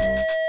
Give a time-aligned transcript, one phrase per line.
[0.00, 0.39] you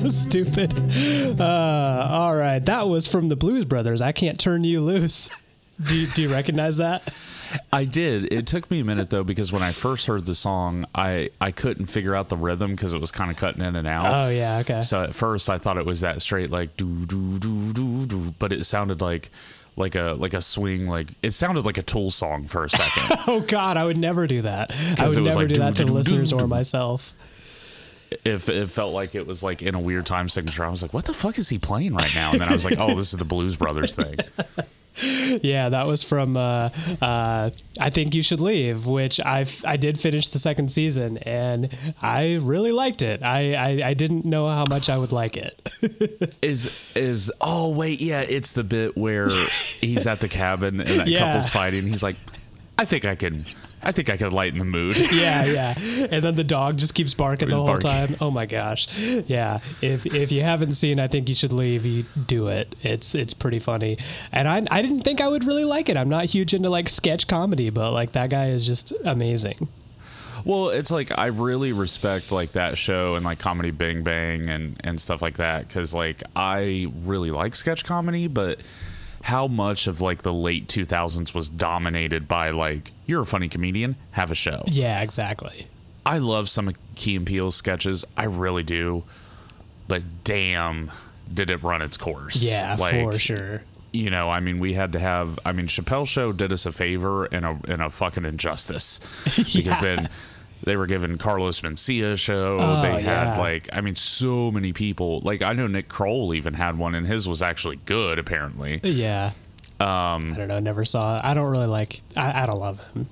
[0.00, 0.74] so stupid.
[1.40, 4.02] Uh, all right, that was from the Blues Brothers.
[4.02, 5.30] I can't turn you loose.
[5.80, 7.16] Do you, do you recognize that?
[7.72, 8.32] I did.
[8.32, 11.52] It took me a minute though because when I first heard the song, I I
[11.52, 14.12] couldn't figure out the rhythm because it was kind of cutting in and out.
[14.12, 14.82] Oh yeah, okay.
[14.82, 18.34] So at first I thought it was that straight like do do do do do,
[18.40, 19.30] but it sounded like
[19.76, 23.18] like a like a swing like it sounded like a Tool song for a second.
[23.28, 24.72] oh God, I would never do that.
[25.00, 27.14] I would never like do that to listeners or myself.
[28.24, 30.92] If it felt like it was like in a weird time signature, I was like,
[30.92, 33.12] "What the fuck is he playing right now?" And then I was like, "Oh, this
[33.12, 34.16] is the Blues Brothers thing."
[35.42, 36.70] Yeah, that was from uh,
[37.00, 41.68] uh, I think you should leave, which I I did finish the second season and
[42.02, 43.22] I really liked it.
[43.22, 46.34] I, I I didn't know how much I would like it.
[46.42, 49.28] Is is oh wait yeah, it's the bit where
[49.80, 51.20] he's at the cabin and that Yeah.
[51.20, 51.86] couple's fighting.
[51.86, 52.16] He's like,
[52.76, 53.44] "I think I can,
[53.82, 55.74] I think I can lighten the mood." yeah, yeah.
[56.10, 57.90] And then the dog just keeps barking the whole Barking.
[57.90, 58.16] time.
[58.20, 58.88] Oh my gosh.
[58.98, 59.60] Yeah.
[59.80, 62.74] If if you haven't seen I think you should leave, you do it.
[62.82, 63.98] It's it's pretty funny.
[64.32, 65.96] And I I didn't think I would really like it.
[65.96, 69.68] I'm not huge into like sketch comedy, but like that guy is just amazing.
[70.44, 74.80] Well, it's like I really respect like that show and like comedy Bing Bang and
[74.84, 78.60] and stuff like that because like I really like sketch comedy, but
[79.22, 83.96] how much of like the late 2000s was dominated by like you're a funny comedian,
[84.12, 84.62] have a show.
[84.66, 85.66] Yeah, exactly.
[86.06, 89.04] I love some of Key and Peele's sketches, I really do,
[89.88, 90.90] but damn,
[91.32, 92.42] did it run its course?
[92.42, 93.62] Yeah, like, for sure.
[93.92, 95.38] You know, I mean, we had to have.
[95.46, 99.00] I mean, Chappelle Show did us a favor and a and a fucking injustice
[99.36, 99.80] because Yeah.
[99.80, 100.08] then
[100.62, 102.58] they were giving Carlos Mencia a show.
[102.60, 103.38] Oh, they had yeah.
[103.38, 105.20] like, I mean, so many people.
[105.20, 108.80] Like, I know Nick Kroll even had one, and his was actually good, apparently.
[108.82, 109.32] Yeah.
[109.80, 111.24] Um I don't know, never saw it.
[111.24, 113.08] I don't really like I, I don't love him.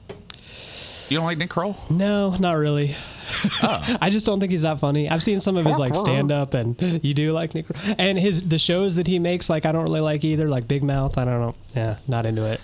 [1.09, 1.77] You don't like Nick Kroll?
[1.89, 2.97] No, not really.
[3.63, 5.09] I just don't think he's that funny.
[5.09, 7.67] I've seen some of his like stand up, and you do like Nick,
[7.99, 9.49] and his the shows that he makes.
[9.49, 10.49] Like I don't really like either.
[10.49, 11.55] Like Big Mouth, I don't know.
[11.75, 12.61] Yeah, not into it.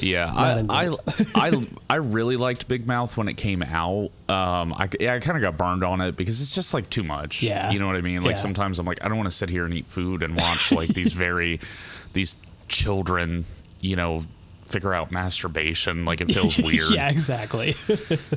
[0.00, 0.94] Yeah, I, I,
[1.34, 4.10] I, I really liked Big Mouth when it came out.
[4.28, 7.02] Um, I, yeah, I kind of got burned on it because it's just like too
[7.02, 7.42] much.
[7.42, 7.70] Yeah.
[7.70, 8.22] you know what I mean.
[8.22, 8.36] Like Yeah.
[8.36, 10.88] sometimes I'm like, I don't want to sit here and eat food and watch like
[10.94, 11.60] these very,
[12.12, 12.36] these
[12.68, 13.44] children,
[13.80, 14.22] you know,
[14.66, 16.04] figure out masturbation.
[16.04, 16.90] Like it feels weird.
[16.94, 17.72] yeah, exactly.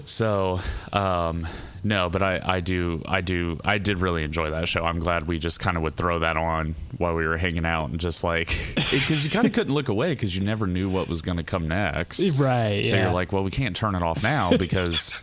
[0.05, 0.59] So,
[0.91, 1.47] um,
[1.85, 4.83] no, but I, I do, I do, I did really enjoy that show.
[4.83, 7.91] I'm glad we just kind of would throw that on while we were hanging out
[7.91, 11.07] and just like, because you kind of couldn't look away because you never knew what
[11.07, 12.27] was going to come next.
[12.39, 12.83] right.
[12.83, 13.03] So yeah.
[13.03, 15.21] you're like, well, we can't turn it off now because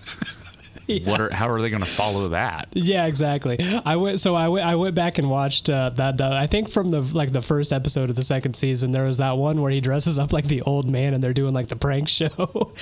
[1.05, 2.69] what are, how are they going to follow that?
[2.73, 3.59] Yeah, exactly.
[3.85, 6.69] I went so I went I went back and watched uh, that the I think
[6.69, 9.71] from the like the first episode of the second season there was that one where
[9.71, 12.29] he dresses up like the old man and they're doing like the prank show.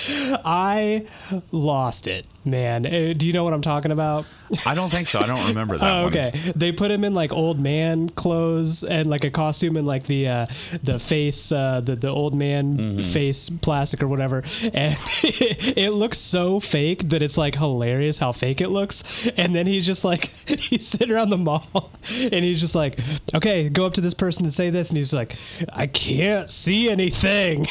[0.44, 1.06] I
[1.52, 2.86] lost it, man.
[2.86, 4.24] Uh, Do you know what I'm talking about?
[4.66, 5.20] I don't think so.
[5.20, 5.90] I don't remember that.
[5.90, 6.12] Oh, one.
[6.12, 6.30] okay.
[6.56, 10.28] They put him in like old man clothes and like a costume and like the
[10.28, 10.46] uh,
[10.82, 13.02] the face uh, the the old man Mm-hmm.
[13.02, 14.38] face plastic or whatever,
[14.72, 19.26] and it, looks so fake that it's like hilarious how fake it looks.
[19.36, 21.90] And then he's just like he's sitting around the mall
[22.22, 22.98] and he's just like,
[23.34, 25.34] okay, go up to this person and say this, and he's like,
[25.72, 27.66] I can't see anything.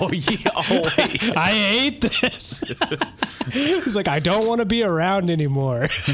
[0.00, 0.50] Oh yeah.
[0.56, 0.82] Oh.
[1.36, 2.62] I hate this.
[3.52, 5.86] he's like, I don't want to be around anymore.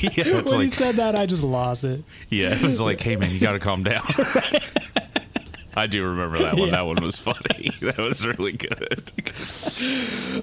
[0.00, 2.02] yeah, when he said that, I just lost it.
[2.30, 4.02] yeah, it was like, hey man, you got to calm down.
[5.78, 6.68] I do remember that one.
[6.68, 6.76] Yeah.
[6.76, 7.70] That one was funny.
[7.80, 9.12] That was really good.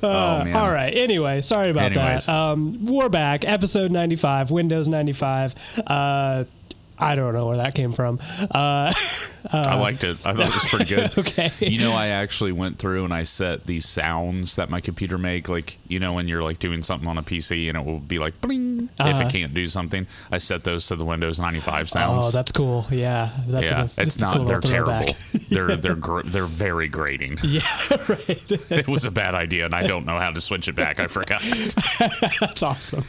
[0.04, 0.56] Uh, oh man.
[0.56, 0.94] All right.
[0.96, 2.28] Anyway, sorry about Anyways.
[2.28, 2.32] that.
[2.34, 3.44] Um, we're back.
[3.44, 5.56] Episode 95, Windows 95.
[5.88, 6.44] Uh,
[7.04, 8.20] I don't know where that came from.
[8.40, 8.94] Uh,
[9.52, 10.18] I liked it.
[10.26, 11.12] I thought it was pretty good.
[11.24, 11.50] Okay.
[11.60, 15.48] You know, I actually went through and I set these sounds that my computer make.
[15.50, 18.20] Like, you know, when you're like doing something on a PC and it will be
[18.20, 19.24] like bling, if Uh-huh.
[19.24, 22.28] it can't do something, I set those to the Windows 95 sounds.
[22.28, 22.86] Oh, that's cool.
[22.92, 24.36] Yeah, that's yeah, a, it's not.
[24.36, 25.14] cool they're terrible.
[25.50, 27.38] they're they're gr- they're very grating.
[27.44, 27.62] Yeah,
[28.08, 28.52] right.
[28.72, 31.00] It was a bad idea, and I don't know how to switch it back.
[31.00, 31.42] I forgot.
[32.40, 33.06] That's awesome.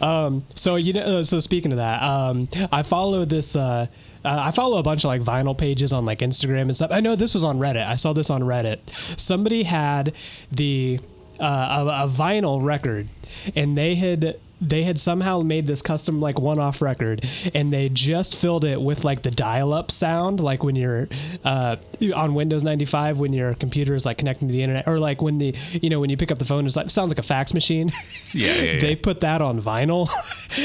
[0.00, 3.56] Um, so you know, so speaking of that, um, I follow this.
[3.56, 3.86] Uh,
[4.24, 6.90] uh, I follow a bunch of like vinyl pages on like Instagram and stuff.
[6.92, 7.86] I know this was on Reddit.
[7.86, 8.88] I saw this on Reddit.
[9.18, 10.14] Somebody had
[10.50, 11.00] the
[11.40, 13.08] uh, a, a vinyl record,
[13.54, 17.22] and they had they had somehow made this custom like one-off record
[17.54, 21.08] and they just filled it with like the dial-up sound like when you're
[21.44, 21.76] uh,
[22.14, 25.36] on windows 95 when your computer is like connecting to the internet or like when
[25.38, 27.52] the you know when you pick up the phone it's like sounds like a fax
[27.52, 27.90] machine
[28.32, 28.78] Yeah, yeah, yeah.
[28.80, 30.08] they put that on vinyl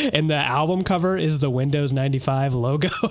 [0.13, 2.87] and the album cover is the windows 95 logo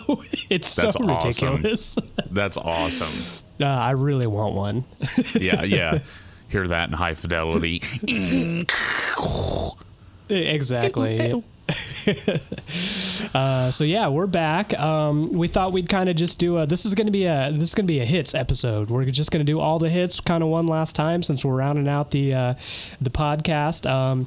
[0.49, 1.06] it's That's so awesome.
[1.09, 1.99] ridiculous
[2.31, 3.12] That's awesome.
[3.61, 4.85] uh, i really want one
[5.38, 5.99] Yeah, yeah.
[6.49, 7.81] Hear that in high fidelity.
[10.35, 11.43] exactly
[13.35, 16.85] uh, so yeah we're back um, we thought we'd kind of just do a this
[16.85, 19.31] is going to be a this is going to be a hits episode we're just
[19.31, 22.11] going to do all the hits kind of one last time since we're rounding out
[22.11, 22.55] the uh,
[23.00, 24.27] the podcast um,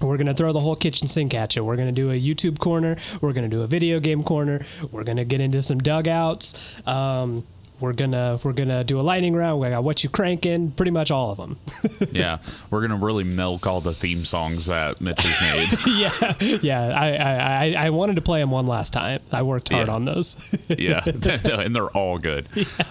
[0.00, 1.62] we're going to throw the whole kitchen sink at you.
[1.64, 2.96] We're going to do a YouTube corner.
[3.20, 4.64] We're going to do a video game corner.
[4.90, 6.86] We're going to get into some dugouts.
[6.88, 7.44] Um,
[7.80, 9.60] we're gonna we're gonna do a lightning round.
[9.60, 11.58] We got what you cranking, pretty much all of them.
[12.12, 12.38] Yeah,
[12.70, 16.40] we're gonna really milk all the theme songs that Mitch has made.
[16.40, 17.00] yeah, yeah.
[17.00, 19.20] I, I, I, I wanted to play them one last time.
[19.32, 19.94] I worked hard Yeah.
[19.94, 20.36] on those.
[20.78, 22.48] yeah, and they're all good.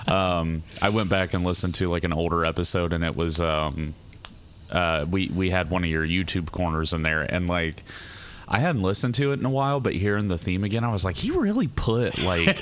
[0.07, 3.93] Um, I went back and listened to like an older episode, and it was um,
[4.71, 7.83] uh, we we had one of your YouTube corners in there, and like.
[8.51, 11.05] I hadn't listened to it in a while, but hearing the theme again, I was
[11.05, 12.57] like, he really put like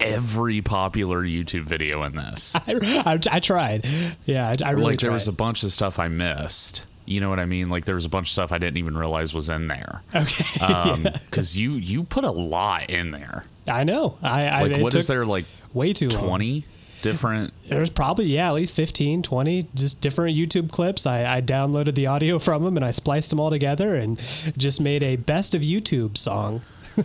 [0.00, 2.54] every popular YouTube video in this.
[2.66, 3.86] I, I, I tried.
[4.24, 5.14] Yeah, I, I really like there tried.
[5.14, 6.86] was a bunch of stuff I missed.
[7.06, 7.68] You know what I mean?
[7.68, 10.02] Like there was a bunch of stuff I didn't even realize was in there.
[10.14, 10.44] okay.
[10.60, 13.44] Um, because you you put a lot in there.
[13.68, 14.16] I know.
[14.22, 16.64] I, I Like what is there like Way too twenty
[17.02, 17.52] different?
[17.68, 21.06] There's probably yeah, at least 15, 20 just different YouTube clips.
[21.06, 24.18] I, I downloaded the audio from them and I spliced them all together and
[24.56, 26.62] just made a best of YouTube song.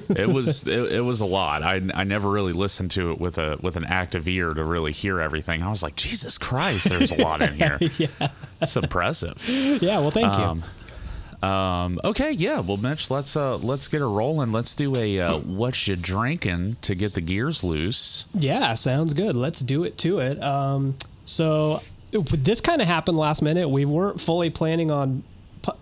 [0.09, 1.63] It was it, it was a lot.
[1.63, 4.91] I I never really listened to it with a with an active ear to really
[4.91, 5.61] hear everything.
[5.63, 7.77] I was like, Jesus Christ, there's a lot in here.
[7.97, 8.27] yeah.
[8.61, 9.41] It's impressive.
[9.81, 9.99] Yeah.
[9.99, 10.43] Well, thank you.
[10.43, 10.63] Um,
[11.43, 12.59] um, okay, yeah.
[12.61, 14.51] Well, Mitch, let's uh, let's get her rolling.
[14.51, 18.25] Let's do a uh, what you drinking to get the gears loose.
[18.33, 19.35] Yeah, sounds good.
[19.35, 20.41] Let's do it to it.
[20.41, 20.95] Um,
[21.25, 23.69] so this kind of happened last minute.
[23.69, 25.23] We weren't fully planning on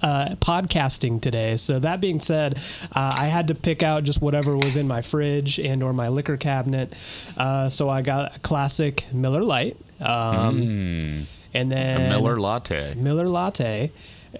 [0.01, 1.57] uh, podcasting today.
[1.57, 2.57] So that being said,
[2.91, 6.07] uh, I had to pick out just whatever was in my fridge and or my
[6.09, 6.93] liquor cabinet.
[7.37, 12.95] Uh, so I got a classic Miller Lite, um, and then A Miller latte.
[12.95, 13.91] Miller latte,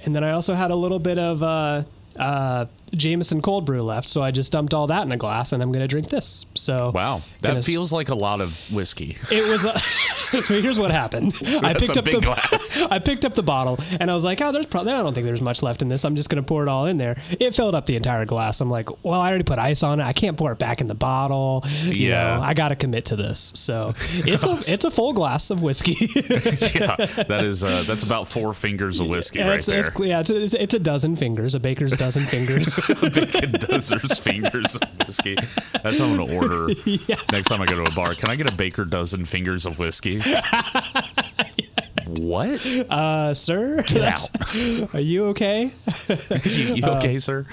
[0.04, 1.84] and then I also had a little bit of uh,
[2.18, 5.62] uh, Jameson cold brew left, so I just dumped all that in a glass, and
[5.64, 6.46] I'm gonna drink this.
[6.56, 9.18] So Wow, that gonna- feels like a lot of whiskey.
[9.32, 9.66] It was.
[9.66, 9.78] A,
[10.44, 11.34] so here's what happened.
[11.64, 12.82] I picked up the glass.
[12.92, 15.26] I picked up the bottle and I was like, oh, there's probably I don't think
[15.26, 16.06] there's much left in this.
[16.06, 17.16] I'm just gonna pour it all in there.
[17.40, 18.62] It filled up the entire glass.
[18.62, 20.04] I'm like, well, I already put ice on it.
[20.04, 21.64] I can't pour it back in the bottle.
[21.84, 22.38] You Yeah.
[22.38, 23.52] know, I got to commit to this.
[23.56, 25.96] So it's a it's a full glass of whiskey.
[26.16, 26.96] yeah,
[27.28, 29.80] that is uh, that's about four fingers of whiskey right it's, there.
[29.80, 32.80] it's, yeah, it's, it's a dozen fingers, a baker's dozen fingers.
[33.14, 35.36] Bacon dozens fingers of whiskey.
[35.84, 36.68] That's what I'm gonna order
[37.32, 38.14] next time I go to a bar.
[38.14, 40.20] Can I get a baker dozen fingers of whiskey?
[42.06, 42.66] what?
[42.90, 44.30] Uh, sir, Get out.
[44.94, 45.72] are you okay?
[46.44, 47.46] You, you okay, sir?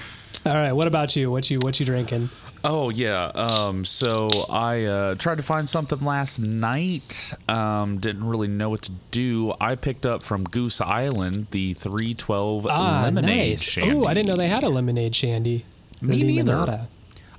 [0.47, 0.73] All right.
[0.73, 1.31] What about you?
[1.31, 2.31] What you what you drinking?
[2.63, 3.27] Oh yeah.
[3.27, 3.85] Um.
[3.85, 7.33] So I uh, tried to find something last night.
[7.49, 7.99] Um.
[7.99, 9.55] Didn't really know what to do.
[9.61, 13.63] I picked up from Goose Island the 312 Ah, lemonade nice.
[13.63, 13.93] shandy.
[13.97, 15.65] Ooh, I didn't know they had a lemonade shandy.
[16.03, 16.53] Me neither.
[16.55, 16.87] limonada.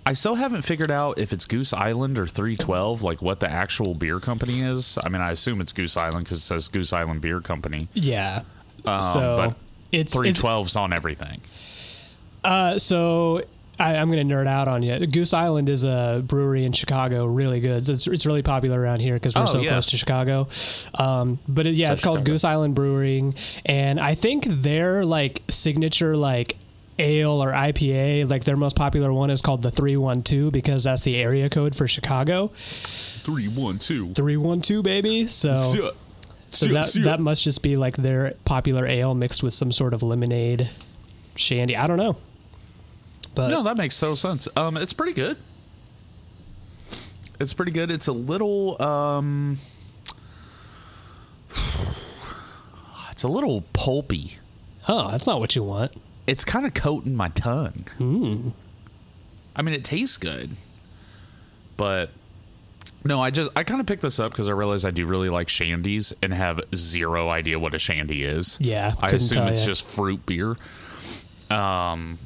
[0.03, 3.93] I still haven't figured out if it's Goose Island or 312, like what the actual
[3.93, 4.97] beer company is.
[5.03, 7.87] I mean, I assume it's Goose Island because it says Goose Island Beer Company.
[7.93, 8.41] Yeah.
[8.83, 9.55] Um, so but
[9.91, 11.41] it's, it's 312's on everything.
[12.43, 13.43] uh, so
[13.81, 15.05] I, I'm going to nerd out on you.
[15.07, 17.87] Goose Island is a brewery in Chicago, really good.
[17.89, 19.69] It's, it's really popular around here because we're Oh, so yeah.
[19.69, 20.47] close to Chicago.
[21.03, 22.31] Um, but it, yeah, So it's called Chicago.
[22.33, 23.33] Goose Island Brewing,
[23.65, 26.57] and I think their like signature like
[26.99, 31.15] ale or IPA, like their most popular one is called the 312 because that's the
[31.17, 32.49] area code for Chicago.
[32.53, 34.15] 312.
[34.15, 35.25] 312 baby.
[35.27, 35.91] So
[36.51, 40.03] So that that must just be like their popular ale mixed with some sort of
[40.03, 40.69] lemonade
[41.35, 41.75] shandy.
[41.77, 42.17] I don't know.
[43.35, 44.47] But No, that makes total sense.
[44.55, 45.37] Um, it's pretty good.
[47.39, 47.89] It's pretty good.
[47.89, 49.57] It's a little um,
[53.11, 54.37] it's a little pulpy.
[54.87, 55.93] oh, that's not what you want.
[56.27, 57.85] it's kind of coating my tongue.
[57.97, 58.49] Hmm.
[59.55, 60.51] I mean, it tastes good,
[61.77, 62.09] but
[63.03, 65.29] no, I just I kind of picked this up because I realized I do really
[65.29, 68.57] like shandies and have zero idea what a shandy is.
[68.61, 69.67] Yeah, I assume it's ya.
[69.67, 70.55] just fruit beer.
[71.49, 72.17] Um,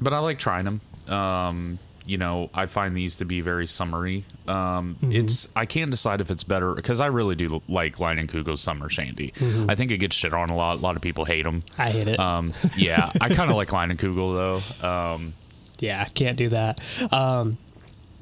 [0.00, 0.80] but I like trying them.
[1.08, 4.24] Um, you know, I find these to be very summery.
[4.46, 5.12] Um, Mm-hmm.
[5.12, 9.30] it's I can't decide if it's better because I really do like Leinenkugel's summer shandy.
[9.32, 9.70] Mm-hmm.
[9.70, 10.78] I think it gets shit on a lot.
[10.78, 11.62] A lot of people hate them.
[11.78, 12.18] I hate it.
[12.20, 14.86] Um, yeah, I kind of like Line and Kugel though.
[14.86, 15.32] Um,
[15.78, 16.80] Yeah, can't do that.
[17.12, 17.56] Um,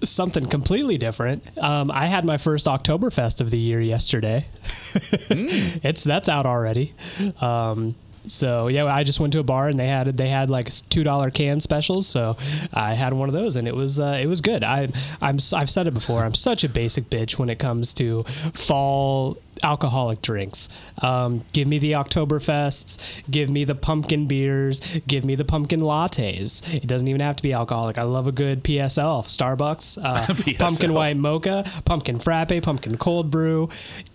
[0.04, 1.42] something completely different.
[1.62, 4.46] Um, I had my first Oktoberfest of the year yesterday.
[5.30, 6.94] It's that's out already.
[7.40, 7.94] Um,
[8.26, 11.02] so yeah, I just went to a bar and they had they had like two
[11.02, 12.06] dollar can specials.
[12.06, 12.36] So
[12.72, 14.64] I had one of those and it was uh, it was good.
[14.64, 14.88] I
[15.20, 16.24] I'm I've said it before.
[16.24, 20.68] I'm such a basic bitch when it comes to fall alcoholic drinks.
[21.00, 23.22] Um, give me the Oktoberfests.
[23.30, 24.80] Give me the pumpkin beers.
[25.06, 26.74] Give me the pumpkin lattes.
[26.74, 27.98] It doesn't even have to be alcoholic.
[27.98, 30.58] I love a good PSL, Starbucks, uh, PSL.
[30.58, 33.68] pumpkin white mocha, pumpkin frappe, pumpkin cold brew,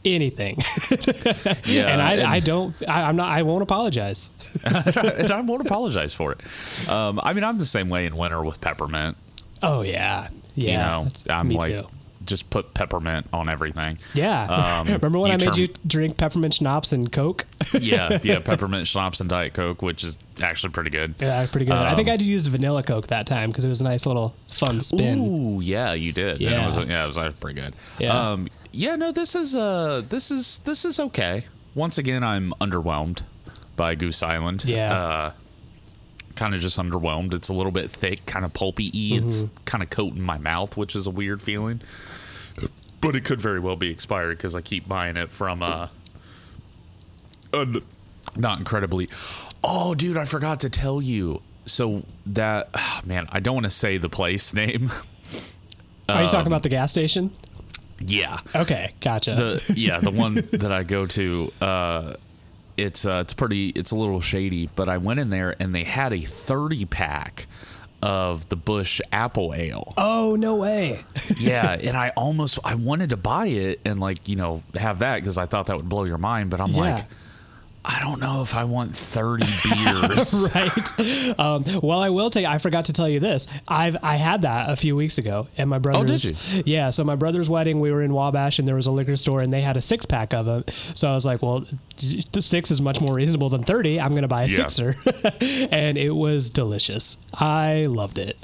[0.04, 0.58] anything.
[1.66, 4.32] yeah, and I, and- I don't, I, I'm not, I won't apologize.
[4.66, 6.42] and I won't apologize for it.
[6.90, 9.18] Um, I mean, I'm the same way in winter with peppermint.
[9.64, 10.72] Oh yeah, yeah.
[10.72, 11.88] You know, I'm me like too.
[12.28, 13.98] Just put peppermint on everything.
[14.14, 14.48] Yeah.
[14.82, 17.46] Um, Remember when I made you drink peppermint schnapps and Coke?
[17.80, 21.16] yeah, yeah, peppermint schnapps and diet coke, which is actually pretty good.
[21.20, 21.76] yeah, pretty good.
[21.76, 24.36] I think Um, I used vanilla Coke that time because it was a nice little
[24.50, 25.20] fun spin.
[25.20, 26.34] Ooh, yeah, you did.
[26.34, 26.64] And Yeah.
[26.64, 27.74] it was, yeah, it was pretty good.
[28.00, 28.32] Yeah.
[28.32, 31.46] Um, yeah, no, this is uh, this is this is okay.
[31.74, 33.22] Once again, I'm underwhelmed
[33.76, 34.66] by Goose Island.
[34.66, 34.94] Yeah.
[34.94, 35.32] Uh,
[36.36, 37.34] kind of just underwhelmed.
[37.34, 38.86] It's a little bit thick, kind of pulpy.
[38.94, 39.64] It's Mm-hmm.
[39.66, 41.82] kind of coating my mouth, which is a weird feeling.
[43.02, 45.88] But it could very well be expired because I keep buying it from uh,
[48.36, 49.10] not incredibly.
[49.64, 51.42] Oh, dude, I forgot to tell you.
[51.66, 54.92] So that ah, man, I don't want to say the place name.
[56.10, 57.32] Are you um, talking about the gas station?
[58.00, 59.32] yeah, Okay, gotcha.
[59.36, 61.52] the yeah the one that I go to.
[61.60, 62.14] Uh,
[62.78, 63.70] it's uh, it's pretty.
[63.70, 67.48] It's a little shady, but I went in there and they had a thirty pack
[68.02, 69.94] of the Busch Apple Ale.
[69.98, 71.00] oh no way.
[71.38, 75.16] Yeah, and I almost I wanted to buy it and like you know have that
[75.18, 76.96] because I thought that would blow your mind, but I'm Yeah.
[76.96, 77.06] like.
[77.90, 80.50] I don't know if I want 30 beers.
[80.56, 81.40] right.
[81.40, 82.48] Um, well, I will tell you.
[82.50, 83.48] I forgot to tell you this.
[83.70, 86.26] I've I had that a few weeks ago, and my brother's.
[86.26, 86.74] Oh, did you?
[86.74, 86.90] Yeah.
[86.90, 89.54] So my brother's wedding, we were in Wabash, and there was a liquor store, and
[89.54, 90.66] they had a six pack of them.
[90.68, 91.66] So I was like, well,
[92.34, 94.02] the six is much more reasonable than thirty.
[94.02, 94.68] I'm gonna buy a Yeah.
[94.68, 94.94] sixer,
[95.72, 97.18] and it was delicious.
[97.34, 98.36] I loved it.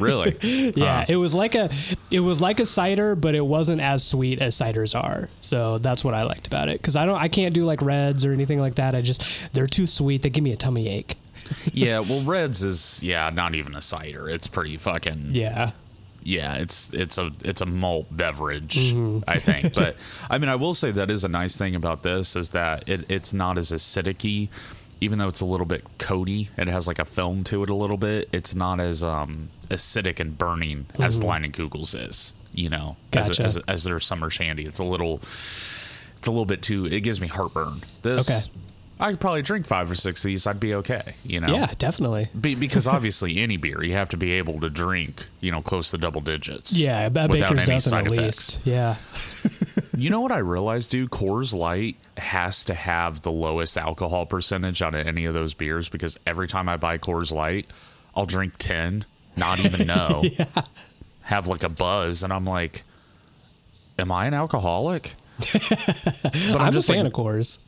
[0.00, 0.36] really?
[0.76, 1.04] yeah, Huh.
[1.08, 1.70] it was like a
[2.10, 5.28] it was like a cider, but it wasn't as sweet as ciders are.
[5.40, 8.24] So that's what I liked about it because I don't I can't do like reds
[8.24, 8.87] or anything like that.
[8.94, 10.22] I just they're too sweet.
[10.22, 11.16] They give me a tummy ache.
[11.72, 14.28] yeah, well, Reds is yeah, not even a cider.
[14.28, 15.70] It's pretty fucking Yeah.
[16.22, 16.54] yeah.
[16.54, 18.94] It's it's a it's a malt beverage,
[19.26, 19.74] I think.
[19.74, 19.96] But
[20.30, 23.10] I mean, I will say that is a nice thing about this is that it,
[23.10, 24.48] it's not as acidic
[25.00, 26.48] even though it's a little bit coaty.
[26.56, 28.28] It has like a film to it a little bit.
[28.32, 32.34] It's not as um acidic and burning as Leinenkugel's is.
[32.52, 33.44] You know, Gotcha.
[33.44, 34.64] as, as as their summer shandy.
[34.66, 35.20] It's a little
[36.16, 36.86] it's a little bit too.
[36.86, 37.82] It gives me heartburn.
[38.02, 38.28] This.
[38.28, 38.58] Okay.
[39.00, 40.46] I could probably drink five or six of these.
[40.46, 41.54] I'd be okay, you know.
[41.54, 42.28] Yeah, definitely.
[42.38, 45.90] Be, because obviously, any beer you have to be able to drink, you know, close
[45.92, 46.76] to double digits.
[46.76, 48.56] Yeah, a without baker's dozen side at effects.
[48.56, 48.66] least.
[48.66, 48.96] Yeah.
[49.98, 51.10] You know what I realized, dude?
[51.10, 55.88] Coors Light has to have the lowest alcohol percentage out of any of those beers
[55.88, 57.66] because every time I buy Coors Light,
[58.14, 59.04] I'll drink ten,
[59.36, 60.22] not even know,
[61.22, 62.84] have like a buzz, and I'm like,
[63.98, 67.58] "Am I an alcoholic?" but I'm, just a fan like, of Coors.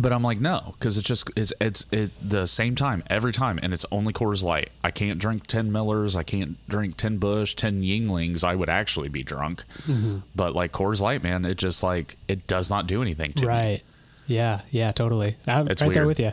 [0.00, 3.60] But I'm like, no, because it's just it's it's it the same time every time,
[3.62, 4.70] and it's only Coors Light.
[4.82, 6.16] I can't drink ten Millers.
[6.16, 8.42] I can't drink ten Busch, ten Yuenglings.
[8.42, 9.64] I would actually be drunk.
[9.82, 10.18] Mm-hmm.
[10.34, 13.48] But like Coors Light, man, it just like it does not do anything to me.
[13.48, 13.80] Right.
[14.26, 14.62] Yeah.
[14.70, 14.92] Yeah.
[14.92, 15.36] Totally.
[15.46, 16.08] I'm It's right there weird.
[16.08, 16.32] with you.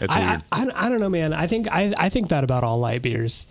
[0.00, 0.42] It's I, weird.
[0.50, 1.34] I, I, I don't know, man.
[1.34, 3.46] I think I, I think that about all light beers.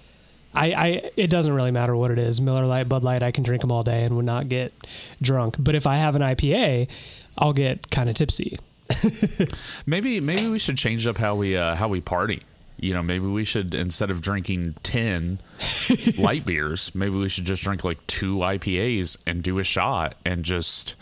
[0.55, 2.41] I, I it doesn't really matter what it is.
[2.41, 4.73] Miller Lite, Bud Light, I can drink them all day and would not get
[5.21, 5.57] drunk.
[5.59, 6.89] But if I have an IPA,
[7.37, 8.57] I'll get kind of tipsy.
[9.85, 12.43] maybe maybe we should change up how we uh, how we party.
[12.77, 15.39] You know, maybe we should instead of drinking ten
[16.19, 20.43] light beers, maybe we should just drink like two IPAs and do a shot and
[20.43, 20.95] just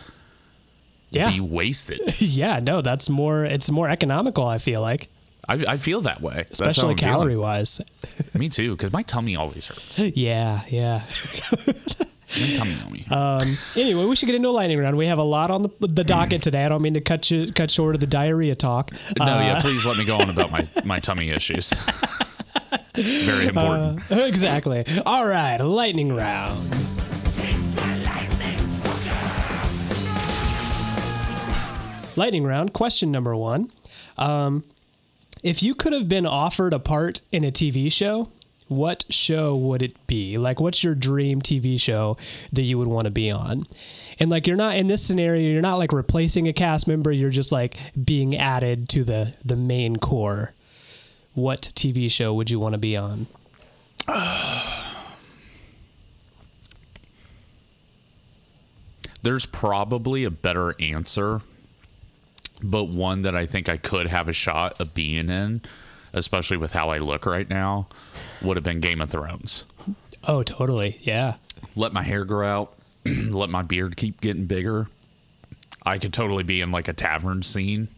[1.09, 1.31] Yeah.
[1.31, 1.99] be wasted.
[2.21, 2.59] yeah.
[2.59, 3.43] No, that's more.
[3.43, 4.45] It's more economical.
[4.45, 5.09] I feel like,
[5.49, 7.13] I, I feel that way, especially I'm feeling.
[7.13, 7.81] calorie wise.
[8.35, 9.97] Me too, because my tummy always hurts.
[10.15, 10.61] yeah.
[10.69, 11.03] Yeah.
[12.57, 13.05] Tummy yummy.
[13.11, 14.97] Um, anyway, we should get into a lightning round.
[14.97, 16.65] We have a lot on the, the docket today.
[16.65, 18.91] I don't mean to cut you cut short of the diarrhea talk.
[19.19, 21.71] no, yeah, Uh, please let me go on about my, my tummy issues.
[22.95, 24.01] Very important.
[24.09, 24.85] exactly.
[25.05, 26.69] All right, lightning round.
[32.15, 32.73] Lightning round.
[32.73, 33.71] Question number one.
[34.17, 34.63] Um,
[35.41, 38.29] if you could have been offered a part in a TV show,
[38.75, 40.37] what show would it be?
[40.37, 42.17] Like, what's your dream TV show
[42.51, 43.65] that you would want to be on?
[44.19, 45.49] And like, you're not in this scenario.
[45.51, 47.11] You're not like replacing a cast member.
[47.11, 50.53] You're just like being added to the the main core.
[51.33, 53.27] What TV show would you want to be on?
[59.23, 61.41] There's probably a better answer,
[62.61, 65.61] but one that I think I could have a shot of being in,
[66.13, 67.87] especially with how I look right now,
[68.43, 69.65] would have been Game of Thrones.
[70.25, 70.97] Oh, totally.
[71.01, 71.35] Yeah.
[71.75, 72.73] Let my hair grow out,
[73.05, 74.87] let my beard keep getting bigger.
[75.85, 77.89] I could totally be in like a tavern scene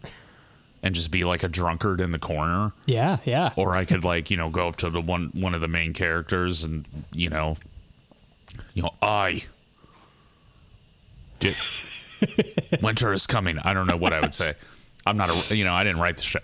[0.82, 2.72] and just be like a drunkard in the corner.
[2.86, 3.18] Yeah.
[3.26, 3.52] Yeah.
[3.56, 5.94] or I could like you know go up to the one one of the main
[5.94, 7.58] characters and you know,
[8.74, 9.44] you know I.
[11.40, 11.54] Did,
[12.82, 13.60] winter is coming.
[13.60, 14.54] I don't know what I would say.
[15.06, 16.40] I'm not a you know I didn't write the show.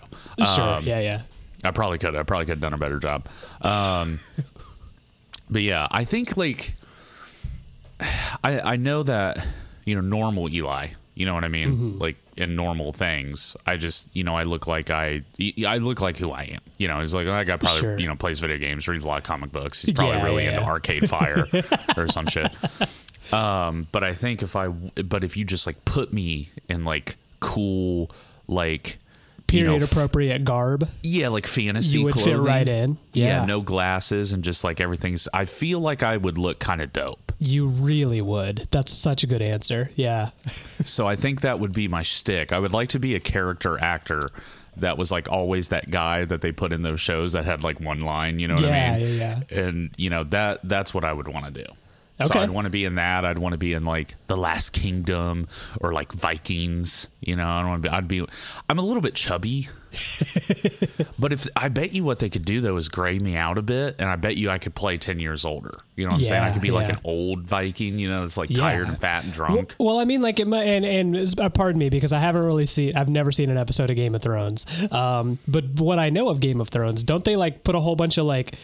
[0.54, 0.64] Sure.
[0.64, 1.00] Um, yeah.
[1.00, 1.22] Yeah.
[1.64, 2.14] I probably could.
[2.16, 3.26] I probably could have done a better job.
[3.60, 4.20] Um,
[5.50, 6.74] but yeah, I think like
[8.44, 9.44] I I know that
[9.84, 10.88] you know normal Eli.
[11.14, 11.72] You know what I mean?
[11.72, 11.98] Mm-hmm.
[11.98, 15.22] Like in normal things, I just you know I look like I
[15.66, 16.60] I look like who I am.
[16.78, 17.98] You know, he's like that guy probably Sure.
[17.98, 19.82] you know plays video games, reads a lot of comic books.
[19.82, 20.62] He's probably Yeah, really yeah, into.
[20.64, 21.46] Arcade Fire
[21.98, 22.50] or some shit.
[23.32, 27.16] Um, but I think if I but if you just like put me in like
[27.40, 28.10] cool
[28.48, 28.98] like
[29.52, 30.88] you know, Period appropriate garb.
[31.02, 31.98] yeah, like fantasy.
[31.98, 32.98] You would fit right in.
[33.12, 33.44] Yeah.
[33.44, 35.28] no glasses and just like everything's.
[35.34, 37.32] I feel like I would look kind of dope.
[37.38, 38.68] You really would.
[38.70, 39.90] That's such a good answer.
[39.94, 40.30] Yeah.
[40.84, 42.52] So I think that would be my shtick.
[42.52, 44.30] I would like to be a character actor
[44.78, 47.78] that was like always that guy that they put in those shows that had like
[47.78, 48.40] one line.
[48.40, 49.16] You know what Yeah, I mean?
[49.18, 51.70] Yeah, yeah, And you know that that's what I would want to do.
[52.24, 53.24] So I'd want to be in that.
[53.24, 55.48] I'd want to be in like the Last Kingdom
[55.80, 57.08] or like Vikings.
[57.20, 57.94] You know, I don't want to be.
[57.94, 58.26] I'd be.
[58.68, 59.68] I'm a little bit chubby.
[61.18, 63.62] but if I bet you what they could do though is gray me out a
[63.62, 65.80] bit, and I bet you I could play ten years older.
[65.96, 66.42] You know what I'm saying?
[66.42, 67.98] I could be like an old Viking.
[67.98, 68.56] You know, it's like Yeah.
[68.56, 69.74] tired and fat and drunk.
[69.78, 72.66] Well, I mean, like, it might, and and uh, pardon me because I haven't really
[72.66, 74.66] seen, I've never seen an episode of Game of Thrones.
[74.90, 77.96] Um, but what I know of Game of Thrones, don't they like put a whole
[77.96, 78.54] bunch of like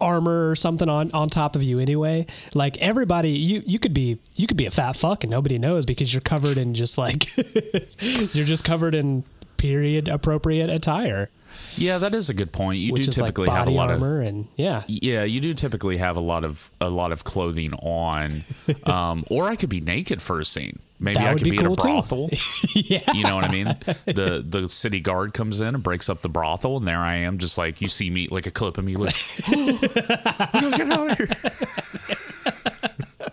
[0.00, 2.26] armor or something on on top of you anyway?
[2.54, 5.86] Like everybody, you you could be you could be a fat fuck and nobody knows
[5.86, 7.34] because you're covered in just like
[8.34, 9.24] you're just covered in
[9.56, 11.28] period appropriate attire,
[11.76, 12.78] Yeah, that is a good point.
[12.78, 14.82] You do is like typically have a lot of armor and yeah.
[14.86, 18.42] yeah, you do typically have a lot of a lot of clothing on,
[18.84, 20.78] um, or I could be naked for a scene.
[21.02, 22.28] Maybe That I could be be, cool, in a brothel.
[22.74, 23.00] yeah.
[23.14, 23.74] You know what I mean?
[24.04, 27.38] The the city guard comes in and breaks up the brothel, and there I am,
[27.38, 29.14] just like you see me, like a clip of me, like,
[29.50, 31.28] gotta get out of here.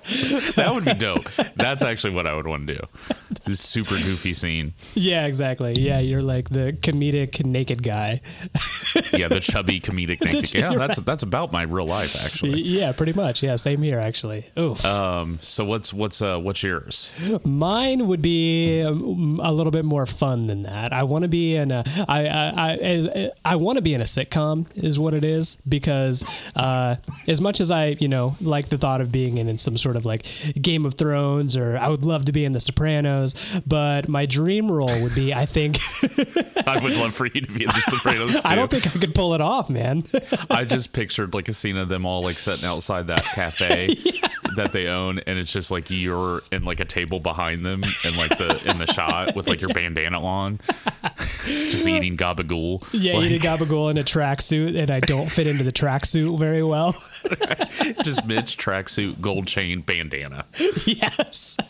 [0.55, 1.25] that would be dope.
[1.55, 2.79] That's actually what I would want to do.
[3.45, 4.73] This super goofy scene.
[4.93, 5.73] Yeah, exactly.
[5.77, 8.21] Yeah, you're like the comedic naked guy.
[9.13, 10.53] Yeah, the chubby comedic naked.
[10.53, 10.59] Guy.
[10.59, 12.61] Yeah, that's that's about my real life actually.
[12.61, 13.43] Yeah, pretty much.
[13.43, 14.45] Yeah, same here actually.
[14.57, 14.85] Oof.
[14.85, 17.11] Um, so what's what's uh what's yours?
[17.43, 20.93] Mine would be um, a little bit more fun than that.
[20.93, 24.05] I want to be in a I I I, I want to be in a
[24.05, 26.23] sitcom is what it is because
[26.55, 26.95] uh,
[27.27, 29.96] as much as I you know like the thought of being in, in some sort
[29.97, 30.25] of like
[30.61, 34.71] Game of Thrones or I would love to be in The Sopranos, but my dream
[34.71, 35.77] role would be I think
[36.67, 38.31] I would love for you to be in the Sopranos.
[38.31, 38.41] Too.
[38.45, 40.03] I don't think I could pull it off, man.
[40.49, 43.95] I just pictured like a scene of them all like sitting outside that cafe
[44.55, 48.17] that they own, and it's just like you're in like a table behind them, and
[48.17, 50.59] like the in the shot with like your bandana on,
[51.45, 52.87] just eating gabagool.
[52.91, 56.63] yeah, like, eating gabagool in a tracksuit, and I don't fit into the tracksuit very
[56.63, 56.91] well.
[58.03, 60.45] just Mitch tracksuit, gold chain, bandana.
[60.85, 61.57] yes.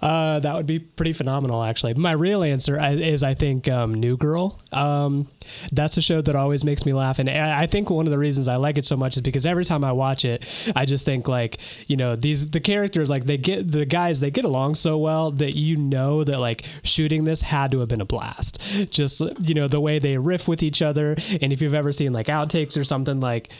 [0.00, 1.94] Uh, that would be pretty phenomenal, actually.
[1.94, 4.60] My real answer is, I think, um, New Girl.
[4.72, 5.28] Um,
[5.72, 8.18] that's a show that always makes me laugh, and I I think one of the
[8.18, 11.04] reasons I like it so much is because every time I watch it, I just
[11.04, 14.74] think like, you know, these the characters like they get the guys they get along
[14.76, 18.90] so well that you know that like shooting this had to have been a blast.
[18.90, 22.12] Just you know the way they riff with each other, and if you've ever seen
[22.12, 23.50] like outtakes or something like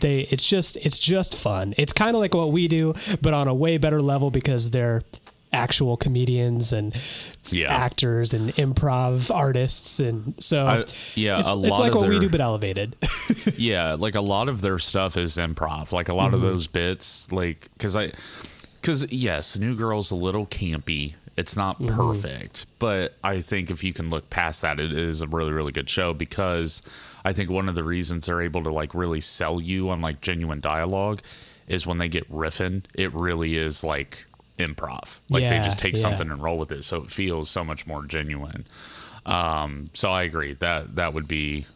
[0.00, 3.48] they it's just it's just fun it's kind of like what we do but on
[3.48, 5.02] a way better level because they're
[5.52, 6.94] actual comedians and
[7.50, 7.74] Yeah.
[7.74, 10.84] actors and improv artists and so I-
[11.14, 12.94] yeah, it's, it's like what we do but elevated
[13.56, 16.34] yeah like a lot of their stuff is improv like a lot Mm-hmm.
[16.34, 18.12] of those bits like because i
[18.80, 21.14] Because yes, New Girl's a little campy.
[21.36, 21.96] It's not Mm-hmm.
[21.96, 25.72] perfect, but I think if you can look past that, it is a really, really
[25.72, 26.12] good show.
[26.14, 26.82] Because
[27.28, 30.22] I think one of the reasons they're able to like really sell you on like
[30.22, 31.20] genuine dialogue
[31.66, 34.24] is when they get riffing, it really is like
[34.58, 35.18] improv.
[35.28, 36.00] Like they just take yeah.
[36.00, 38.64] something and roll with it, so it feels so much more genuine.
[39.26, 41.66] Um, so I agree that that would be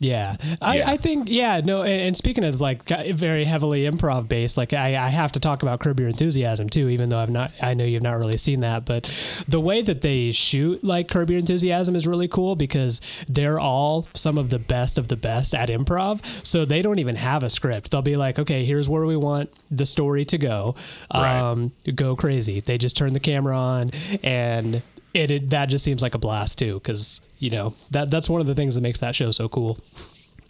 [0.00, 0.36] Yeah.
[0.62, 0.90] I, Yeah.
[0.90, 4.96] I think, yeah, no, and, and speaking of like very heavily improv based, like I,
[4.96, 7.84] I have to talk about Curb Your Enthusiasm too, even though I've not, I know
[7.84, 9.04] you've not really seen that, but
[9.46, 14.08] the way that they shoot like Curb Your Enthusiasm is really cool because they're all
[14.14, 16.24] some of the best of the best at improv.
[16.46, 17.90] So they don't even have a script.
[17.90, 20.76] They'll be like, okay, here's where we want the story to go.
[21.12, 21.38] Right.
[21.38, 22.60] Um, go crazy.
[22.60, 23.90] They just turn the camera on
[24.22, 24.82] and
[25.14, 26.80] it, it that just seems like a blast too.
[26.80, 29.78] Cause you know, that, that's one of the things that makes that show so cool.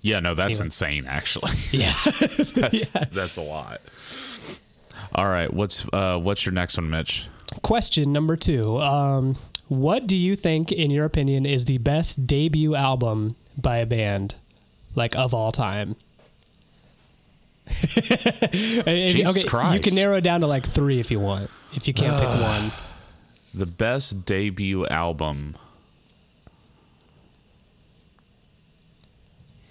[0.02, 0.66] yeah, no, that's Anyway.
[0.66, 1.04] insane.
[1.06, 1.92] Actually, Yeah.
[2.04, 3.78] that's that's a lot.
[5.14, 7.26] All right, what's uh, what's your next one, Mitch?
[7.62, 8.80] Question number two.
[8.80, 9.36] Um,
[9.68, 14.34] what do you think, in your opinion, is the best debut album by a band,
[14.94, 15.96] like of all time?
[17.70, 21.50] Jesus okay, you can narrow it down to like three if you want.
[21.74, 22.70] If you can't pick one,
[23.52, 25.56] The best debut album.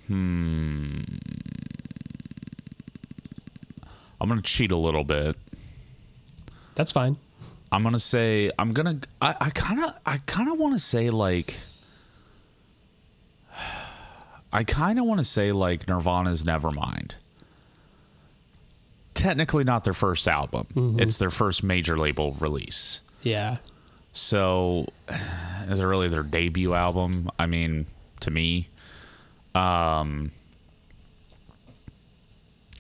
[0.08, 1.02] Hmm.
[4.22, 5.36] I'm gonna cheat a little bit.
[6.76, 7.18] that's fine.
[7.72, 9.00] I'm gonna say I'm gonna.
[9.22, 11.60] I I kind of I kind of want to say like.
[14.52, 17.16] I kind of want to say like Nirvana's Nevermind.
[19.14, 20.98] Technically, not their first album.
[21.00, 23.02] It's their first major label release.
[23.22, 23.58] Yeah.
[24.20, 24.88] So,
[25.70, 27.30] is it really their debut album?
[27.40, 27.86] I mean,
[28.20, 28.68] to me,
[29.56, 30.32] um,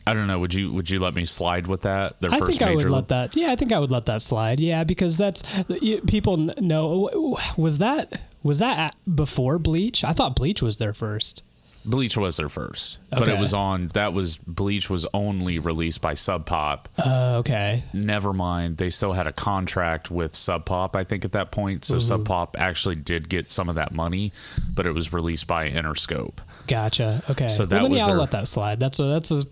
[0.05, 0.39] I don't know.
[0.39, 2.19] Would you would you let me slide with that?
[2.19, 3.35] Their I first think I would let that.
[3.35, 4.59] Yeah, I think I would let that slide.
[4.59, 5.63] Yeah, because that's
[6.07, 7.37] people know.
[7.57, 10.03] Was that was that before Bleach?
[10.03, 11.43] I thought Bleach was their first.
[11.85, 13.87] Bleach was their first, but it was on.
[13.89, 16.89] That was Bleach was only released by Sub Pop.
[16.97, 17.83] Uh, okay.
[17.93, 20.95] Nevermind, they still had a contract with Sub Pop.
[20.95, 22.01] I think at that point, so Mm-hmm.
[22.01, 24.31] Sub Pop actually did get some of that money,
[24.75, 26.39] but it was released by Interscope.
[26.67, 27.23] Gotcha.
[27.29, 27.47] Okay.
[27.47, 28.79] So that well, then was yeah, their- I'll let that slide.
[28.79, 29.45] That's a that's a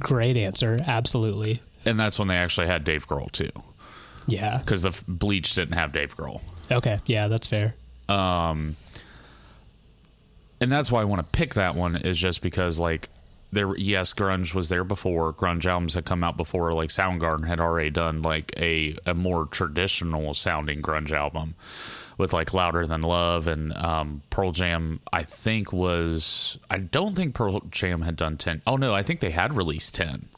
[0.00, 0.78] great answer.
[0.86, 1.60] Absolutely.
[1.84, 3.50] And that's when they actually had Dave Grohl too,
[4.26, 4.58] Yeah.
[4.58, 6.40] because the f- Bleach didn't have Dave Grohl.
[6.72, 6.98] Okay.
[7.06, 7.74] Yeah, that's fair.
[10.60, 13.08] And that's why I want to pick that one is just because like
[13.52, 15.32] there yes grunge was there before.
[15.32, 19.46] Grunge albums had come out before like Soundgarden had already done like a a more
[19.46, 21.54] traditional sounding grunge album
[22.18, 27.34] with like louder than love and um, Pearl Jam I think was I don't think
[27.34, 30.28] Pearl Jam had done 10 oh no I think they had released 10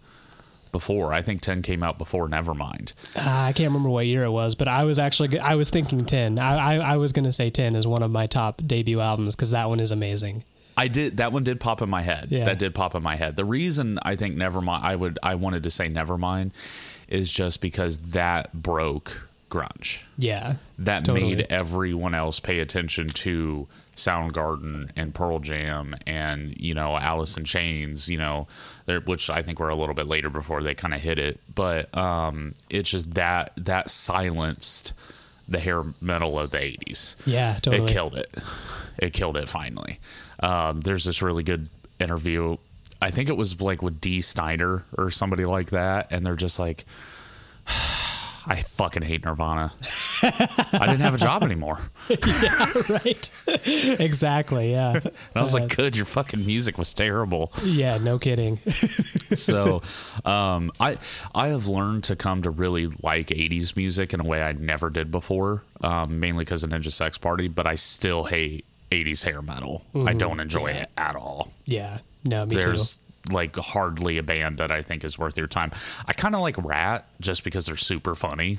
[0.73, 4.31] before I think 10 came out before Nevermind Uh, I can't remember what year it
[4.31, 6.39] was, but I was actually I was thinking ten.
[6.39, 9.51] I I, I was gonna say ten is one of my top debut albums because
[9.51, 10.45] that one is amazing.
[10.77, 12.29] I did that one did pop in my head.
[12.31, 12.45] Yeah.
[12.45, 13.35] That did pop in my head.
[13.37, 16.53] The reason I think Nevermind I would I wanted to say Nevermind
[17.09, 20.03] is just because that broke grunge.
[20.17, 20.57] Yeah.
[20.79, 21.35] That Totally.
[21.37, 23.67] made everyone else pay attention to
[23.99, 28.47] Soundgarden and Pearl Jam and you know Alice in Chains, you know,
[29.05, 31.41] which I think were a little bit later before they kind of hit it.
[31.55, 34.93] But um, it's just that that silenced
[35.49, 37.59] the hair metal of the '80s Yeah.
[37.61, 37.85] Totally.
[37.85, 38.35] it killed it.
[38.99, 39.99] It killed it finally.
[40.41, 41.69] Um, there's this really good
[42.01, 42.57] interview.
[43.01, 46.59] I think it was like with Dee Snider or somebody like that, and they're just
[46.59, 46.85] like,
[48.49, 49.73] "I fucking hate Nirvana.
[50.23, 51.79] I didn't have a job anymore."
[52.89, 53.31] right.
[54.01, 54.73] exactly.
[54.73, 54.95] Yeah.
[54.95, 57.99] And I was like, "Good, your fucking music was terrible." Yeah.
[57.99, 58.57] No kidding.
[59.35, 59.83] so
[60.25, 60.99] um, I
[61.35, 64.91] I have learned to come to really like 80s music in a way I never
[64.91, 67.49] did before, um, mainly because of Ninja Sex Party.
[67.49, 69.85] But I still hate 80s hair metal.
[70.07, 71.53] I don't enjoy it at all.
[71.67, 71.99] yeah.
[72.25, 72.45] No.
[72.47, 72.99] Me There's
[73.33, 75.71] like hardly a band that I think is worth your time.
[76.07, 78.59] I kind of like Ratt just because they're super funny.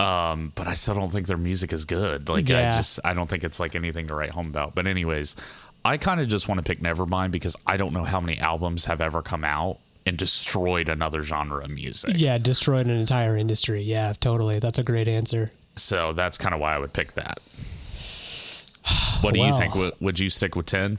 [0.00, 2.28] Um, but I still don't think their music is good.
[2.28, 2.74] Like Yeah.
[2.74, 4.74] I just I don't think it's like anything to write home about.
[4.74, 5.36] But anyways,
[5.84, 8.86] I kind of just want to pick Nevermind because I don't know how many albums
[8.86, 12.14] have ever come out and destroyed another genre of music.
[12.16, 12.38] Yeah.
[12.38, 13.82] Destroyed an entire industry.
[13.82, 14.12] Yeah.
[14.18, 14.58] Totally.
[14.58, 15.50] That's a great answer.
[15.76, 17.38] So that's kind of why I would pick that.
[19.22, 19.74] What do you think?
[19.74, 20.98] Would, would you stick with 10?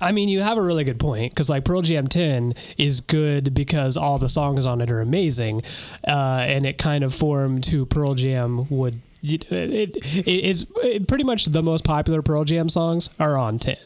[0.00, 3.54] I mean, you have a really good point because like Pearl Jam 10 is good
[3.54, 5.62] because all the songs on it are amazing,
[6.06, 9.00] uh, and it kind of formed who Pearl Jam would.
[9.22, 9.96] It, it,
[10.26, 13.76] it's it, pretty much the most popular Pearl Jam songs are on 10.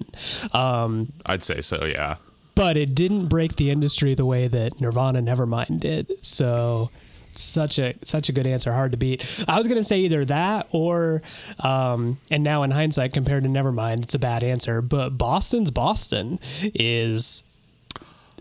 [0.52, 2.16] Um, I'd say so, yeah.
[2.54, 6.12] but it didn't break the industry the way that Nirvana Nevermind did.
[6.24, 6.90] So
[7.34, 9.24] such a such a good answer, hard to beat.
[9.48, 11.22] I was gonna say either that or,
[11.60, 14.82] um, and now in hindsight, compared to Nevermind, it's a bad answer.
[14.82, 16.38] But Boston's Boston
[16.74, 17.44] is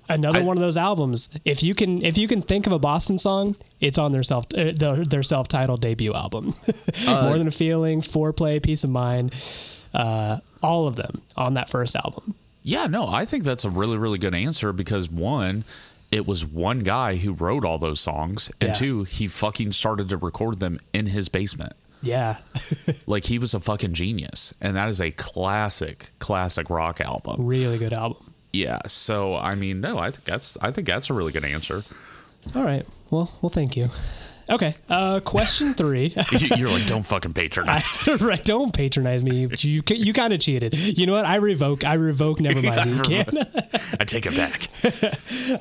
[0.10, 1.30] another I- one of those albums.
[1.46, 4.46] If you can if you can think of a Boston song, it's on their self
[4.58, 6.54] uh, their, their self titled debut album.
[7.08, 9.34] More than a feeling, foreplay, peace of mind,
[9.94, 12.36] uh, all of them on that first album.
[12.64, 15.64] Yeah, no, I think that's a really, really good answer because one,
[16.12, 18.74] it was one guy who wrote all those songs, and Yeah.
[18.74, 21.74] two, he fucking started to record them in his basement.
[22.02, 22.38] Yeah,
[23.08, 27.46] Like he was a fucking genius, and that is a classic, classic rock album.
[27.46, 28.34] really good album.
[28.54, 31.84] Yeah, so I mean, no, I think that's I think that's a really good answer.
[32.56, 32.86] All right.
[33.12, 33.90] Well, well, thank you.
[34.50, 34.76] Okay.
[34.90, 36.14] Uh, question three.
[36.32, 38.08] You- You're like, don't fucking patronize.
[38.22, 38.44] right.
[38.44, 39.48] Don't patronize me.
[39.62, 40.74] You you, you kind of cheated.
[40.98, 41.26] You know what?
[41.26, 41.84] I revoke.
[41.84, 42.40] I revoke.
[42.40, 42.96] Never mind.
[42.96, 43.30] You can't.
[44.00, 44.68] I take it back.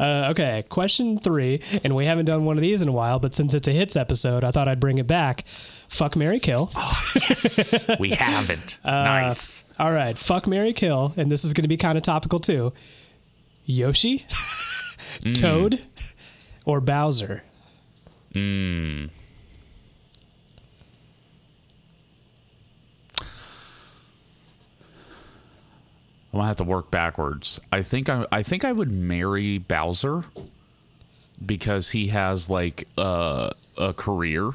[0.00, 0.64] Uh, okay.
[0.68, 3.68] Question three, and we haven't done one of these in a while, but since it's
[3.68, 5.46] a hits episode, I thought I'd bring it back.
[5.46, 6.70] Fuck Mary Kill.
[6.74, 7.86] Yes.
[7.98, 8.78] We haven't.
[8.84, 9.64] Uh, nice.
[9.78, 10.16] All right.
[10.16, 12.72] Fuck Mary Kill, and this is going to be kind of topical too.
[13.66, 14.26] Yoshi,
[15.34, 15.80] Toad,
[16.64, 17.42] or Bowser.
[18.34, 19.10] I'm
[26.32, 27.60] gonna have to work backwards.
[27.72, 30.22] I think I I think I would marry Bowser
[31.44, 34.52] because he has like uh, a career in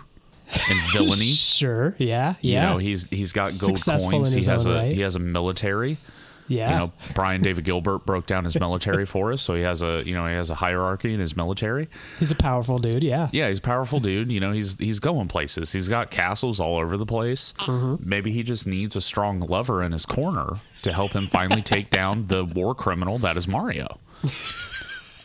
[0.94, 1.26] villainy.
[1.34, 1.96] Sure.
[1.98, 2.36] Yeah.
[2.42, 2.64] Yeah.
[2.64, 4.34] You know, he's he's got gold Successful coins.
[4.34, 4.94] in He has a right.
[4.94, 5.98] he has a military.
[6.48, 6.70] Yeah.
[6.70, 10.04] You know, Brian David Gilbert broke down his military for us, so he has a
[10.06, 11.90] you know he has a hierarchy in his military.
[12.20, 13.04] He's a powerful dude.
[13.04, 13.30] Yeah.
[13.32, 14.32] Yeah, he's a powerful dude.
[14.32, 15.72] You know, he's he's going places.
[15.72, 17.54] He's got castles all over the place.
[17.60, 18.08] Mm-hmm.
[18.08, 21.90] Maybe he just needs a strong lover in his corner to help him finally take
[21.90, 24.00] down the war criminal that is Mario.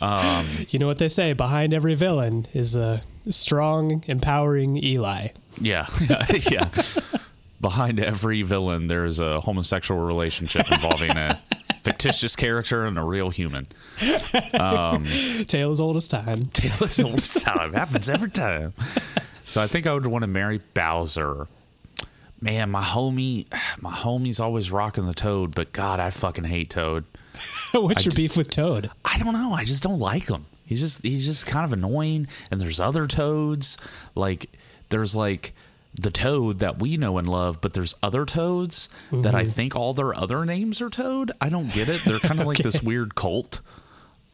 [0.02, 1.34] You know what they say?
[1.34, 5.28] Behind every villain is a strong, empowering Eli.
[5.60, 5.86] Yeah,
[6.50, 6.68] yeah.
[7.60, 11.38] Behind every villain, there is a homosexual relationship involving a
[11.82, 13.66] fictitious character and a real human.
[14.54, 15.04] Um,
[15.46, 16.44] Tale as old as time.
[16.52, 17.74] Tale as old as time.
[17.74, 18.72] Happens every time.
[19.44, 21.48] So I think I would want to marry Bowser.
[22.40, 23.46] Man, my homie,
[23.82, 27.04] my homie's always rocking the Toad, but God, I fucking hate Toad.
[27.72, 28.90] What's your d- beef with Toad?
[29.04, 29.52] I don't know.
[29.52, 30.46] I just don't like him.
[30.64, 32.28] He's just he's just kind of annoying.
[32.50, 33.76] And there's other toads.
[34.14, 34.46] Like
[34.88, 35.52] there's like
[36.00, 39.92] the toad that we know and love, but there's other toads that I think all
[39.92, 41.32] their other names are Toad.
[41.40, 42.02] I don't get it.
[42.04, 43.60] They're kind of like this weird cult.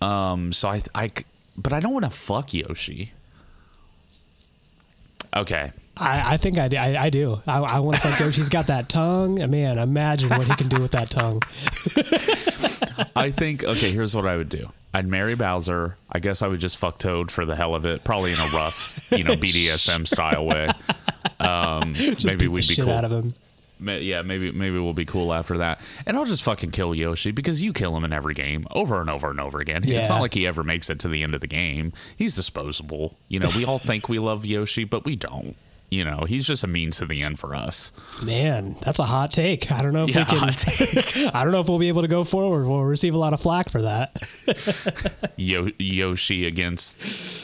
[0.01, 0.53] Um.
[0.53, 1.11] So I, I,
[1.57, 3.13] but I don't want to fuck Yoshi.
[5.35, 5.73] Okay.
[5.99, 7.41] I, I think I, do- I, I do.
[7.47, 8.37] I, I want to fuck Yoshi.
[8.37, 9.37] He's got that tongue.
[9.51, 11.41] Man, imagine what he can do with that tongue.
[13.17, 13.91] I think okay.
[13.91, 14.69] Here's what I would do.
[14.93, 15.97] I'd marry Bowser.
[16.11, 18.49] I guess I would just fuck Toad for the hell of it, probably in a
[18.55, 20.69] rough, you know, BDSM style way.
[21.41, 22.91] Um, maybe we'd be cool.
[22.91, 23.35] out of him.
[23.79, 25.81] Yeah, maybe maybe we'll be cool after that.
[26.07, 29.11] And I'll just fucking kill Yoshi because you kill him in every game over and
[29.11, 29.85] over and over again.
[29.87, 31.93] It's not like he ever makes it to the end of the game.
[32.17, 33.19] He's disposable.
[33.29, 35.55] You know, we all think we love Yoshi, but we don't.
[35.89, 37.93] You know, he's just a means to the end for us.
[38.23, 39.71] Man, that's a hot take.
[39.71, 41.31] I don't know if Yeah, we can.
[41.35, 42.67] I don't know if we'll be able to go forward.
[42.67, 44.17] We'll receive a lot of flack for that.
[45.37, 46.97] Yo- Yoshi against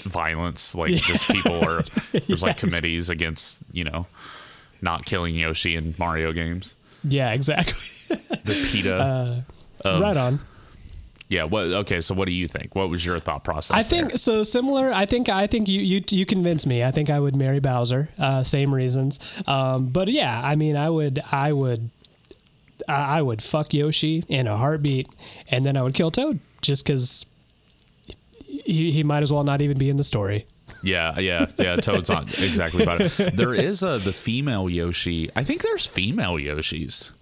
[0.05, 0.74] violence.
[0.74, 1.83] Like just people are
[2.26, 4.07] there's like committees against, you know,
[4.81, 6.74] not killing Yoshi in Mario games.
[7.05, 7.74] Yeah, exactly.
[8.44, 8.94] The PETA.
[8.96, 9.40] Uh,
[9.85, 10.40] of- right on.
[11.33, 12.75] Yeah, what okay, so what do you think?
[12.75, 13.75] What was your thought process?
[13.75, 14.18] I think there?
[14.18, 14.42] so.
[14.42, 14.92] Similar.
[14.92, 15.31] I think.
[15.31, 16.85] I think you you you convinced me.
[16.85, 18.11] I think I would marry Bowser.
[18.18, 19.18] Uh, same reasons.
[19.47, 21.23] Um, but yeah, I mean, I would.
[21.33, 21.88] I would.
[22.87, 25.09] I I would fuck Yoshi in a heartbeat,
[25.49, 27.25] and then I would kill Toad just because
[28.45, 30.47] he, he might as well not even be in the story.
[30.83, 31.77] Yeah, yeah, yeah.
[31.77, 33.33] Toad's not exactly about it.
[33.35, 35.31] There is a the female Yoshi.
[35.35, 37.12] I think there's female Yoshis.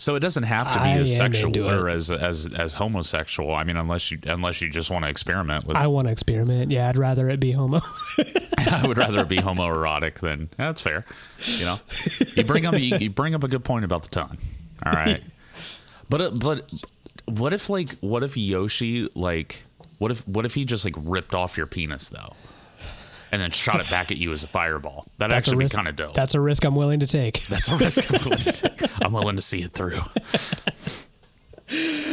[0.00, 3.54] So it doesn't have to be I as sexual or as as as homosexual.
[3.54, 5.76] I mean, unless you unless you just want to experiment with.
[5.76, 6.70] I want to experiment.
[6.70, 7.80] Yeah, I'd rather it be homo.
[8.58, 11.04] I would rather it be homoerotic than that's fair.
[11.46, 11.80] You know,
[12.34, 14.38] you bring up you, you bring up a good point about the tongue.
[14.84, 15.22] All right,
[16.08, 16.70] but uh, but
[17.26, 19.64] what if like what if Yoshi like
[19.98, 22.34] what if what if he just like ripped off your penis though,
[23.32, 25.06] and then shot it back at you as a fireball?
[25.18, 25.76] That'd That's a actually be risk.
[25.76, 26.14] kind of dope.
[26.14, 27.42] That's a risk I'm willing to take.
[27.48, 29.04] That's a risk I'm willing to take.
[29.04, 30.00] I'm willing to see it through.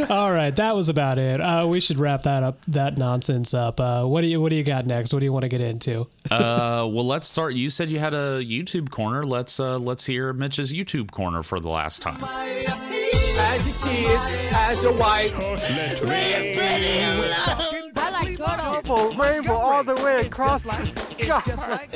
[0.10, 1.42] All right, that was about it.
[1.42, 2.58] Uh, we should wrap that up.
[2.70, 3.80] That nonsense up.
[3.82, 5.12] Uh, what do you What do you got next?
[5.14, 6.08] What do you want to get into?
[6.32, 7.54] Uh, well, let's start.
[7.54, 9.26] You said you had a YouTube corner.
[9.26, 12.24] Let's uh, let's hear Mitch's YouTube corner for the last time.
[12.24, 14.20] As a kid,
[14.54, 15.34] as a wife.
[18.92, 19.18] I like.
[19.18, 21.88] Rainbow, rainbow all the way across the sky.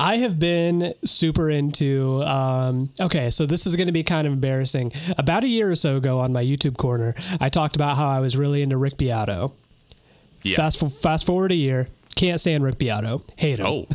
[0.00, 2.22] I have been super into.
[2.22, 4.92] Um, okay, so this is going to be kind of embarrassing.
[5.16, 8.20] About a year or so ago on my YouTube corner, I talked about how I
[8.20, 9.52] was really into Rick Beato.
[10.42, 10.56] Yeah.
[10.56, 13.22] Fast fast forward a year, can't stand Rick Beato.
[13.36, 13.66] Hate him.
[13.66, 13.86] Oh.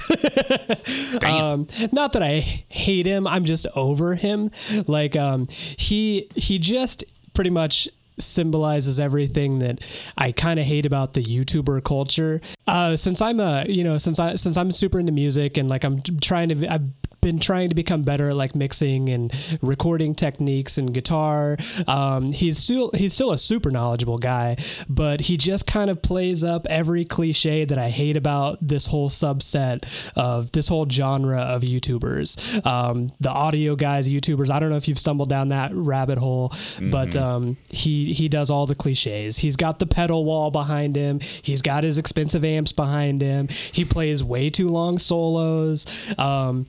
[1.20, 1.34] Damn.
[1.44, 4.50] Um, not that I hate him, I'm just over him.
[4.88, 7.88] Like um, he he just pretty much
[8.20, 9.80] symbolizes everything that
[10.18, 12.42] I kind of hate about the YouTuber culture.
[12.68, 15.84] Uh, since I'm a you know since I since I'm super into music and like
[15.84, 16.84] I'm trying to I've
[17.24, 21.58] been trying to become better at like mixing and recording techniques and guitar.
[21.88, 24.58] Um, he's still he's still a super knowledgeable guy,
[24.90, 29.10] but he just kind of plays up every cliche that I hate about this whole
[29.10, 32.66] subset of this whole genre of YouTubers.
[32.66, 34.52] Um, the audio guys, YouTubers.
[34.52, 36.52] I don't know if you've stumbled down that rabbit hole,
[36.92, 39.38] but um, he he does all the cliches.
[39.38, 41.20] He's got the pedal wall behind him.
[41.22, 43.48] He's got his expensive amps behind him.
[43.48, 46.18] He plays way too long solos.
[46.20, 46.68] Um,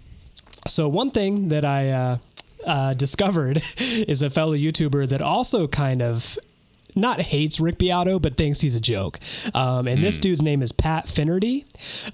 [0.66, 2.18] so one thing that I uh,
[2.66, 6.38] uh, discovered is a fellow YouTuber that also kind of
[6.96, 9.18] not hates Rick Beato, but thinks he's a joke.
[9.53, 11.64] Um, and this dude's name is Pat Finnerty.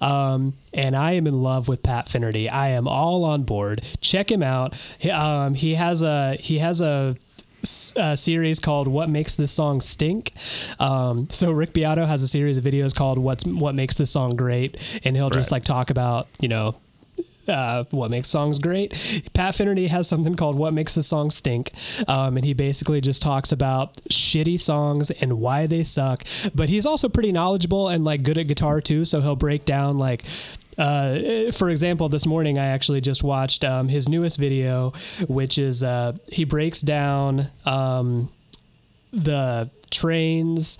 [0.00, 2.48] Um, and I am in love with Pat Finnerty.
[2.48, 3.82] I am all on board.
[4.00, 4.74] Check him out.
[4.98, 7.16] He, um, he has a he has a
[7.62, 10.32] series called "What Makes This Song Stink."
[10.78, 14.34] Um, so Rick Beato has a series of videos called "What's What Makes This Song
[14.34, 16.74] Great," and he'll just like talk about you know
[17.48, 18.90] uh, what makes songs great.
[19.34, 21.72] Pat Finnerty has something called "What Makes a Song Stink,"
[22.08, 26.24] um, and he basically just talks about shitty songs and why they suck.
[26.54, 29.98] But he's also pretty knowledgeable and like good at guitar too, so he'll break down
[29.98, 30.24] like.
[30.78, 34.92] Uh, for example, this morning I actually just watched um, his newest video,
[35.28, 38.30] which is uh, he breaks down um,
[39.12, 40.78] the trains.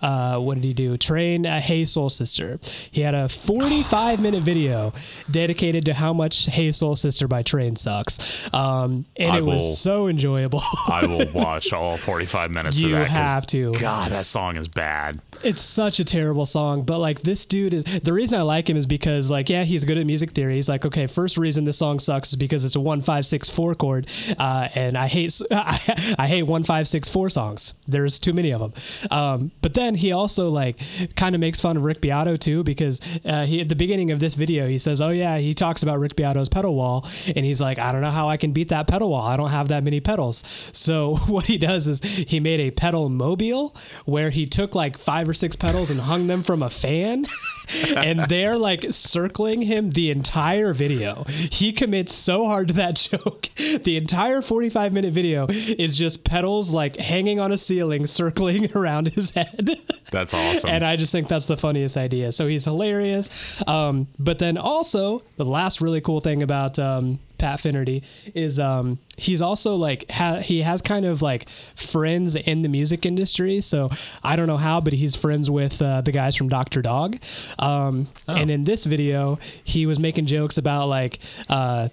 [0.00, 0.96] Uh, what did he do?
[0.96, 2.58] Train a Hey Soul Sister.
[2.92, 4.92] He had a 45 minute video
[5.30, 8.52] dedicated to how much Hey Soul Sister by Train sucks.
[8.54, 10.60] Um, and I it was so enjoyable.
[10.88, 13.08] I will watch all 45 minutes You of that.
[13.08, 13.72] 'cause, have to.
[13.72, 15.20] God, that song is bad.
[15.42, 18.76] it's such a terrible song, but like this dude is the reason I like him
[18.76, 20.54] is because like yeah he's good at music theory.
[20.54, 23.48] He's like okay first reason this song sucks is because it's a one five six
[23.50, 24.06] four chord,
[24.38, 27.74] uh, and I hate I, I hate one five six four songs.
[27.86, 28.72] There's too many of them.
[29.10, 30.78] Um, but then he also like
[31.16, 34.20] kind of makes fun of Rick Beato too because uh, he at the beginning of
[34.20, 37.60] this video he says oh yeah he talks about Rick Beato's pedal wall and he's
[37.60, 39.22] like I don't know how I can beat that pedal wall.
[39.22, 40.42] I don't have that many pedals.
[40.72, 45.28] So what he does is he made a pedal mobile where he took like five
[45.28, 47.24] or six pedals and hung them from a fan.
[47.96, 51.24] and they're like circling him the entire video.
[51.28, 53.48] He commits so hard to that joke.
[53.82, 59.08] The entire 45 minute video is just pedals like hanging on a ceiling circling around
[59.08, 59.75] his head.
[60.10, 60.70] That's awesome.
[60.70, 62.30] And I just think that's the funniest idea.
[62.30, 63.60] So he's hilarious.
[63.66, 68.98] Um, but then also, the last really cool thing about um, Pat Finnerty is um,
[69.16, 73.60] he's also like, ha- he has kind of like friends in the music industry.
[73.60, 73.90] So
[74.22, 76.82] I don't know how, but he's friends with uh, the guys from Dr.
[76.82, 77.16] Dog.
[77.58, 81.88] Um, And in this video, he was making jokes about like, uh,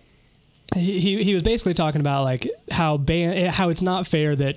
[0.76, 4.56] he, he he was basically talking about like how band how it's not fair that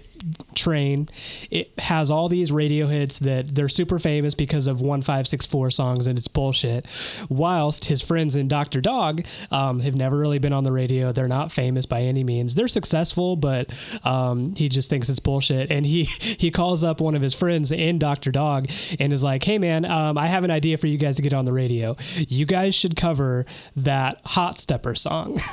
[0.55, 1.09] train
[1.50, 6.18] it has all these radio hits that they're super famous because of 1564 songs and
[6.18, 6.87] it's bullshit.
[7.29, 11.12] Whilst his friends in dr dog um, have never really been on the radio.
[11.12, 12.55] They're not famous by any means.
[12.55, 13.72] They're successful but
[14.05, 15.70] um, he just thinks it's bullshit.
[15.70, 16.05] And he
[16.38, 19.85] he calls up one of his friends in dr dog and is like hey man
[19.85, 21.96] um, i have an idea for you guys to get on the radio.
[22.29, 25.38] You guys should cover that hot stepper song.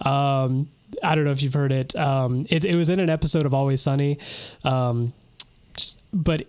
[0.00, 0.68] Um,
[1.02, 1.96] I don't know if you've heard it.
[1.98, 2.64] Um, it.
[2.64, 4.18] It was in an episode of Always Sunny,
[4.64, 5.12] um,
[5.76, 6.42] just, but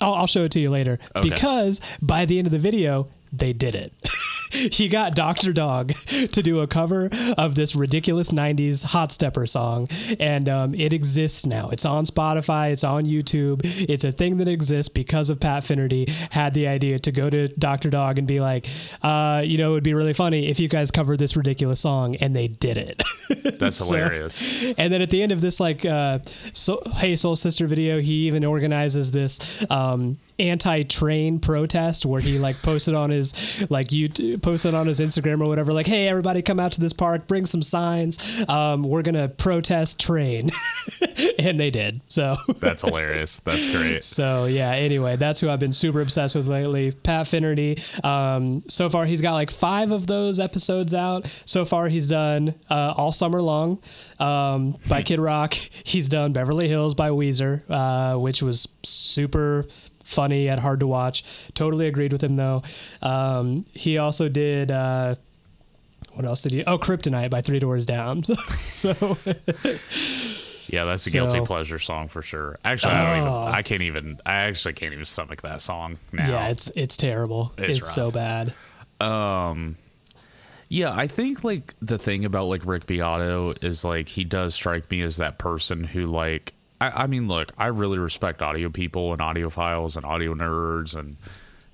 [0.00, 1.28] I'll, I'll show it to you later Okay.
[1.28, 3.92] because by the end of the video, they did it.
[4.52, 5.52] he got Dr.
[5.52, 9.88] Dog to do a cover of this ridiculous 90s hot stepper song,
[10.20, 11.70] and um, it exists now.
[11.70, 13.60] It's on Spotify, it's on YouTube.
[13.88, 17.48] It's a thing that exists because of Pat Finnerty had the idea to go to
[17.48, 17.88] Dr.
[17.90, 18.66] Dog and be like,
[19.02, 22.16] uh, you know, it would be really funny if you guys covered this ridiculous song,
[22.16, 23.02] and they did it.
[23.58, 24.72] That's So- hilarious.
[24.76, 26.18] and then at the end of this, like, uh,
[26.52, 32.60] so, Hey Soul Sister video, he even organizes this um, anti-train protest where he like
[32.62, 33.21] posted on his
[33.70, 36.92] like YouTube posted on his Instagram or whatever, like, "Hey, everybody, come out to this
[36.92, 38.44] park, bring some signs.
[38.48, 40.50] Um, we're gonna protest train,"
[41.38, 42.00] and they did.
[42.08, 43.40] So That's hilarious.
[43.44, 44.04] That's great.
[44.12, 44.70] So yeah.
[44.70, 46.92] Anyway, that's who I've been super obsessed with lately.
[46.92, 47.78] Pat Finnerty.
[48.04, 51.26] Um, so far, he's got like five of those episodes out.
[51.44, 53.80] So far, he's done uh, all summer long
[54.18, 55.54] um, by Kid Rock.
[55.54, 59.66] He's done Beverly Hills by Weezer, uh, which was super
[60.12, 61.24] funny and hard to watch.
[61.54, 62.62] Totally agreed with him though.
[63.02, 64.70] Um, he also did.
[64.70, 65.16] Uh,
[66.12, 66.62] what else did he?
[66.64, 68.22] Oh, Kryptonite by Three Doors Down.
[68.72, 69.16] so
[70.68, 72.58] Yeah, that's a So- guilty pleasure song for sure.
[72.64, 73.42] Actually, I don't Oh.
[73.42, 73.54] even.
[73.54, 74.20] I can't even.
[74.26, 76.28] I actually can't even stomach that song now.
[76.28, 77.52] yeah, it's it's terrible.
[77.58, 78.54] It's It's, so bad.
[80.68, 84.90] Yeah, I think like the thing about like Rick Beato is like he does strike
[84.90, 86.54] me as that person who like
[86.90, 91.16] I, I mean look, I really respect audio people and audiophiles and audio nerds and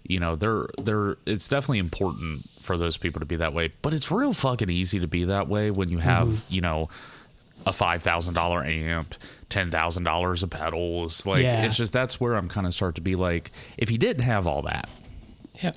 [0.05, 3.73] you know, they're they're it's definitely important for those people to be that way.
[3.83, 6.55] But it's real fucking easy to be that way when you have, Mm-hmm.
[6.55, 6.89] you know,
[7.67, 9.15] a five thousand dollar amp,
[9.51, 11.27] ten thousand dollars of pedals.
[11.27, 11.65] Like Yeah.
[11.67, 14.47] it's just that's where I'm kind of start to be like, if you didn't have
[14.47, 14.89] all that,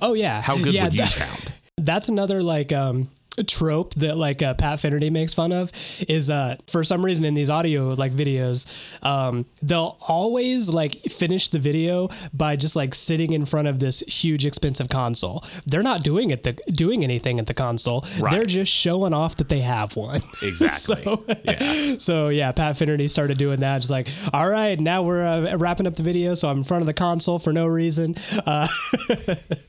[0.00, 0.40] Oh yeah.
[0.40, 1.58] how good yeah, would you that- sound?
[1.78, 3.08] That's another like um
[3.46, 5.72] trope that like uh, Pat Finnerty makes fun of
[6.06, 11.48] is uh for some reason in these audio like videos um they'll always like finish
[11.48, 15.42] the video by just like sitting in front of this huge expensive console.
[15.66, 18.04] They're not doing it the doing anything at the console.
[18.20, 18.32] Right.
[18.32, 20.20] They're just showing off that they have one.
[20.42, 21.02] Exactly.
[21.02, 21.94] so, yeah.
[21.98, 23.78] so yeah, Pat Finnerty started doing that.
[23.78, 26.82] Just like, all right, now we're uh, wrapping up the video, so I'm in front
[26.82, 28.14] of the console for no reason.
[28.44, 28.66] Uh,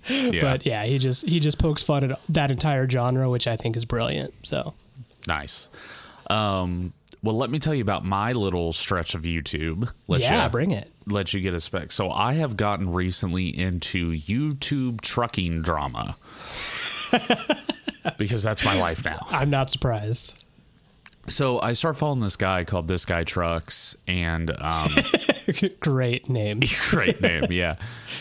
[0.10, 0.42] Yeah.
[0.42, 3.76] but yeah, he just he just pokes fun at that entire genre, which I think
[3.76, 4.34] is brilliant.
[4.44, 4.74] So
[5.28, 5.70] Nice.
[6.30, 9.90] Um, well, let me tell you about my little stretch of YouTube.
[10.08, 10.90] Let yeah, you, bring it.
[11.08, 11.92] Let you get a spec.
[11.92, 16.18] So I have gotten recently into YouTube trucking drama
[18.18, 19.26] because that's my life now.
[19.30, 20.46] I'm not surprised.
[21.28, 24.90] So I start following this guy called This Guy Trucks, and um,
[25.80, 26.60] Great name.
[26.90, 27.76] great name, yeah.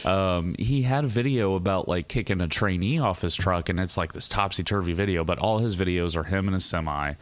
[0.04, 3.96] Um, he had a video about like kicking a trainee off his truck, and it's
[3.96, 7.14] like this topsy turvy video, but all his videos are him in a semi,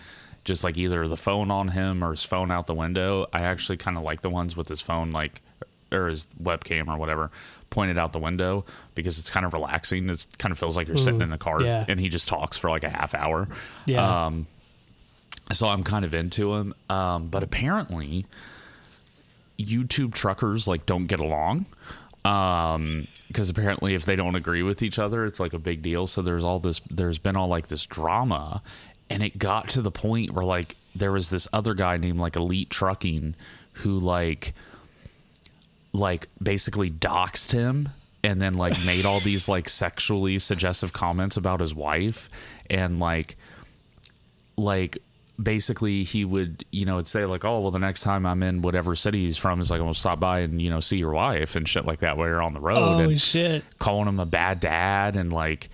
[0.45, 3.27] just like either the phone on him or his phone out the window.
[3.33, 5.41] I actually kind of like the ones with his phone, like,
[5.91, 7.31] or his webcam or whatever,
[7.71, 10.11] pointed out the window because it's kind of relaxing.
[10.11, 11.87] It kind of feels like you're sitting in the car, yeah.
[11.89, 13.49] and he just talks for like a half hour.
[13.87, 14.27] Yeah.
[14.27, 14.47] Um,
[15.53, 16.75] so I'm kind of into him.
[16.89, 18.27] Um, but apparently,
[19.59, 21.67] YouTube truckers like don't get along.
[22.25, 26.07] Um, because apparently, if they don't agree with each other, it's like a big deal.
[26.07, 26.81] So there's all this.
[26.91, 28.63] There's been all like this drama,
[29.09, 32.37] and it got to the point where like there was this other guy named like
[32.37, 33.35] Elite Trucking
[33.75, 34.55] who like
[35.93, 37.89] like basically doxed him
[38.23, 42.29] and then like made all these like sexually suggestive comments about his wife
[42.69, 43.37] and like
[44.57, 44.99] like
[45.43, 48.61] basically he would you know would say like oh well the next time i'm in
[48.63, 51.13] whatever city he's from is like i'm gonna stop by and you know see your
[51.13, 53.65] wife and shit like that while you're on the road Oh and shit.
[53.79, 55.71] calling him a bad dad and like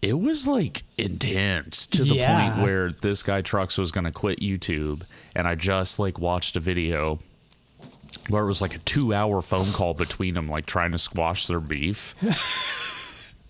[0.00, 2.52] it was like intense to the Yeah.
[2.54, 5.02] point where this guy trucks was gonna quit youtube
[5.36, 7.18] and i just like watched a video
[8.28, 11.46] where it was like a two hour phone call between them like trying to squash
[11.48, 12.14] their beef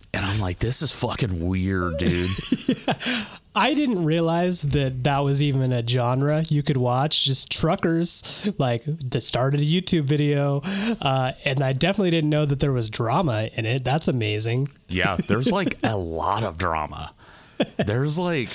[0.15, 2.29] and i'm like this is fucking weird dude
[3.55, 7.25] I didn't realize that that was even a genre you could watch.
[7.25, 10.63] Just truckers like that started a YouTube video,
[11.03, 13.85] uh, and I definitely didn't know that there was drama in it.
[13.85, 14.69] That's amazing.
[14.89, 17.13] Yeah, there's like a lot of drama.
[17.77, 18.49] There's like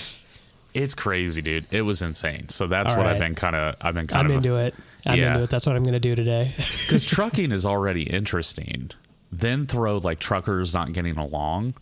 [0.73, 1.65] it's crazy, dude.
[1.71, 2.49] It was insane.
[2.49, 4.73] So that's All what I've been kind of I've been kind I'm of into it.
[5.05, 5.33] I'm Yeah.
[5.33, 5.49] into it.
[5.51, 6.53] That's what I'm gonna do today.
[6.89, 8.89] cuz trucking is already interesting.
[9.31, 11.75] Then throw like truckers not getting along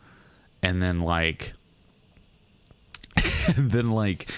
[0.61, 1.53] and then like
[3.57, 4.29] then like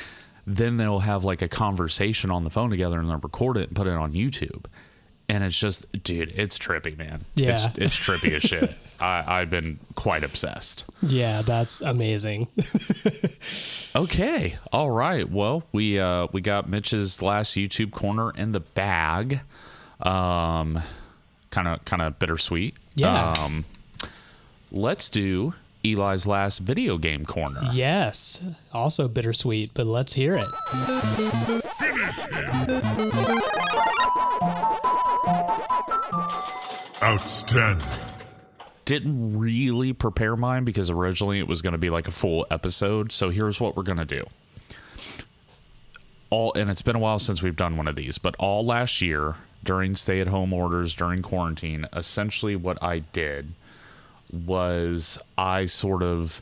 [0.45, 3.75] then they'll have like a conversation on the phone together and they'll record it and
[3.75, 4.65] put it on YouTube.
[5.29, 7.25] And it's just, dude, it's trippy, man.
[7.35, 7.55] Yeah.
[7.55, 8.73] It's, it's trippy as shit.
[9.01, 10.85] I, I've been quite obsessed.
[11.01, 12.47] yeah, that's amazing.
[13.95, 14.55] Okay.
[14.71, 15.27] All right.
[15.27, 19.39] Well, we uh we got Mitch's last YouTube corner in the bag.
[20.01, 20.79] Um
[21.49, 22.75] kind of kind of bittersweet.
[22.93, 23.33] Yeah.
[23.39, 23.65] Um
[24.71, 27.61] let's do Eli's last video game corner.
[27.71, 30.47] yes, also bittersweet, but let's hear it.
[37.01, 37.87] Outstanding.
[38.85, 43.11] Didn't really prepare mine because originally it was going to be like a full episode.
[43.11, 44.25] So here's what we're going to do.
[46.29, 49.01] All and it's been a while since we've done one of these, but all last
[49.01, 53.53] year during stay-at-home orders during quarantine, essentially what I did
[54.31, 56.41] was I sort of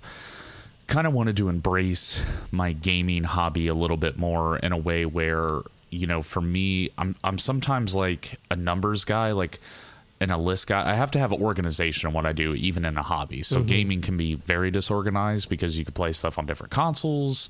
[0.87, 5.05] kind of wanted to embrace my gaming hobby a little bit more in a way
[5.05, 9.57] where you know for me i'm i'm sometimes like a numbers guy like
[10.19, 10.89] and a list guy.
[10.89, 13.43] I have to have an organization in what i do even in a hobby.
[13.43, 13.67] So mm-hmm.
[13.67, 17.49] gaming can be very disorganized because you can play stuff on different consoles.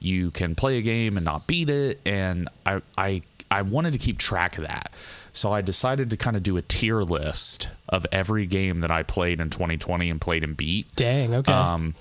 [0.00, 2.00] You can play a game and not beat it.
[2.06, 4.92] And i i i wanted to keep track of that
[5.38, 9.02] so i decided to kind of do a tier list of every game that i
[9.02, 11.34] played in 2020 and played and beat Dang.
[11.34, 11.52] Okay.
[11.52, 11.94] Um,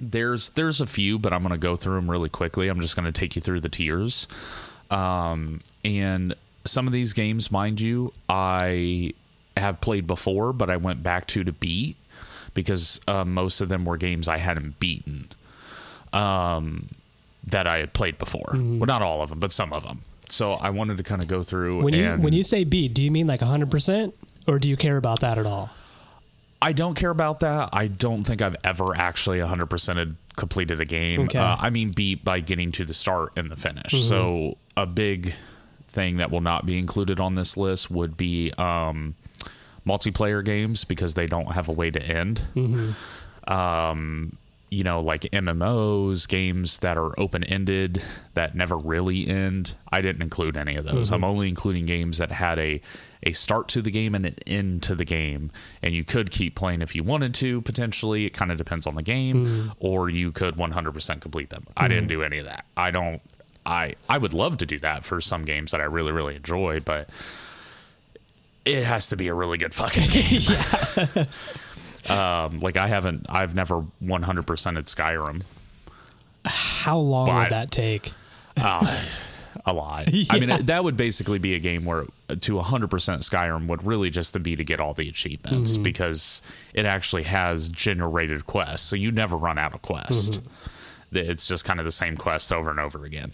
[0.00, 2.68] there's there's a few, but I'm going to go through them really quickly.
[2.68, 4.28] I'm just going to take you through the tiers.
[4.90, 6.34] Um, and
[6.64, 9.14] some of these games, mind you, I
[9.56, 11.96] have played before, but I went back to to beat
[12.54, 15.28] because uh, most of them were games I hadn't beaten
[16.12, 16.88] um,
[17.46, 18.50] that I had played before.
[18.52, 18.78] Mm-hmm.
[18.78, 20.02] Well, not all of them, but some of them.
[20.28, 21.82] So I wanted to kind of go through.
[21.82, 24.12] when you and when you say beat, do you mean like 100%
[24.46, 25.70] or do you care about that at all?
[26.60, 27.68] I don't care about that.
[27.72, 31.20] I don't think I've ever actually 100% completed a game.
[31.22, 31.38] Okay.
[31.38, 33.92] Uh, I mean, beat by getting to the start and the finish.
[33.92, 34.08] Mm-hmm.
[34.08, 35.34] So, a big
[35.86, 39.14] thing that will not be included on this list would be um,
[39.86, 42.42] multiplayer games because they don't have a way to end.
[42.54, 43.52] Mm-hmm.
[43.52, 44.36] Um,
[44.70, 48.02] you know, like MMOs, games that are open ended
[48.34, 49.76] that never really end.
[49.92, 51.06] I didn't include any of those.
[51.06, 51.14] Mm-hmm.
[51.14, 52.80] I'm only including games that had a
[53.22, 55.50] a start to the game and an end to the game,
[55.82, 57.60] and you could keep playing if you wanted to.
[57.62, 59.68] Potentially, it kind of depends on the game, mm-hmm.
[59.78, 61.66] or you could 100% complete them.
[61.76, 62.08] I didn't mm-hmm.
[62.08, 62.64] do any of that.
[62.76, 63.20] I don't.
[63.64, 66.80] I I would love to do that for some games that I really really enjoy,
[66.80, 67.08] but
[68.64, 71.26] it has to be a really good fucking game.
[72.10, 75.44] um, like I haven't, I've never 100%ed Skyrim.
[76.44, 78.12] How long But- would that take?
[79.66, 80.08] a lot.
[80.30, 84.40] I mean, that would basically be a game where to 100% Skyrim would really just
[84.42, 86.40] be to get all the achievements because
[86.72, 88.86] it actually has generated quests.
[88.86, 90.40] So you never run out of quest.
[91.12, 93.32] It's just kind of the same quest over and over again.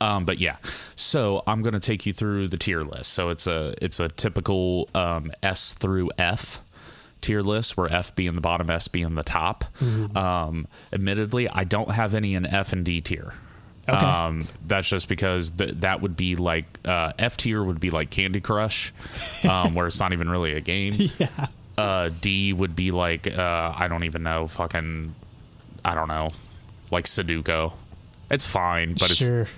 [0.00, 0.56] Um, but yeah,
[0.96, 3.12] so I'm going to take you through the tier list.
[3.12, 6.62] So it's a it's a typical um, S through F
[7.24, 9.64] tier list where F being the bottom, S being the top.
[10.16, 13.32] Um, admittedly, I don't have any in F and D tier.
[13.88, 14.06] Okay.
[14.06, 18.08] Um, that's just because th- that would be like uh, F tier would be like
[18.10, 18.94] Candy Crush,
[19.48, 20.94] um, where it's not even really a game.
[21.18, 21.46] Yeah.
[21.76, 25.12] Uh, D would be like uh, I don't even know, fucking,
[25.84, 26.28] I don't know,
[26.92, 27.72] like Sudoku.
[28.30, 29.50] It's fine, but it's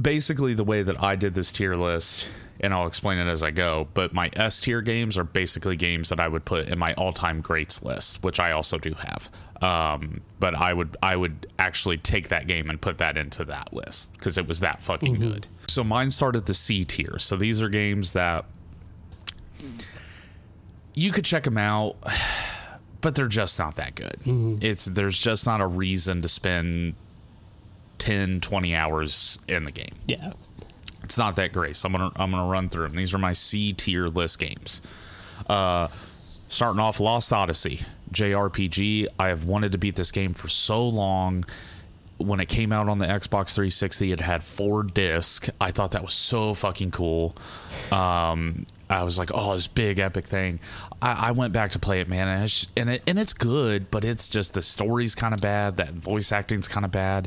[0.00, 2.28] basically the way that I did this tier list,
[2.60, 3.88] and I'll explain it as I go.
[3.94, 7.12] But my S tier games are basically games that I would put in my all
[7.12, 9.28] time greats list, which I also do have.
[9.62, 13.72] Um, but I would I would actually take that game and put that into that
[13.72, 15.46] list because it was that fucking good.
[15.68, 17.18] So mine started the C tier.
[17.18, 18.44] So these are games that
[20.94, 21.96] you could check them out,
[23.00, 24.16] but they're just not that good.
[24.62, 26.94] It's there's just not a reason to spend
[27.98, 30.32] 10 20 hours in the game Yeah.
[31.10, 33.32] It's not that great so i'm gonna i'm gonna run through them these are my
[33.32, 34.80] c tier list games.
[35.48, 35.88] Uh
[36.46, 37.80] starting off lost odyssey
[38.12, 41.44] jrpg i have wanted to beat this game for so long.
[42.18, 45.50] When it came out on the xbox 360 it had four discs.
[45.60, 47.34] i thought that was so fucking cool.
[47.90, 50.60] Um i was like oh this big epic thing.
[51.02, 54.28] I, I went back to play it man and it, and it's good but it's
[54.28, 57.26] just the story's kind of bad that voice acting's kind of bad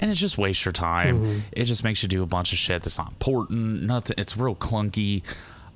[0.00, 2.82] and it just wastes your time it just makes you do a bunch of shit
[2.82, 5.22] that's not important nothing it's real clunky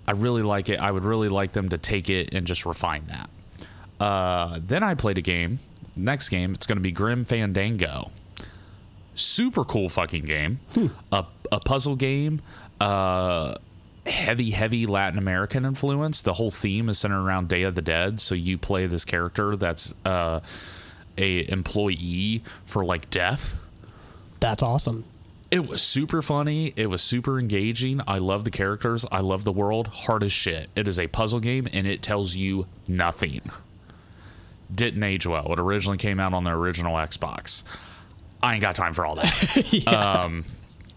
[0.06, 3.06] i really like it i would really like them to take it and just refine
[3.06, 3.30] that
[4.04, 5.60] uh, then i played a game
[5.94, 8.10] next game it's going to be grim fandango
[9.14, 10.60] super cool fucking game.
[11.12, 12.40] A, a puzzle game.
[12.80, 13.54] Uh,
[14.06, 16.22] heavy, heavy Latin American influence.
[16.22, 18.20] The whole theme is centered around Day of the Dead.
[18.20, 20.40] So you play this character that's uh,
[21.16, 23.56] a employee for like death.
[24.40, 25.04] That's awesome.
[25.50, 26.72] It was super funny.
[26.74, 28.00] It was super engaging.
[28.08, 29.06] I love the characters.
[29.12, 29.88] I love the world.
[29.88, 30.68] Hard as shit.
[30.74, 33.40] It is a puzzle game and it tells you nothing.
[34.74, 35.52] Didn't age well.
[35.52, 37.62] It originally came out on the original Xbox.
[38.42, 39.84] I ain't got time for all that.
[39.86, 40.44] Um,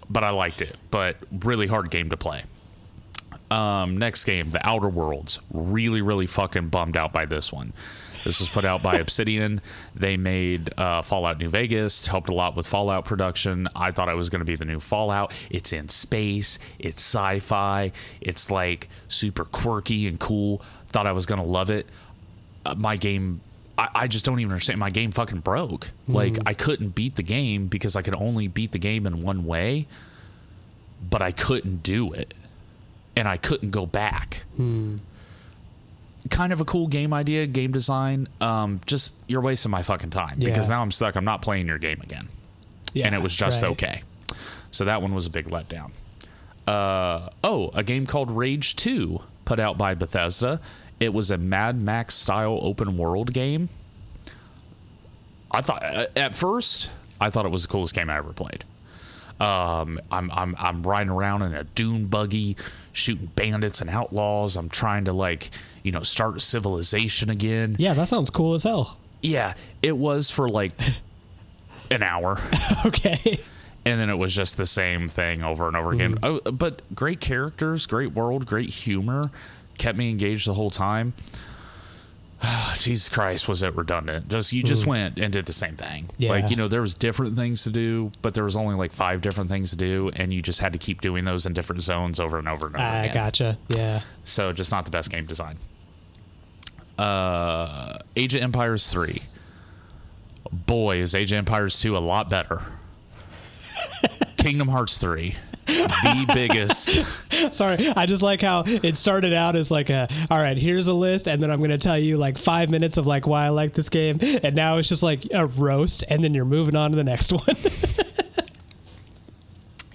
[0.10, 0.76] but I liked it.
[0.90, 2.44] But really hard game to play.
[3.50, 5.40] Um, next game, The Outer Worlds.
[5.52, 7.72] Really, really fucking bummed out by this one.
[8.12, 9.62] This was put out by Obsidian.
[9.96, 13.68] They made uh, Fallout New Vegas, helped a lot with Fallout production.
[13.76, 15.34] I thought it was going to be the new Fallout.
[15.50, 20.62] It's in space, it's sci fi, it's like super quirky and cool.
[20.90, 21.88] Thought I was going to love it.
[22.66, 23.40] Uh, my game
[23.78, 24.80] I, I just don't even understand.
[24.80, 25.92] My game fucking broke.
[26.08, 29.46] Like I couldn't beat the game because I could only beat the game in one
[29.46, 29.88] way,
[31.08, 32.34] but I couldn't do it,
[33.18, 34.44] and I couldn't go back.
[36.30, 38.28] kind of a cool game idea, game design.
[38.42, 41.16] Um, just you're wasting my fucking time because now I'm stuck.
[41.16, 42.28] I'm not playing your game again,
[42.94, 43.72] Yeah, and it was just right.
[43.72, 44.02] okay.
[44.72, 45.92] So that one was a big letdown.
[46.68, 50.60] Uh, oh, a game called Rage 2 put out by Bethesda.
[51.00, 53.70] It was a Mad Max style open world game.
[55.50, 56.90] I thought at first
[57.22, 58.66] I thought it was the coolest game I ever played.
[59.40, 62.58] Um, I'm I'm I'm riding around in a dune buggy,
[62.94, 64.56] shooting bandits and outlaws.
[64.56, 65.52] I'm trying to like
[65.84, 67.76] you know start civilization again.
[67.78, 68.98] Yeah, that sounds cool as hell.
[69.22, 70.72] Yeah, it was for like
[71.92, 72.40] an hour,
[72.86, 73.38] Okay.
[73.86, 76.18] and then it was just the same thing over and over again.
[76.24, 79.32] Oh, but great characters, great world, great humor,
[79.78, 81.14] kept me engaged the whole time.
[82.80, 84.30] Jesus Christ, was it redundant?
[84.30, 86.10] Just you just went and did the same thing.
[86.18, 86.30] Yeah.
[86.30, 89.22] Like you know, there was different things to do, but there was only like five
[89.22, 92.20] different things to do, and you just had to keep doing those in different zones
[92.20, 93.14] over and over and over I again.
[93.14, 93.58] gotcha.
[93.70, 94.02] Yeah.
[94.24, 95.58] So just not the best game design.
[96.98, 99.22] Uh, Age of Empires three.
[100.52, 102.62] Boy, is Age of Empires two a lot better.
[104.38, 105.36] Kingdom Hearts three,
[105.68, 107.54] the biggest.
[107.54, 110.94] Sorry, I just like how it started out as like a, all right, here's a
[110.94, 113.74] list, and then I'm gonna tell you like five minutes of like why I like
[113.74, 116.98] this game, and now it's just like a roast, and then you're moving on to
[116.98, 117.42] the next one.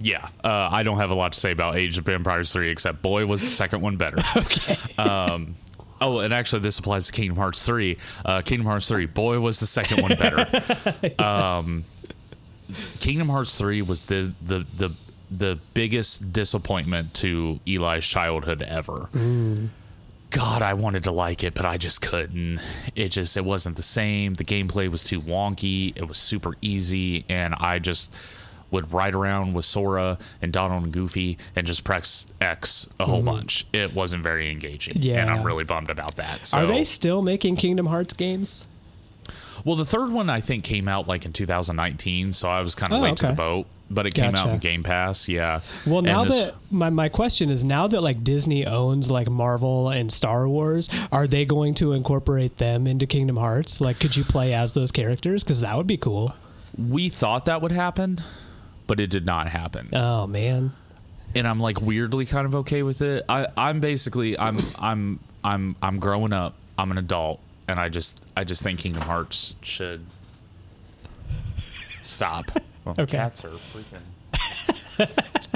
[0.02, 3.02] Yeah, uh, I don't have a lot to say about Age of Empires 3 except
[3.02, 4.16] boy was the second one better.
[4.36, 4.76] okay.
[4.96, 5.54] Um,
[6.00, 7.96] oh, and actually this applies to Kingdom Hearts 3.
[8.24, 11.22] Uh, Kingdom Hearts 3, boy was the second one better.
[11.22, 11.84] um,
[12.98, 14.90] Kingdom Hearts 3 was the the the
[15.38, 19.08] the biggest disappointment to Eli's childhood ever.
[20.30, 22.60] God, I wanted to like it, but I just couldn't.
[22.94, 24.34] It just it wasn't the same.
[24.34, 25.96] The gameplay was too wonky.
[25.96, 28.12] It was super easy, and I just
[28.70, 33.18] would ride around with Sora and Donald and Goofy and just press X a whole
[33.18, 33.26] mm-hmm.
[33.26, 33.66] bunch.
[33.74, 35.20] It wasn't very engaging, yeah.
[35.20, 36.46] and I'm really bummed about that.
[36.46, 38.66] So, Are they still making Kingdom Hearts games?
[39.64, 42.92] Well, the third one I think came out like in 2019, so I was kind
[42.92, 43.66] of Oh, late to the boat.
[43.90, 45.60] But it came out in Game Pass, yeah.
[45.86, 49.90] Well, now this- that my, my question is now that like Disney owns like Marvel
[49.90, 53.82] and Star Wars, are they going to incorporate them into Kingdom Hearts?
[53.82, 55.44] Like, could you play as those characters?
[55.44, 56.34] Because that would be cool.
[56.78, 58.18] we thought that would happen,
[58.86, 59.90] but it did not happen.
[59.92, 60.72] Oh man.
[61.34, 63.24] and I'm like weirdly kind of okay with it.
[63.28, 66.54] I I'm basically I'm I'm I'm I'm growing up.
[66.78, 70.04] I'm an adult, and I just I just think Kingdom Hearts should
[72.02, 72.44] stop.
[72.84, 73.16] Well, Okay.
[73.16, 74.02] Cats are freaking.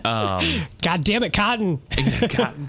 [0.83, 1.79] God damn it, Cotton.
[2.31, 2.69] Cotton.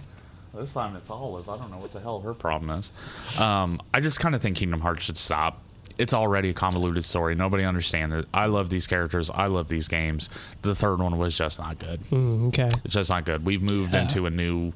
[0.55, 1.47] This time it's Olive.
[1.47, 2.91] I don't know what the hell her problem is.
[3.39, 5.61] Um, I just kind of think Kingdom Hearts should stop.
[5.99, 7.35] It's already a convoluted story.
[7.35, 8.25] Nobody understands it.
[8.33, 9.29] I love these characters.
[9.29, 10.29] I love these games.
[10.63, 11.99] The third one was just not good.
[12.05, 12.71] Mm, okay.
[12.83, 13.45] It's just not good.
[13.45, 14.73] We've moved into a new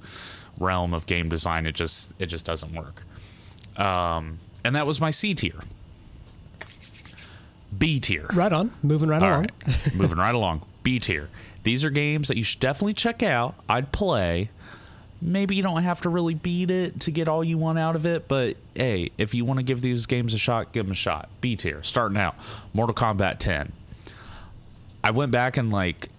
[0.60, 1.66] realm of game design.
[1.66, 3.02] It just it just doesn't work.
[3.78, 5.60] Um, and that was my C tier.
[7.78, 8.28] B tier.
[8.34, 8.72] Right on.
[8.84, 9.42] Moving right All along.
[9.42, 10.64] right, moving right along.
[10.84, 11.30] B tier.
[11.64, 13.56] These are games that you should definitely check out.
[13.70, 14.50] I'd play.
[15.22, 18.08] Maybe you don't have to really beat it to get all you want out of
[18.08, 20.96] it, but hey, if you want to give these games a shot, give them a
[20.96, 21.30] shot.
[21.42, 22.36] B tier, starting out.
[22.74, 23.72] Mortal Kombat 10.
[25.04, 26.10] I went back and like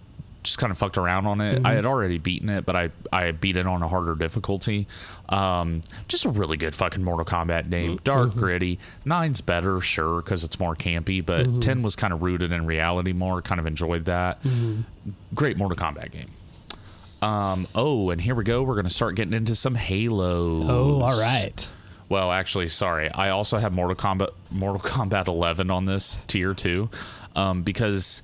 [0.43, 1.61] just kind of fucked around on it.
[1.65, 4.87] I had already beaten it, but I I beat it on a harder difficulty.
[5.29, 7.99] Um, just a really good fucking Mortal Kombat game.
[8.03, 8.79] Dark, gritty.
[9.05, 13.13] Nine's better, sure, because it's more campy, but ten was kind of rooted in reality
[13.13, 13.41] more.
[13.41, 14.39] Kind of enjoyed that.
[15.33, 16.29] Great Mortal Kombat game.
[17.21, 18.63] Um, oh, and here we go.
[18.63, 20.63] We're gonna start getting into some Halo.
[20.63, 21.71] Oh, all right.
[22.09, 23.09] Well, actually, sorry.
[23.09, 26.89] I also have Mortal Kombat Mortal Kombat 11 on this tier too,
[27.35, 28.21] um, because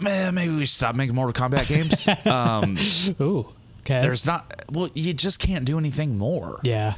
[0.00, 2.08] man, maybe we should stop making Mortal Kombat games.
[2.26, 2.76] um,
[3.20, 3.46] Ooh.
[3.80, 4.00] Okay.
[4.00, 4.64] there's not.
[4.72, 6.58] Well, you just can't do anything more.
[6.62, 6.94] yeah.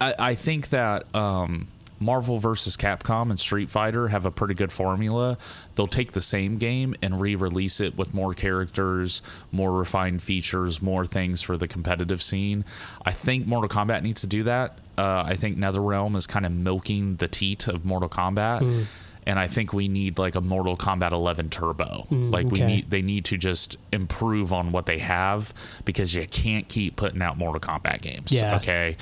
[0.00, 1.66] I, I think that um,
[1.98, 5.38] Marvel versus Capcom and Street Fighter have a pretty good formula.
[5.74, 11.06] They'll take the same game and re-release it with more characters, more refined features, more
[11.06, 12.64] things for the competitive scene.
[13.04, 14.78] I think Mortal Kombat needs to do that.
[14.98, 18.86] Uh, I think NetherRealm is kind of milking the teat of Mortal Kombat.
[19.24, 22.06] And I think we need like a Mortal Kombat 11 Turbo.
[22.10, 22.66] like we okay.
[22.66, 25.54] need, they need to just improve on what they have
[25.84, 28.32] because you can't keep putting out Mortal Kombat games.
[28.32, 28.56] Yeah.
[28.56, 28.96] Okay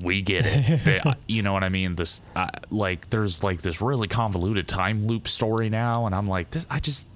[0.00, 0.80] we get it.
[0.84, 1.96] They- you know what I mean?
[1.96, 6.50] This uh, like there's like this really convoluted time loop story now, and I'm like,
[6.50, 6.66] this.
[6.70, 7.06] I just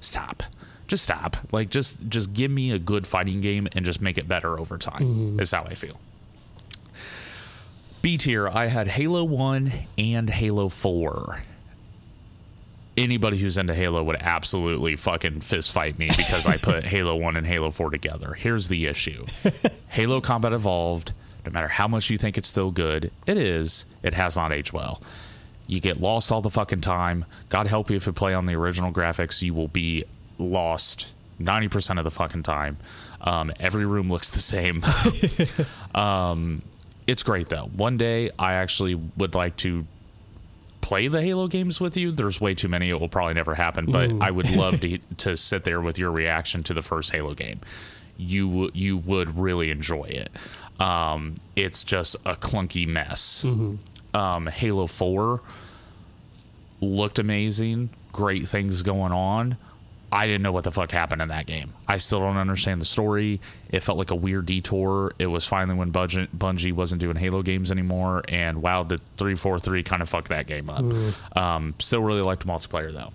[0.00, 0.42] stop,
[0.86, 1.36] just stop.
[1.52, 4.78] Like just just give me a good fighting game and just make it better over
[4.78, 5.40] time.
[5.40, 5.98] Is how I feel.
[8.00, 11.42] B tier, I had Halo One and Halo Four.
[13.02, 17.36] Anybody who's into Halo would absolutely fucking fist fight me because I put Halo 1
[17.36, 18.34] and Halo 4 together.
[18.34, 19.26] Here's the issue
[19.88, 21.12] Halo Combat Evolved
[21.44, 23.86] no matter how much you think it's still good, it is.
[24.02, 25.02] It has not aged well.
[25.66, 27.24] You get lost all the fucking time.
[27.48, 30.04] God help you if you play on the original graphics, you will be
[30.38, 32.76] lost 90% of the fucking time.
[33.20, 34.82] Um, every room looks the same.
[35.94, 36.62] um,
[37.06, 37.70] it's great though.
[37.74, 39.86] One day I actually would like to
[40.82, 42.12] play the Halo games with you.
[42.12, 42.90] There's way too many.
[42.90, 46.10] It will probably never happen, but I would love to to sit there with your
[46.10, 47.58] reaction to the first Halo game.
[48.18, 50.30] You you would really enjoy it.
[50.78, 53.42] Um, it's just a clunky mess.
[54.14, 55.40] Um, Halo Four
[56.80, 57.88] looked amazing.
[58.12, 59.56] Great things going on.
[60.14, 61.72] I didn't know what the fuck happened in that game.
[61.88, 63.40] I still don't understand the story.
[63.70, 65.14] It felt like a weird detour.
[65.18, 69.82] It was finally when Bungie, Bungie wasn't doing Halo games anymore, and WoW did 343
[69.82, 70.84] kind of fucked that game up.
[71.34, 73.12] Um, still really liked multiplayer though.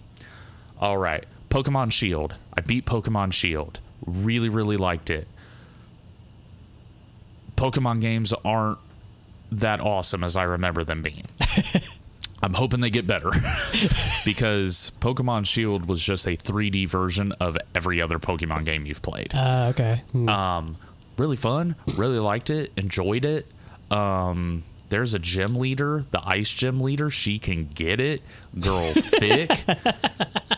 [0.80, 2.34] All right, Pokemon Shield.
[2.56, 3.80] I beat Pokemon Shield.
[4.06, 5.28] Really, really liked it.
[7.56, 8.80] Pokemon games aren't
[9.52, 11.26] that awesome as I remember them being.
[12.48, 13.30] I'm hoping they get better
[14.26, 19.36] because Pokemon Shield was just a 3D version of every other Pokemon game you've played.
[19.36, 20.02] Uh, okay.
[20.14, 20.30] Hmm.
[20.30, 20.76] Um,
[21.18, 23.48] really fun, really liked it, enjoyed it.
[23.92, 27.10] Um, there's a gym leader, the ice gym leader.
[27.10, 28.22] She can get it,
[28.58, 29.52] girl thick.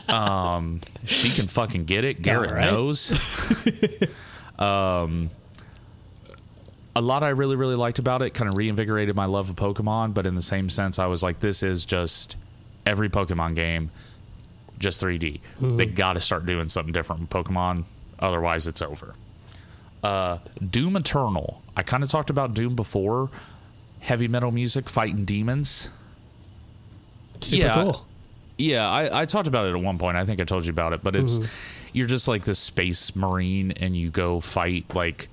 [0.08, 2.22] um, she can fucking get it.
[2.22, 2.70] Garrett right.
[2.70, 3.12] knows.
[4.60, 5.32] um,
[6.96, 10.14] a lot I really really liked about it kind of reinvigorated my love of Pokemon,
[10.14, 12.36] but in the same sense, I was like, this is just
[12.86, 13.92] every Pokemon game,
[14.80, 15.40] just 3D.
[15.60, 17.86] They got to start doing something different with Pokemon,
[18.20, 19.16] otherwise it's over.
[20.04, 20.38] Uh,
[20.70, 21.62] Doom Eternal.
[21.76, 23.30] I kind of talked about Doom before.
[24.00, 25.92] Heavy metal music fighting demons.
[27.42, 28.06] Super yeah, cool.
[28.58, 30.18] Yeah, I, I talked about it at one point.
[30.18, 31.40] I think I told you about it, but it's
[31.94, 35.30] you're just like this space marine and you go fight like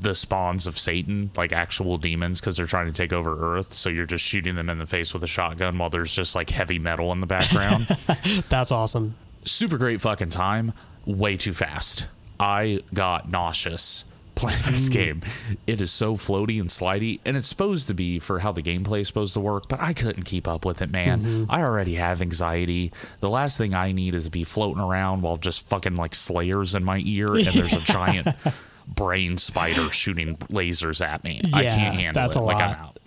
[0.00, 3.72] the spawns of Satan, like actual demons, because they're trying to take over Earth.
[3.72, 6.50] So you're just shooting them in the face with a shotgun while there's just like
[6.50, 7.82] heavy metal in the background.
[8.48, 9.16] That's awesome.
[9.44, 10.72] Super great fucking time.
[11.04, 12.06] Way too fast.
[12.38, 14.04] I got nauseous
[14.34, 14.92] playing this hmm.
[14.92, 15.22] game.
[15.66, 19.00] It is so floaty and slidey, and it's supposed to be for how the gameplay
[19.00, 21.22] is supposed to work, but I couldn't keep up with it, man.
[21.22, 21.50] Mm-hmm.
[21.50, 22.92] I already have anxiety.
[23.20, 26.74] The last thing I need is to be floating around while just fucking like slayers
[26.74, 28.28] in my ear, and there's a giant
[28.86, 31.40] brain spider shooting lasers at me.
[31.52, 32.40] I can't handle that's it.
[32.40, 32.98] a like I'm lot.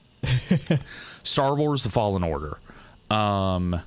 [0.74, 0.80] out.
[1.24, 2.58] Star Wars: The Fallen Order.
[3.10, 3.82] Um,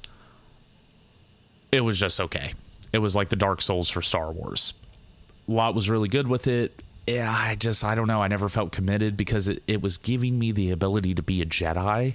[1.72, 2.52] it was just okay.
[2.92, 4.74] It was like the Dark Souls for Star Wars.
[5.48, 6.82] A lot was really good with it.
[7.06, 8.22] Yeah, I just I don't know.
[8.22, 11.46] I never felt committed because it, it was giving me the ability to be a
[11.46, 12.14] Jedi,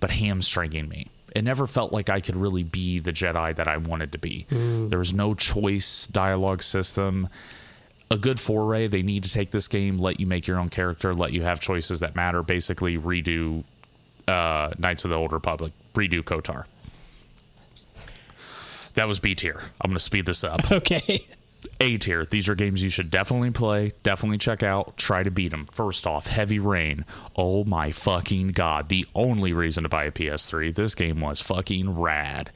[0.00, 1.06] but hamstringing me.
[1.34, 4.44] It never felt like I could really be the Jedi that I wanted to be.
[4.50, 7.28] There was no choice dialogue system.
[8.12, 8.88] A good foray.
[8.88, 11.60] They need to take this game, let you make your own character, let you have
[11.60, 12.42] choices that matter.
[12.42, 13.64] Basically, redo
[14.28, 16.66] uh, Knights of the Old Republic, redo KOTOR.
[18.92, 19.62] That was B tier.
[19.80, 20.60] I'm going to speed this up.
[20.70, 21.22] Okay.
[21.80, 22.26] A tier.
[22.26, 25.66] These are games you should definitely play, definitely check out, try to beat them.
[25.72, 27.06] First off, Heavy Rain.
[27.34, 28.90] Oh my fucking god.
[28.90, 30.74] The only reason to buy a PS3.
[30.74, 32.50] This game was fucking rad.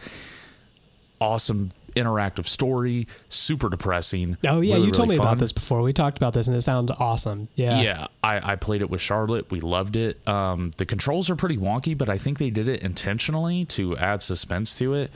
[1.21, 4.37] Awesome interactive story, super depressing.
[4.47, 5.83] Oh yeah, really, you told really me about this before.
[5.83, 7.49] We talked about this, and it sounds awesome.
[7.57, 7.81] Yeah.
[7.81, 9.51] Yeah, I, I played it with Charlotte.
[9.51, 10.27] We loved it.
[10.29, 14.23] Um, the controls are pretty wonky, but I think they did it intentionally to add
[14.23, 15.11] suspense to it.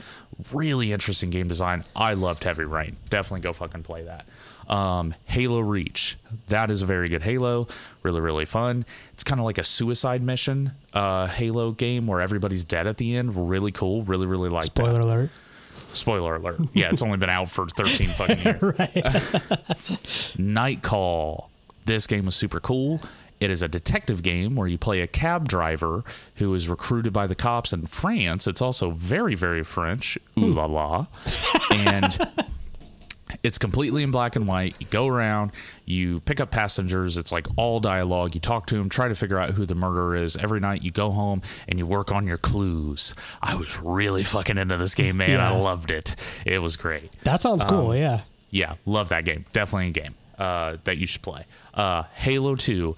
[0.51, 1.85] Really interesting game design.
[1.95, 2.97] I loved Heavy Rain.
[3.09, 4.25] Definitely go fucking play that.
[4.67, 6.17] Um, Halo Reach.
[6.47, 7.67] That is a very good Halo.
[8.03, 8.85] Really, really fun.
[9.13, 13.15] It's kind of like a suicide mission uh, Halo game where everybody's dead at the
[13.15, 13.49] end.
[13.49, 14.03] Really cool.
[14.03, 14.77] Really, really like that.
[14.77, 15.29] Spoiler alert.
[15.93, 16.59] Spoiler alert.
[16.73, 18.61] Yeah, it's only been out for 13 fucking years.
[18.61, 20.39] Right.
[20.39, 21.49] Night Call.
[21.85, 23.01] This game was super cool.
[23.39, 26.03] It is a detective game where you play a cab driver
[26.35, 28.45] who is recruited by the cops in France.
[28.45, 30.17] It's also very, very French.
[30.37, 30.57] Ooh hmm.
[30.57, 31.07] la la.
[31.71, 32.19] And
[33.43, 34.75] it's completely in black and white.
[34.79, 35.51] You go around,
[35.85, 37.17] you pick up passengers.
[37.17, 38.35] It's like all dialogue.
[38.35, 40.35] You talk to them, try to figure out who the murderer is.
[40.37, 43.15] Every night you go home and you work on your clues.
[43.41, 45.39] I was really fucking into this game, man.
[45.39, 46.15] I loved it.
[46.45, 47.95] It was great That sounds cool.
[47.95, 48.21] yeah.
[48.49, 49.45] yeah, love that game.
[49.53, 51.45] Definitely a game uh, that you should play.
[51.73, 52.95] Uh, Halo 2.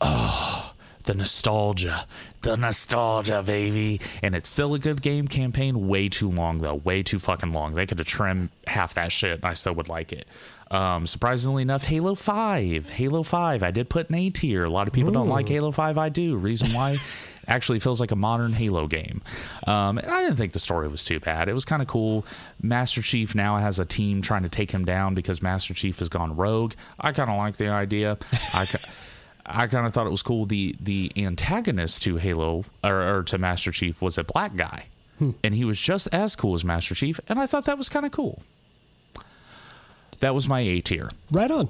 [0.00, 0.72] Oh,
[1.04, 2.06] the nostalgia.
[2.42, 4.00] The nostalgia, baby.
[4.22, 5.88] And it's still a good game campaign.
[5.88, 6.76] Way too long, though.
[6.76, 7.74] Way too fucking long.
[7.74, 10.26] They could have trimmed half that shit and I still would like it.
[10.70, 12.90] Um, surprisingly enough, Halo 5.
[12.90, 13.62] Halo 5.
[13.62, 14.64] I did put an A tier.
[14.64, 15.98] A lot of people don't like Halo 5.
[15.98, 16.36] I do.
[16.36, 16.96] Reason why
[17.48, 19.20] actually feels like a modern Halo game.
[19.66, 21.48] Um, and I didn't think the story was too bad.
[21.48, 22.24] It was kind of cool.
[22.62, 26.08] Master Chief now has a team trying to take him down because Master Chief has
[26.08, 26.74] gone rogue.
[27.00, 28.16] I kind of like the idea.
[28.54, 28.66] I,
[29.46, 30.44] I kind of thought it was cool.
[30.44, 34.86] The the antagonist to Halo or, or to Master Chief was a black guy,
[35.18, 35.30] hmm.
[35.42, 38.06] and he was just as cool as Master Chief, and I thought that was kind
[38.06, 38.42] of cool.
[40.20, 41.10] That was my A tier.
[41.30, 41.68] Right on.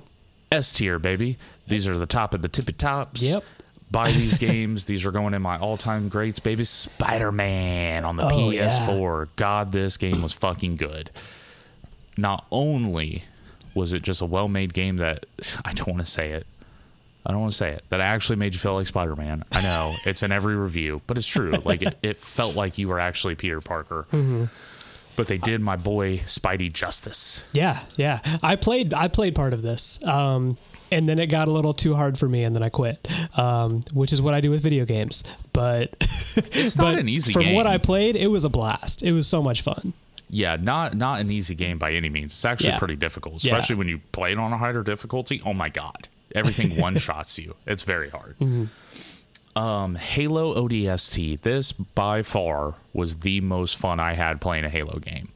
[0.51, 1.39] S tier, baby.
[1.69, 3.23] These are the top of the tippy tops.
[3.23, 3.45] Yep.
[3.93, 4.87] Buy these games.
[4.87, 6.65] These are going in my all time greats, baby.
[6.65, 8.29] Spider Man on the Oh.
[8.51, 9.29] PS4.
[9.37, 11.11] God, this game was fucking good.
[12.17, 13.23] Not only
[13.73, 15.27] was it just a well made game that
[15.65, 16.47] I don't want to say it.
[17.31, 17.85] I don't want to say it.
[17.91, 19.45] That actually made you feel like Spider Man.
[19.53, 21.53] I know it's in every review, but it's true.
[21.65, 24.07] Like it, it felt like you were actually Peter Parker.
[24.13, 24.47] Mm-hmm.
[25.15, 27.45] But they did my boy Spidey justice.
[27.53, 28.21] Yeah, yeah.
[28.43, 30.05] I played I played part of this.
[30.05, 30.59] Um
[30.91, 33.07] and then it got a little too hard for me and then I quit.
[33.39, 35.23] Um which is what I do with video games.
[35.53, 35.95] But
[36.37, 37.55] It's not an easy from game.
[37.55, 39.03] what I played, it was a blast.
[39.05, 39.93] It was so much fun.
[40.31, 42.33] Yeah, not not an easy game by any means.
[42.33, 42.79] It's actually Yeah.
[42.79, 43.53] pretty difficult, Yeah.
[43.55, 45.43] especially when you play it on a higher difficulty.
[45.45, 47.57] Oh my god, everything one shots you.
[47.67, 48.37] It's very hard.
[48.39, 49.59] Mm-hmm.
[49.59, 51.41] Um, Halo ODST.
[51.43, 55.29] This by far was the most fun I had playing a Halo game.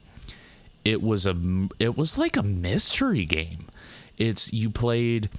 [0.84, 1.36] It was a
[1.78, 3.66] it was like a mystery game.
[4.18, 5.30] It's you played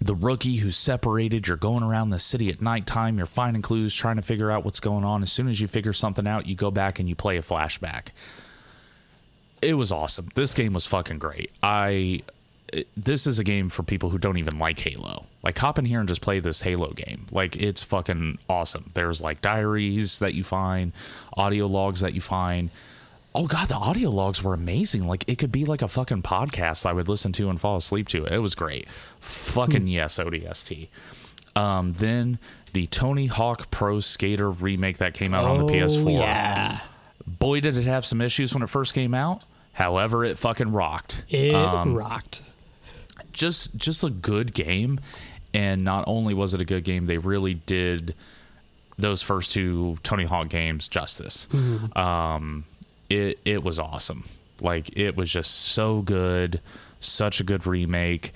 [0.00, 1.48] the rookie who's separated.
[1.48, 3.16] You're going around the city at nighttime.
[3.16, 5.22] You're finding clues, trying to figure out what's going on.
[5.22, 8.08] As soon as you figure something out, you go back and you play a flashback.
[9.60, 10.28] It was awesome.
[10.34, 11.50] This game was fucking great.
[11.62, 12.22] I.
[12.72, 15.26] it- This is a game for people who don't even like Halo.
[15.42, 17.26] Like, hop in here and just play this Halo game.
[17.30, 18.90] Like, it's fucking awesome.
[18.94, 20.92] There's like diaries that you find,
[21.36, 22.70] audio logs that you find.
[23.34, 25.06] Oh god, the audio logs were amazing.
[25.06, 28.08] Like it could be like a fucking podcast I would listen to and fall asleep
[28.08, 28.24] to.
[28.24, 28.88] It was great.
[29.20, 30.88] Fucking yes, ODST.
[31.54, 32.38] Um, then
[32.72, 36.06] the Tony Hawk Pro Skater remake that came out on the PS4.
[36.06, 36.78] Oh, Yeah.
[37.26, 39.44] Boy, did it have some issues when it first came out.
[39.72, 41.24] However, it fucking rocked.
[41.28, 42.42] It Um, rocked.
[43.38, 45.00] Just just a good game.
[45.54, 48.14] And not only was it a good game they really did
[48.98, 51.48] those first two tony hawk games justice.
[51.96, 52.64] Um
[53.08, 54.24] it it was awesome.
[54.60, 56.60] Like it was just so good.
[57.00, 58.32] Such a good remake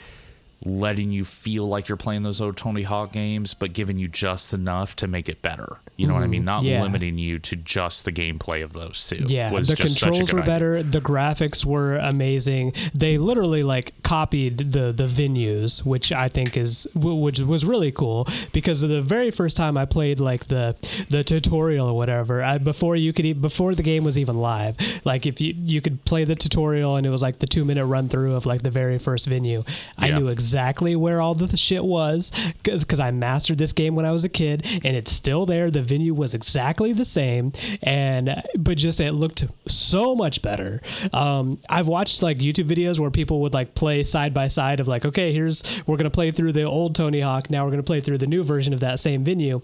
[0.65, 4.53] letting you feel like you're playing those old tony hawk games but giving you just
[4.55, 6.47] enough to make it better you know what i mean mm-hmm.
[6.47, 6.83] not yeah.
[6.83, 10.11] limiting you to just the gameplay of those two Yeah, was the just such a
[10.11, 10.53] controls were idea.
[10.53, 10.83] better.
[10.83, 12.73] The graphics were amazing.
[12.95, 18.27] They literally like copied the the venues, which I think is which was really cool
[18.53, 20.77] because the very first time I played like the
[21.09, 25.27] the tutorial or whatever, I, before you could before the game was even live, like
[25.27, 28.09] if you you could play the tutorial and it was like the two minute run
[28.09, 29.65] through of like the very first venue.
[29.99, 30.19] I Yeah.
[30.19, 32.31] knew exactly where all the shit was
[32.63, 35.71] because I mastered this game when I was a kid and it's still there.
[35.71, 40.81] The venue was exactly the same, and but just it looked so much better.
[41.13, 44.89] Um, I've watched like YouTube videos where people would like play side by side of
[44.89, 48.01] like, okay, here's we're gonna play through the old Tony Hawk, now we're gonna play
[48.01, 49.61] through the new version of that same venue.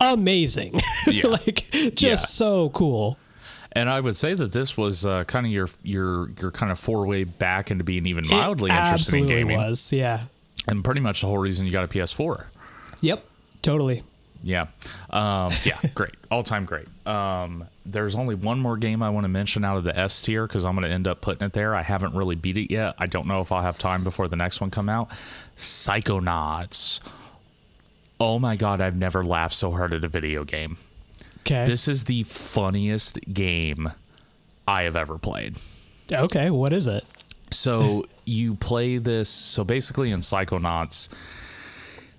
[0.00, 1.26] Amazing, Yeah.
[1.26, 2.14] like just Yeah.
[2.16, 3.18] so cool.
[3.72, 6.78] And I would say that this was uh, kind of your your your kind of
[6.78, 10.24] four way back into being even mildly it interested in gaming, was, yeah.
[10.66, 12.46] and pretty much the whole reason you got a PS4.
[13.00, 13.24] Yep,
[13.62, 14.02] totally.
[14.42, 14.68] Yeah,
[15.10, 16.86] um, yeah, great, all time great.
[17.06, 20.46] Um, there's only one more game I want to mention out of the S tier
[20.46, 21.74] because I'm going to end up putting it there.
[21.74, 22.94] I haven't really beat it yet.
[22.98, 25.10] I don't know if I'll have time before the next one come out.
[25.56, 27.00] Psychonauts.
[28.18, 30.78] Oh my god, I've never laughed so hard at a video game.
[31.40, 31.64] Okay.
[31.64, 33.90] This is the funniest game
[34.66, 35.56] I have ever played.
[36.12, 37.04] okay, what is it?
[37.50, 39.28] So you play this.
[39.28, 41.08] So basically, in Psychonauts,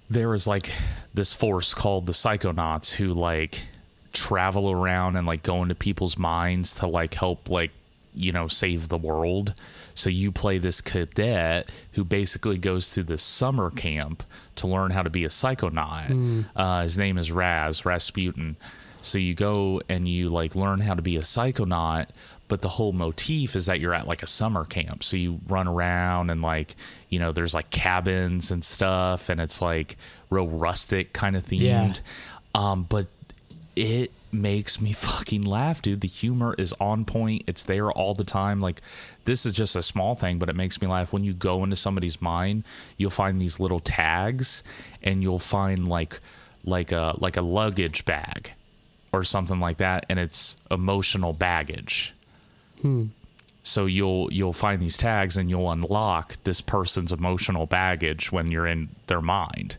[0.09, 0.71] there is like
[1.13, 3.67] this force called the Psychonauts who like
[4.13, 7.71] travel around and like go into people's minds to like help like
[8.13, 9.53] you know save the world.
[9.93, 14.23] So you play this cadet who basically goes to this summer camp
[14.55, 16.45] to learn how to be a psychonaut.
[16.55, 18.55] Uh, his name is Raz Razputin.
[19.01, 22.07] So you go and you like learn how to be a psychonaut,
[22.47, 25.03] but the whole motif is that you're at like a summer camp.
[25.03, 26.75] So you run around and like,
[27.09, 29.97] you know, there's like cabins and stuff and it's like
[30.29, 31.61] real rustic kind of themed.
[31.61, 31.93] Yeah.
[32.53, 33.07] Um, but
[33.75, 36.01] it makes me fucking laugh, dude.
[36.01, 37.43] The humor is on point.
[37.47, 38.61] It's there all the time.
[38.61, 38.81] Like
[39.25, 41.11] this is just a small thing, but it makes me laugh.
[41.13, 42.63] When you go into somebody's mind,
[42.97, 44.63] you'll find these little tags
[45.01, 46.19] and you'll find like
[46.63, 48.53] like a like a luggage bag
[49.13, 52.13] or something like that and it's emotional baggage.
[52.81, 53.07] Hmm.
[53.63, 58.67] So you'll you'll find these tags and you'll unlock this person's emotional baggage when you're
[58.67, 59.77] in their mind.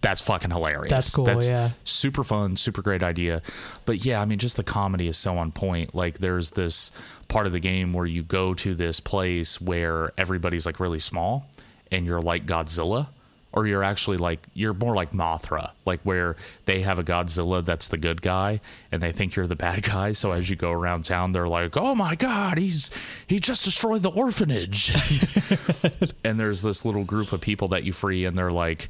[0.00, 0.90] That's fucking hilarious.
[0.90, 1.70] That's cool, yeah.
[1.84, 3.42] Super fun, super great idea.
[3.84, 5.94] But yeah, I mean just the comedy is so on point.
[5.94, 6.92] Like there's this
[7.28, 11.46] part of the game where you go to this place where everybody's like really small
[11.90, 13.08] and you're like Godzilla
[13.52, 16.36] or you're actually like you're more like Mothra, like where
[16.66, 18.60] they have a Godzilla that's the good guy
[18.92, 20.12] and they think you're the bad guy.
[20.12, 22.90] So as you go around town, they're like, "Oh my god, he's
[23.26, 24.92] he just destroyed the orphanage,"
[26.24, 28.88] and there's this little group of people that you free, and they're like.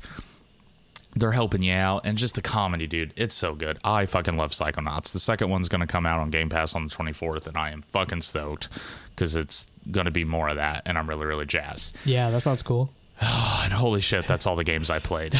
[1.16, 3.12] They're helping you out, and just the comedy, dude.
[3.16, 3.78] It's so good.
[3.82, 5.12] I fucking love Psychonauts.
[5.12, 7.82] The second one's gonna come out on Game Pass on the 24th, and I am
[7.82, 8.68] fucking stoked
[9.10, 11.96] because it's gonna be more of that, and I'm really, really jazzed.
[12.04, 12.92] Yeah, that sounds cool.
[13.62, 15.38] And holy shit, that's all the games I played.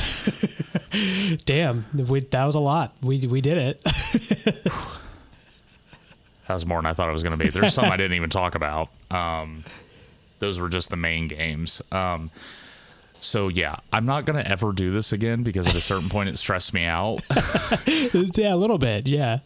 [1.46, 2.94] Damn, we, that was a lot.
[3.02, 3.82] We we did it.
[6.46, 7.48] That was more than I thought it was going to be.
[7.48, 8.88] There's some I didn't even talk about.
[9.08, 9.62] Um,
[10.40, 11.80] those were just the main games.
[11.92, 12.32] Um,
[13.20, 16.28] so yeah, I'm not going to ever do this again because at a certain point
[16.28, 17.20] it stressed me out
[17.86, 19.06] yeah, a little bit.
[19.08, 19.38] Yeah.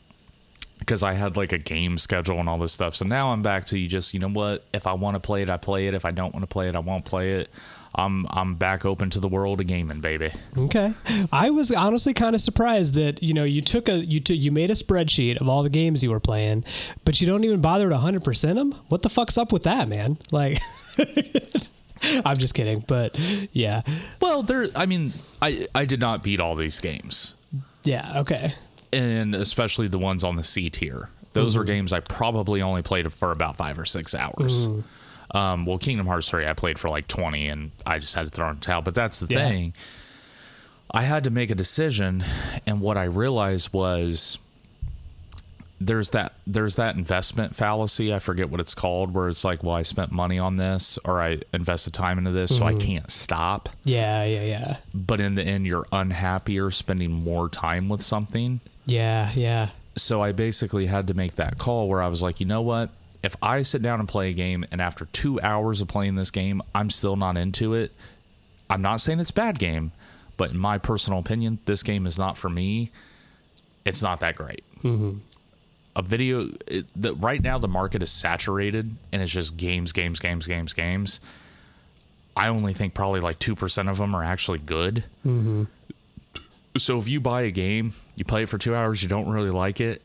[0.79, 2.97] because I had like a game schedule and all this stuff.
[2.97, 4.65] So now I'm back to you just, you know what?
[4.73, 5.93] If I want to play it, I play it.
[5.95, 7.51] If I don't want to play it, I won't play it.
[7.95, 10.33] I'm I'm back open to the world of gaming, baby.
[10.57, 10.93] Okay.
[11.33, 14.51] I was honestly kind of surprised that you know you took a you took you
[14.51, 16.65] made a spreadsheet of all the games you were playing,
[17.05, 18.73] but you don't even bother to 100% them.
[18.89, 20.19] What the fuck's up with that, man?
[20.33, 20.59] Like.
[22.25, 23.19] I'm just kidding, but
[23.53, 23.83] yeah,
[24.21, 24.67] Well, there.
[24.75, 27.35] I mean, I I did not beat all these games.
[27.85, 28.53] yeah, okay,
[28.93, 31.09] and especially the ones on the C tier.
[31.35, 31.67] Those are mm-hmm.
[31.67, 34.69] games I probably only played for about five or six hours.
[34.69, 34.85] Mm.
[35.35, 38.31] Um, well, Kingdom Hearts 3, I played for like 20 and I just had to
[38.31, 38.83] throw in the towel.
[38.83, 39.49] But that's the Yeah.
[39.49, 39.75] thing.
[40.91, 42.23] I had to make a decision.
[42.67, 44.39] And what I realized was
[45.81, 48.15] there's that there's that investment fallacy.
[48.15, 51.21] I forget what it's called, where it's like, well, I spent money on this or
[51.21, 53.69] I invested time into this, so I can't stop.
[53.85, 59.31] yeah, yeah, yeah, But in the end, you're unhappier spending more time with something yeah,
[59.35, 62.63] yeah, so I basically had to make that call where I was like, you know
[62.63, 62.91] what?
[63.25, 66.31] If I sit down and play a game and after two hours of playing this
[66.31, 67.91] game, I'm still not into it,
[68.69, 69.93] I'm not saying it's a bad game,
[70.37, 72.91] but in my personal opinion, this game is not for me.
[73.87, 74.63] It's not that great.
[74.83, 75.19] Mm-hmm.
[75.97, 80.21] A video, it, the, right now, the market is saturated and it's just games, games,
[80.21, 81.19] games, games, games.
[82.37, 85.05] I only think probably like 2% of them are actually good.
[85.25, 85.65] Mm-hmm.
[86.77, 89.51] So if you buy a game, you play it for two hours, you don't really
[89.51, 90.03] like it.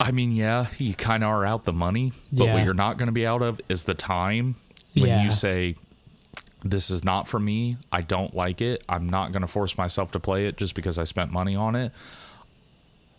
[0.00, 2.54] I mean, yeah, you kind of are out the money, but Yeah.
[2.54, 4.56] what you're not going to be out of is the time
[4.94, 5.24] when Yeah.
[5.24, 5.76] you say,
[6.62, 7.76] "This is not for me.
[7.92, 8.82] I don't like it.
[8.88, 11.74] I'm not going to force myself to play it just because I spent money on
[11.76, 11.92] it."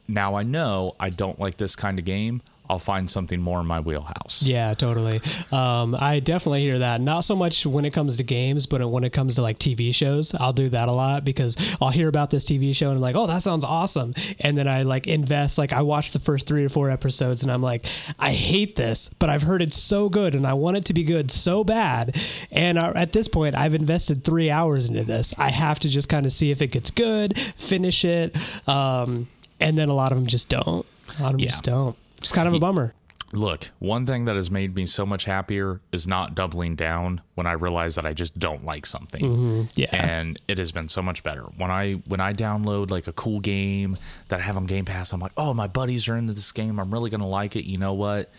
[0.07, 2.41] Now I know I don't like this kind of game.
[2.69, 4.43] I'll find something more in my wheelhouse.
[4.43, 5.19] yeah, totally.
[5.51, 7.01] Um, I definitely hear that.
[7.01, 9.93] Not so much when it comes to games, but when it comes to like TV
[9.93, 13.01] shows, I'll do that a lot because I'll hear about this TV show and I'm
[13.01, 15.57] like, oh, that sounds awesome, and then I like invest.
[15.57, 17.85] Like I watch the first three or four episodes and I'm like,
[18.19, 21.03] I hate this, but I've heard it's so good and I want it to be
[21.03, 22.15] good so bad.
[22.51, 25.33] And uh, at this point, I've invested three hours into this.
[25.37, 28.35] I have to just kind of see if it gets good, finish it,
[28.67, 29.27] um,
[29.59, 30.85] and then a lot of them just don't.
[31.19, 31.47] A lot of them Yeah.
[31.47, 31.95] just don't.
[32.17, 32.93] It's kind of a bummer.
[33.33, 37.47] Look, one thing that has made me so much happier is not doubling down when
[37.47, 39.23] I realize that I just don't like something.
[39.23, 39.63] Mm-hmm.
[39.75, 39.89] Yeah.
[39.91, 41.43] And it has been so much better.
[41.57, 43.97] When I when I download like a cool game
[44.29, 46.79] that I have on Game Pass, I'm like, "Oh, my buddies are into this game.
[46.79, 48.31] I'm really going to like it." You know what?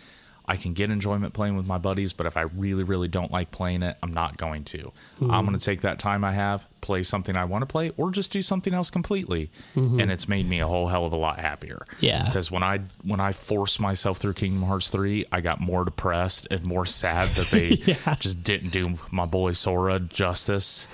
[0.49, 3.51] I can get enjoyment playing with my buddies, but if I really really don't like
[3.51, 4.93] playing it, I'm not going to.
[5.21, 8.11] I'm going to take that time I have, play something I want to play or
[8.11, 9.49] just do something else completely.
[9.75, 9.99] Mm-hmm.
[9.99, 11.85] And it's made me a whole hell of a lot happier.
[11.99, 12.23] Yeah.
[12.23, 16.47] Because when I when I forced myself through Kingdom Hearts 3, I got more depressed
[16.49, 18.15] and more sad that they Yeah.
[18.15, 20.87] just didn't do my boy Sora justice.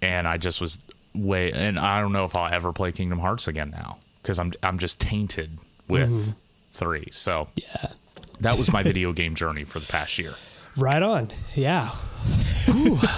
[0.00, 0.80] And I just was
[1.14, 4.52] way and I don't know if I'll ever play Kingdom Hearts again now because I'm
[4.62, 6.30] I'm just tainted with mm-hmm.
[6.72, 7.08] 3.
[7.12, 7.92] So, Yeah.
[8.42, 10.34] That was my video game journey for the past year.
[10.76, 11.28] Right on.
[11.54, 11.90] Yeah.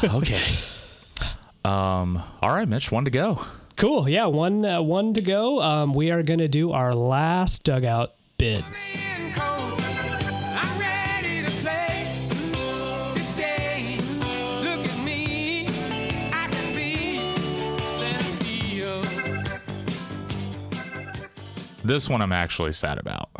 [0.03, 0.39] Okay.
[1.65, 3.41] Um all right, Mitch, one to go.
[3.79, 4.07] Cool.
[4.09, 4.27] Yeah.
[4.27, 5.63] One uh, one to go.
[5.63, 8.63] Um, we are gonna do our last dugout bit.
[8.93, 12.29] Being cold, I'm ready to play
[13.15, 13.99] today.
[14.63, 15.67] Look at me,
[16.33, 17.35] I can be
[17.99, 19.03] Cynthia.
[21.83, 23.31] This one I'm actually sad about.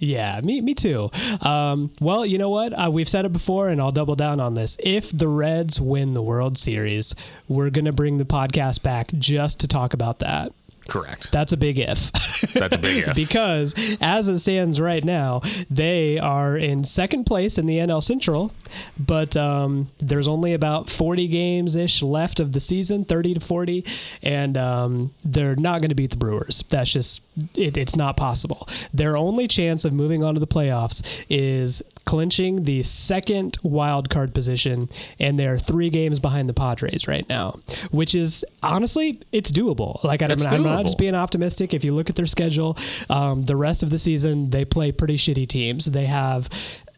[0.00, 1.10] Yeah, me me too.
[1.42, 2.72] Um, well, you know what?
[2.72, 4.78] Uh, we've said it before, and I'll double down on this.
[4.82, 7.14] If the Reds win the World Series,
[7.48, 10.52] we're gonna bring the podcast back just to talk about that.
[10.90, 11.30] Correct.
[11.30, 12.10] That's a big if.
[12.52, 13.14] That's a big if.
[13.14, 18.52] because as it stands right now, they are in second place in the NL Central,
[18.98, 23.84] but um, there's only about 40 games ish left of the season, 30 to 40,
[24.24, 26.64] and um, they're not going to beat the Brewers.
[26.68, 27.22] That's just
[27.56, 28.68] it, it's not possible.
[28.92, 34.34] Their only chance of moving on to the playoffs is clinching the second wild card
[34.34, 34.88] position,
[35.20, 37.60] and they're three games behind the Padres right now,
[37.92, 40.02] which is honestly it's doable.
[40.02, 41.72] Like I'm, It's I'm not just being optimistic.
[41.72, 42.76] If you look at their schedule,
[43.10, 45.84] um, the rest of the season they play pretty shitty teams.
[45.84, 46.48] They have.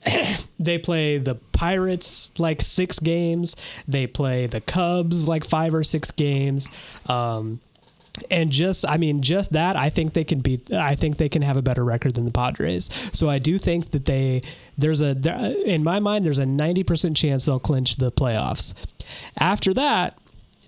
[0.58, 3.54] they play the Pirates like six games.
[3.86, 6.70] They play the Cubs like five or six games.
[7.06, 7.60] Um,
[8.30, 11.42] and just I mean just that I think they can beat I think they can
[11.42, 12.90] have a better record than the Padres.
[13.12, 14.42] So I do think that they
[14.76, 18.74] there's a there, in my mind there's a 90% chance they'll clinch the playoffs.
[19.38, 20.18] After that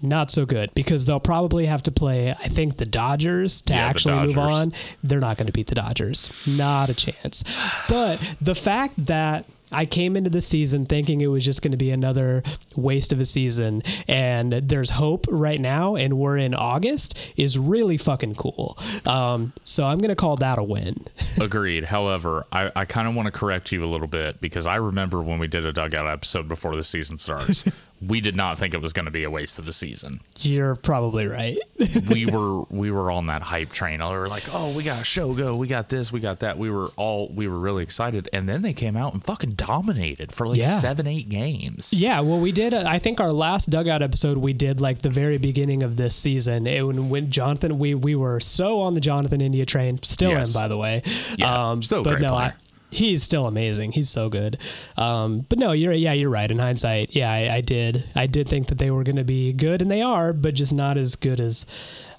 [0.02, 3.86] not so good because they'll probably have to play I think the Dodgers to Yeah,
[3.88, 4.72] actually move on.
[5.02, 6.30] They're not going to beat the Dodgers.
[6.46, 7.44] Not a chance.
[7.88, 9.44] But the fact that
[9.74, 12.42] I came into the season thinking it was just going to be another
[12.76, 17.96] waste of a season, and there's hope right now, and we're in August is really
[17.96, 18.78] fucking cool.
[19.06, 20.96] Um, so I'm going to call that a win.
[21.40, 21.84] Agreed.
[21.84, 25.20] However, I, I kind of want to correct you a little bit because I remember
[25.22, 27.64] when we did a dugout episode before the season starts,
[28.06, 30.20] we did not think it was going to be a waste of a season.
[30.40, 31.58] You're probably right.
[32.10, 34.00] We were we were on that hype train.
[34.00, 36.56] We were like, oh, we got a Shogo, we got this, we got that.
[36.58, 40.32] We were all we were really excited, and then they came out and fucking dominated
[40.32, 40.78] for like Yeah.
[40.78, 41.92] seven, eight games.
[41.92, 42.72] Yeah, well, we did.
[42.74, 46.14] Uh, I think our last dugout episode we did like the very beginning of this
[46.14, 46.66] season.
[46.66, 50.54] It, when, when Jonathan, we we were so on the Jonathan India train, still Yes.
[50.54, 51.02] am by the way.
[51.36, 52.54] Yeah, um, still but great no, player.
[52.56, 52.63] I,
[52.94, 53.92] he's still amazing.
[53.92, 54.58] He's so good.
[54.96, 56.50] Um, but no, you're yeah, you're right.
[56.50, 58.04] In hindsight, yeah, I, I did.
[58.14, 60.72] I did think that they were going to be good, and they are, but just
[60.72, 61.66] not as good as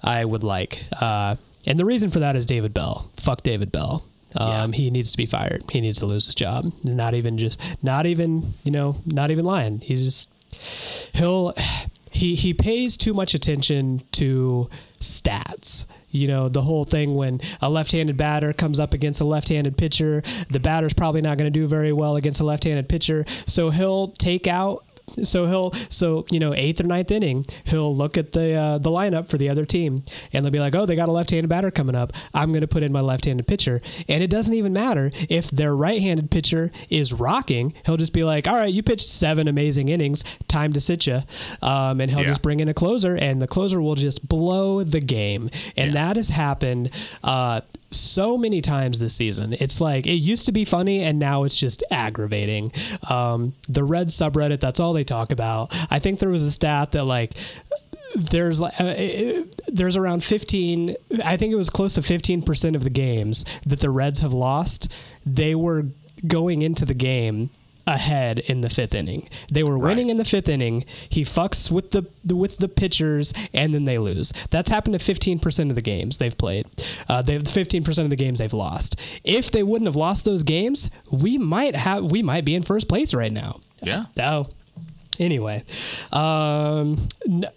[0.03, 0.83] I would like.
[0.99, 3.09] Uh, and the reason for that is David Bell.
[3.17, 4.03] Fuck David Bell.
[4.35, 5.63] Um, He needs to be fired.
[5.71, 6.73] He needs to lose his job.
[6.83, 9.79] Not even just, not even, you know, not even lying.
[9.79, 10.29] He's just,
[11.15, 11.53] he'll,
[12.11, 14.69] he, he pays too much attention to
[14.99, 15.85] stats.
[16.15, 19.49] You know, the whole thing when a left handed batter comes up against a left
[19.49, 22.89] handed pitcher, the batter's probably not going to do very well against a left handed
[22.89, 23.25] pitcher.
[23.45, 24.85] So he'll take out
[25.23, 28.89] so he'll so you know eighth or ninth inning he'll look at the uh, the
[28.89, 30.03] lineup for the other team
[30.33, 32.67] and they'll be like oh they got a left-handed batter coming up I'm going to
[32.67, 37.13] put in my left-handed pitcher and it doesn't even matter if their right-handed pitcher is
[37.13, 41.07] rocking he'll just be like all right you pitched seven amazing innings time to sit
[41.07, 41.19] you
[41.61, 42.27] um, and he'll Yeah.
[42.27, 46.05] just bring in a closer and the closer will just blow the game and Yeah.
[46.05, 46.89] that has happened
[47.23, 49.53] uh, so many times this season.
[49.53, 52.73] It's like it used to be funny and now it's just aggravating.
[53.09, 55.75] Um, the red subreddit, that's all they talk about.
[55.91, 57.33] I think there was a stat that like
[58.15, 62.83] there's like uh, it- there's around 15 I think it was close to 15% of
[62.83, 64.91] the games that the Reds have lost.
[65.25, 65.87] They were
[66.25, 67.49] going into the game
[67.87, 69.27] ahead in the fifth inning.
[69.51, 70.11] They were winning Right.
[70.11, 70.85] in the fifth inning.
[71.09, 74.31] He fucks with the, the with the pitchers, and then they lose.
[74.49, 76.65] That's happened to fifteen percent of the games they've played.
[77.09, 78.99] Uh, they fifteen percent of the games they've lost.
[79.23, 82.87] If they wouldn't have lost those games, we might have we might be in first
[82.87, 83.59] place right now.
[83.83, 84.05] Yeah.
[84.19, 84.47] Oh.
[85.19, 85.63] Anyway,
[86.11, 86.97] um,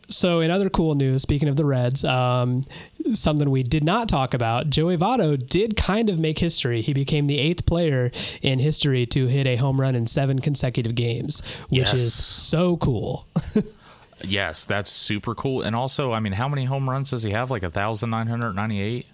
[0.09, 2.63] so in other cool news, speaking of the Reds, um,
[3.15, 6.83] something we did not talk about, Joey Votto did kind of make history.
[6.83, 8.11] He became the eighth player
[8.43, 11.95] in history to hit a home run in seven consecutive games, which Yes.
[11.95, 13.27] is so cool.
[14.25, 15.63] Yes, that's super cool.
[15.63, 17.53] And also, I mean, how many home runs does he have?
[17.53, 19.07] Like a thousand nine hundred ninety-eight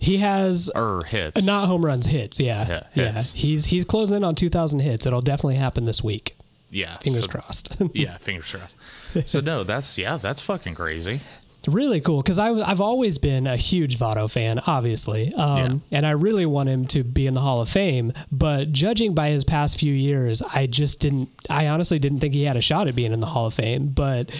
[0.00, 1.46] He has or hits?
[1.46, 2.40] not home runs, hits.
[2.40, 3.20] Yeah, Yeah, yeah.
[3.22, 5.06] He's he's closing in on two thousand hits.
[5.06, 6.34] It'll definitely happen this week.
[6.70, 6.96] Yeah.
[6.98, 7.76] Fingers so- crossed.
[7.94, 9.28] Yeah, fingers crossed.
[9.28, 11.20] So no, that's yeah, that's fucking crazy.
[11.68, 16.46] really cool because I've always been a huge Votto fan, obviously, um, and I really
[16.46, 18.12] want him to be in the Hall of Fame.
[18.32, 21.28] But judging by his past few years, I just didn't.
[21.50, 23.88] I honestly didn't think he had a shot at being in the Hall of Fame.
[23.88, 24.30] But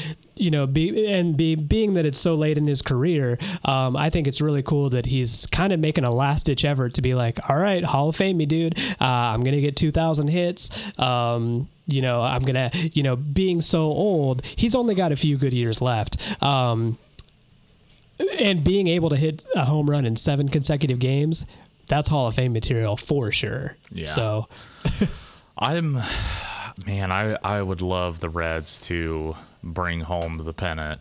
[0.40, 4.10] you know, be and be being that it's so late in his career, um, I
[4.10, 7.14] think it's really cool that he's kind of making a last ditch effort to be
[7.14, 8.78] like, all right, Hall of Fame, me dude.
[9.00, 10.98] Uh, I'm gonna get 2,000 hits.
[10.98, 15.36] Um, you know, I'm gonna, you know, being so old, he's only got a few
[15.36, 16.42] good years left.
[16.42, 16.96] Um,
[18.38, 21.46] and being able to hit a home run in seven consecutive games,
[21.86, 23.76] that's Hall of Fame material for sure.
[23.92, 24.06] Yeah.
[24.06, 24.48] So
[25.58, 25.98] I'm
[26.86, 31.00] man, I I would love the Reds to bring home the pennant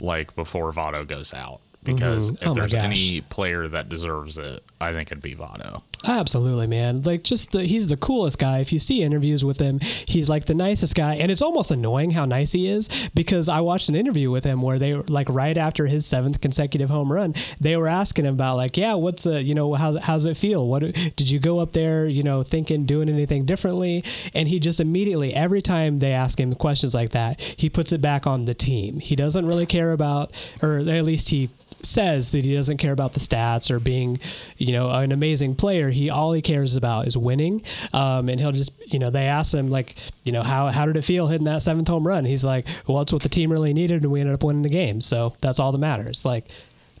[0.00, 1.60] like before Votto goes out.
[1.84, 2.42] Because Mhm.
[2.42, 5.80] if Oh there's any player that deserves it, I think it'd be Votto.
[6.08, 7.02] Absolutely, man.
[7.02, 8.58] Like just the he's the coolest guy.
[8.58, 12.10] If you see interviews with him, he's like the nicest guy, and it's almost annoying
[12.10, 13.10] how nice he is.
[13.14, 16.40] Because I watched an interview with him where they were like right after his seventh
[16.40, 19.98] consecutive home run, they were asking him about like, yeah, what's a you know how
[19.98, 20.66] how's it feel?
[20.66, 24.04] What did you go up there, you know, thinking doing anything differently?
[24.34, 28.00] And he just immediately every time they ask him questions like that, he puts it
[28.00, 29.00] back on the team.
[29.00, 31.50] He doesn't really care about, or at least he
[31.82, 34.18] says that he doesn't care about the stats or being,
[34.56, 35.90] you know, an amazing player.
[35.90, 37.62] He all he cares about is winning.
[37.92, 40.96] Um, and he'll just, you know, they ask him like, you know, how how did
[40.96, 42.24] it feel hitting that seventh home run?
[42.24, 44.68] He's like, well, it's what the team really needed, and we ended up winning the
[44.68, 45.00] game.
[45.00, 46.24] So that's all that matters.
[46.24, 46.48] Like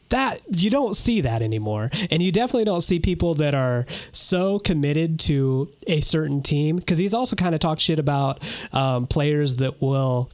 [0.08, 4.58] that you don't see that anymore and you definitely don't see people that are so
[4.60, 8.38] committed to a certain team because he's also kind of talked shit about
[8.72, 10.30] um, players that will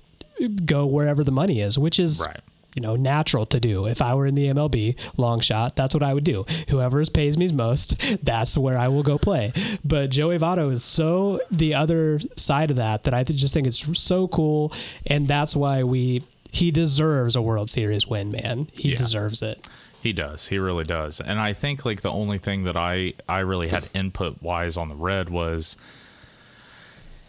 [0.66, 2.40] go wherever the money is which is Right.
[2.76, 6.02] You know natural to do if i were in the mlb long shot that's what
[6.02, 9.52] i would do whoever pays me most that's where i will go play
[9.84, 13.98] but joey votto is so the other side of that that i just think it's
[13.98, 14.72] so cool
[15.06, 18.96] and that's why we he deserves a world series win man he Yeah.
[18.96, 19.66] deserves it
[20.02, 20.48] He does.
[20.48, 21.20] He really does.
[21.20, 24.88] And I think like the only thing that I I really had input wise on
[24.88, 25.76] the red was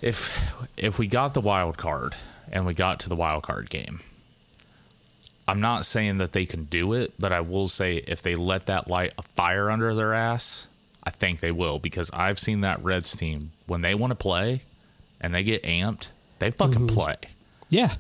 [0.02, 2.15] if if we got the wild card
[2.52, 4.02] and we got to the wild card game.
[5.48, 8.68] I'm not saying that they can do it, but I will say if they let
[8.68, 10.68] that light a fire under their ass,
[11.03, 14.61] I think they will because I've seen that Reds team when they want to play
[15.20, 16.95] and they get amped, they fucking mm-hmm.
[16.95, 17.15] play.
[17.70, 17.94] Yeah.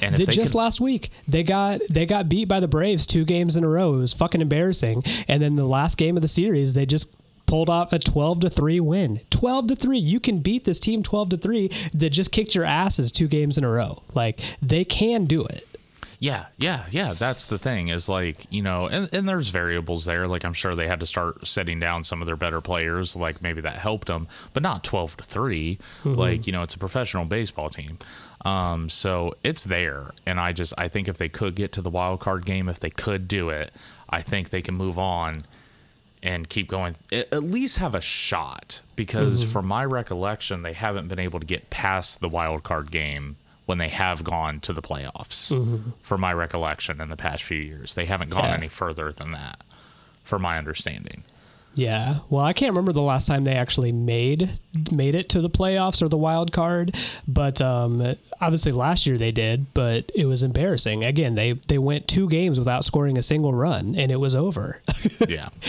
[0.00, 3.06] And They- they just can, last week they got they got beat by the Braves
[3.06, 3.94] two games in a row.
[3.94, 5.02] It was fucking embarrassing.
[5.28, 7.08] And then the last game of the series, they just
[7.46, 9.20] pulled off a 12 to 3 win.
[9.30, 9.98] 12 to 3.
[9.98, 13.58] You can beat this team 12 to 3 that just kicked your asses two games
[13.58, 14.02] in a row.
[14.14, 15.66] Like they can do it.
[16.22, 17.14] Yeah, yeah, yeah.
[17.14, 20.28] That's the thing is like, you know, and, and there's variables there.
[20.28, 23.16] Like, I'm sure they had to start setting down some of their better players.
[23.16, 25.78] Like, maybe that helped them, but not 12 to 3.
[26.04, 27.98] Like, you know, it's a professional baseball team.
[28.44, 30.12] Um, so it's there.
[30.24, 32.78] And I just, I think if they could get to the wild card game, if
[32.78, 33.72] they could do it,
[34.08, 35.42] I think they can move on
[36.22, 41.08] and keep going at at least have a shot because from my recollection they haven't
[41.08, 43.34] been able to get past the wild card game
[43.66, 45.52] when they have gone to the playoffs
[46.02, 48.54] for my recollection in the past few years they haven't gone Yeah.
[48.54, 49.60] any further than that
[50.24, 51.22] for my understanding
[51.74, 52.18] Yeah.
[52.28, 54.50] Well, I can't remember the last time they actually made
[54.90, 56.94] made it to the playoffs or the wild card,
[57.26, 61.02] but um, obviously last year they did, but it was embarrassing.
[61.02, 64.82] Again, they they went two games without scoring a single run, and it was over.
[65.26, 65.48] yeah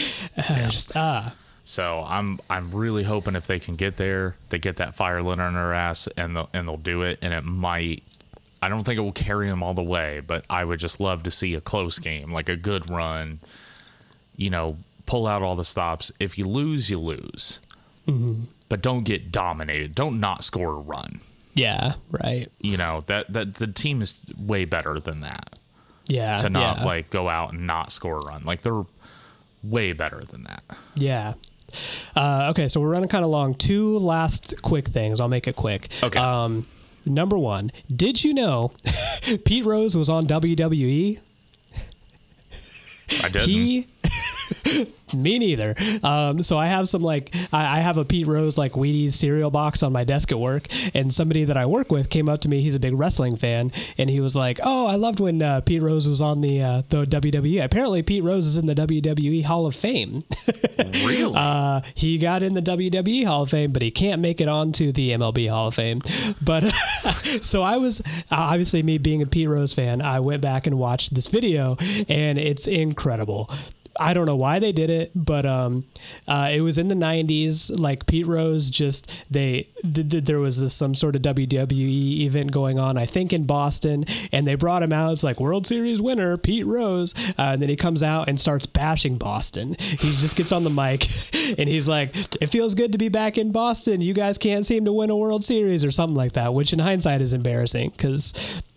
[0.67, 1.33] Just ah.
[1.63, 5.39] So i'm i'm really hoping if they can get there they get that fire lit
[5.39, 8.03] on their ass and they'll, and they'll do it and it might
[8.63, 11.23] I don't think it will carry them all the way, but I would just love
[11.23, 13.41] to see a close game, like a good run.
[14.37, 16.13] You know, pull out all the stops.
[16.17, 17.59] If you lose, you lose.
[18.07, 18.43] Mm-hmm.
[18.69, 19.93] But don't get dominated.
[19.93, 21.19] Don't not score a run.
[21.53, 21.95] Yeah.
[22.09, 22.49] Right.
[22.59, 25.59] You know that that the team is way better than that.
[26.07, 26.37] Yeah.
[26.37, 26.85] To not yeah.
[26.85, 28.43] like go out and not score a run.
[28.45, 28.83] Like they're
[29.61, 30.63] way better than that.
[30.95, 31.33] Yeah.
[32.15, 33.53] Uh, okay, so we're running kind of long.
[33.53, 35.19] Two last quick things.
[35.19, 35.89] I'll make it quick.
[36.03, 36.19] Okay.
[36.19, 36.65] Um,
[37.05, 38.71] number one, did you know
[39.45, 41.19] Pete Rose was on WWE?
[43.23, 43.47] I didn't.
[43.47, 43.87] He.
[45.13, 45.75] Me neither.
[46.01, 49.51] Um, so I have some like I, I have a Pete Rose like Wheaties cereal
[49.51, 52.49] box on my desk at work, and somebody that I work with came up to
[52.49, 52.61] me.
[52.61, 55.81] He's a big wrestling fan, and he was like, "Oh, I loved when uh, Pete
[55.81, 57.63] Rose was on the uh, the WWE.
[57.63, 60.23] Apparently, Pete Rose is in the WWE Hall of Fame.
[61.05, 61.33] really?
[61.35, 64.91] Uh, he got in the WWE Hall of Fame, but he can't make it onto
[64.91, 66.01] the MLB Hall of Fame.
[66.41, 66.61] But
[67.41, 68.01] so I was
[68.31, 70.01] obviously me being a Pete Rose fan.
[70.01, 71.77] I went back and watched this video,
[72.09, 73.49] and it's incredible.
[73.99, 75.85] I don't know why they did it, but um,
[76.27, 77.77] uh, it was in the '90s.
[77.77, 82.51] Like Pete Rose, just they th- th- there was this, some sort of WWE event
[82.51, 85.11] going on, I think in Boston, and they brought him out.
[85.11, 88.65] It's like World Series winner Pete Rose, uh, and then he comes out and starts
[88.65, 89.75] bashing Boston.
[89.79, 91.07] He just gets on the mic
[91.59, 94.01] and he's like, "It feels good to be back in Boston.
[94.01, 96.79] You guys can't seem to win a World Series or something like that," which in
[96.79, 98.33] hindsight is embarrassing because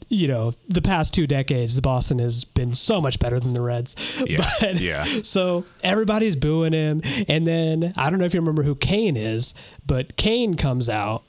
[0.08, 3.60] you know, the past two decades, the Boston has been so much better than the
[3.60, 3.96] Reds.
[4.26, 5.04] Yeah, But, yeah.
[5.22, 7.02] So everybody's booing him.
[7.28, 9.54] And then I don't know if you remember who Kane is,
[9.86, 11.22] but Kane comes out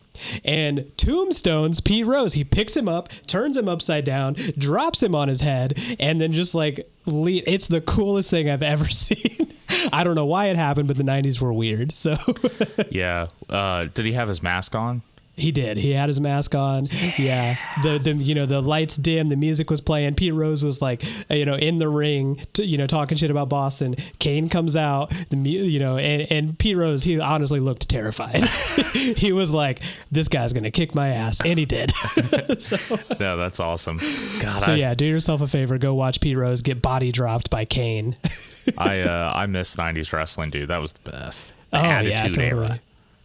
[0.43, 2.33] and tombstones Pete Rose.
[2.33, 6.33] He picks him up, turns him upside down, drops him on his head, and then
[6.33, 9.47] just like le- it's the coolest thing I've ever seen.
[9.91, 11.95] I don't know why it happened, but the 90s were weird.
[11.95, 12.15] So
[12.89, 13.27] yeah.
[13.49, 15.01] Uh, did he have his mask on?
[15.37, 15.77] He did.
[15.77, 16.87] He had his mask on.
[17.15, 17.57] Yeah.
[17.83, 19.29] The the you know the lights dim.
[19.29, 20.15] The music was playing.
[20.15, 23.47] Pete Rose was like you know in the ring, to, you know talking shit about
[23.47, 23.95] Boston.
[24.17, 25.11] Kane comes out.
[25.29, 28.43] The you know and, and Pete Rose he honestly looked terrified.
[28.93, 29.81] he was like,
[30.11, 31.91] this guy's gonna kick my ass, and he did.
[32.59, 32.77] so
[33.19, 33.99] No, that's awesome.
[34.39, 35.77] God, so I, yeah, do yourself a favor.
[35.77, 38.17] Go watch Pete Rose get body dropped by Kane.
[38.79, 40.69] I uh, I miss '90s wrestling, dude.
[40.69, 41.53] That was the best.
[41.69, 42.47] The oh Attitude yeah, totally.
[42.47, 42.79] Era.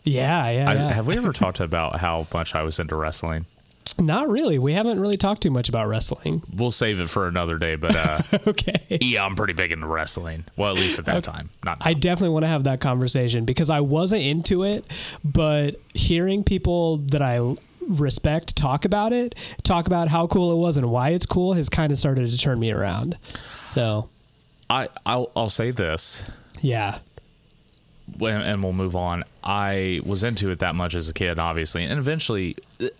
[0.04, 0.92] Yeah, yeah, I, yeah.
[0.92, 3.46] Have we ever talked about how much I was into wrestling?
[3.98, 4.58] Not really.
[4.58, 6.42] We haven't really talked too much about wrestling.
[6.56, 8.98] We'll save it for another day, but uh, Okay.
[9.00, 10.44] yeah, I'm pretty big into wrestling.
[10.56, 11.50] Well, at least at that time.
[11.64, 14.84] Not I definitely want to have that conversation because I wasn't into it,
[15.24, 17.54] but hearing people that I
[17.86, 21.68] respect talk about it, talk about how cool it was and why it's cool has
[21.68, 23.18] kind of started to turn me around.
[23.70, 24.08] So,
[24.70, 26.30] I I'll, I'll say this.
[26.60, 26.98] yeah.
[28.20, 29.24] And we'll move on.
[29.42, 32.56] I was into it that much as a kid, obviously, and eventually,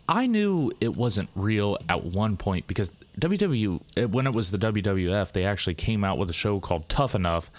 [0.09, 2.91] I knew it wasn't real at one point because
[3.21, 6.89] WW eh, when it was the WWF, they actually came out with a show called
[6.89, 7.51] Tough Enough,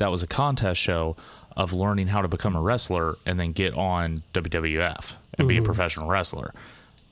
[0.00, 1.16] that was a contest show
[1.56, 5.58] of learning how to become a wrestler and then get on WWF and be a
[5.58, 5.66] mm-hmm.
[5.66, 6.52] professional wrestler.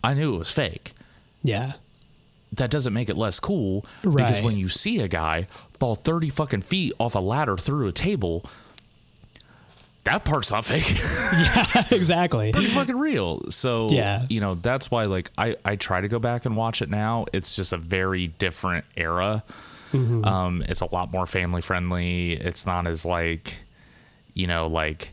[0.02, 0.92] I knew it was fake.
[1.42, 1.72] Yeah.
[2.52, 5.46] That doesn't make it less cool because when you see a guy
[5.78, 8.44] fall 30 fucking feet off a ladder through a table,
[10.09, 10.98] that part's not fake.
[10.98, 12.52] Yeah, exactly.
[12.52, 13.43] pretty fucking real.
[13.51, 14.24] So Yeah.
[14.28, 17.26] you know that's why like I I try to go back and watch it now.
[17.32, 19.44] It's just a very different era.
[19.93, 20.24] Mm-hmm.
[20.24, 22.32] Um, it's a lot more family friendly.
[22.32, 23.59] It's not as like
[24.35, 25.12] you know like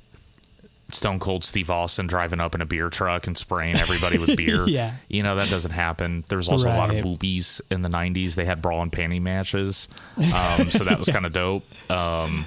[0.89, 4.67] Stone Cold Steve Austin driving up in a beer truck and spraying everybody with beer.
[4.67, 4.93] Yeah.
[5.09, 6.23] you know that doesn't happen.
[6.29, 8.35] There's also a lot of boobies in the '90s.
[8.35, 11.63] They had bra and panty matches, um, so that was kind of dope.
[11.91, 12.45] Um,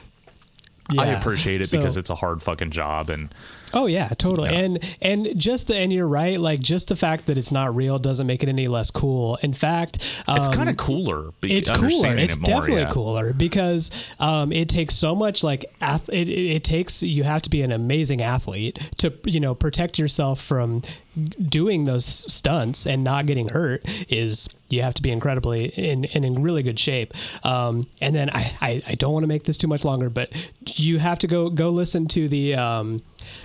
[0.96, 3.34] I appreciate it So- because it's a hard fucking job and.
[3.74, 4.48] Oh yeah, totally.
[4.50, 4.60] Yeah.
[4.60, 6.40] And and just the, and you're right.
[6.40, 9.36] Like just the fact that it's not real doesn't make it any less cool.
[9.42, 11.32] In fact, It's um, kind of cooler.
[11.42, 12.16] Be, it's cooler.
[12.16, 12.90] It's it more, definitely yeah.
[12.90, 13.90] cooler because
[14.20, 17.60] um, it takes so much like ath- it, it, it takes you have to be
[17.60, 20.80] an amazing athlete to you know protect yourself from
[21.18, 26.24] doing those stunts and not getting hurt is you have to be incredibly in, in,
[26.24, 27.14] in really good shape.
[27.44, 30.30] Um, and then I, I, I don't want to make this too much longer, but
[30.66, 33.02] you have to go go listen to the um,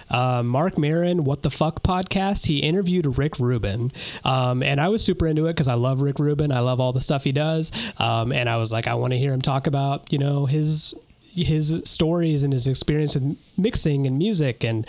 [0.09, 2.45] uh, Marc Maron What the Fuck podcast.
[2.45, 3.91] He interviewed Rick Rubin,
[4.23, 6.51] um, and I was super into it because I love Rick Rubin.
[6.51, 9.17] I love all the stuff he does, um, and I was like, I want to
[9.17, 14.17] hear him talk about you know his his stories and his experience with mixing and
[14.17, 14.85] music and.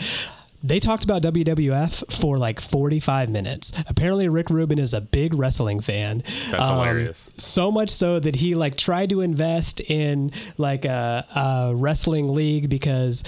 [0.65, 3.71] They talked about WWF for like 45 minutes.
[3.87, 6.23] Apparently, Rick Rubin is a big wrestling fan.
[6.51, 7.29] That's um, hilarious.
[7.37, 12.71] So much so that he like tried to invest in like a, a wrestling league
[12.71, 13.25] because,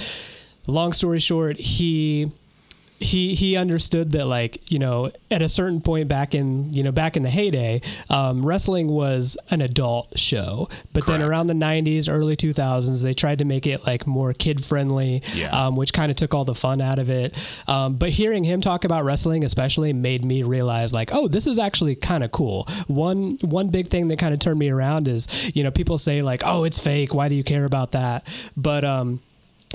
[0.67, 2.33] long story short, he
[2.99, 6.93] he he understood that like you know at a certain point back in you know
[6.93, 10.69] back in the heyday um, wrestling was an adult show.
[10.95, 14.65] But then around the 90s early 2000s they tried to make it like more kid
[14.65, 15.49] friendly Yeah.
[15.67, 17.37] um, which kind of took all the fun out of it.
[17.69, 21.59] Um, but hearing him talk about wrestling especially made me realize like oh this is
[21.59, 22.67] actually kind of cool.
[22.87, 26.23] One one big thing that kind of turned me around is you know people say
[26.23, 27.13] like oh it's fake.
[27.13, 28.27] Why do you care about that?
[28.57, 29.21] But um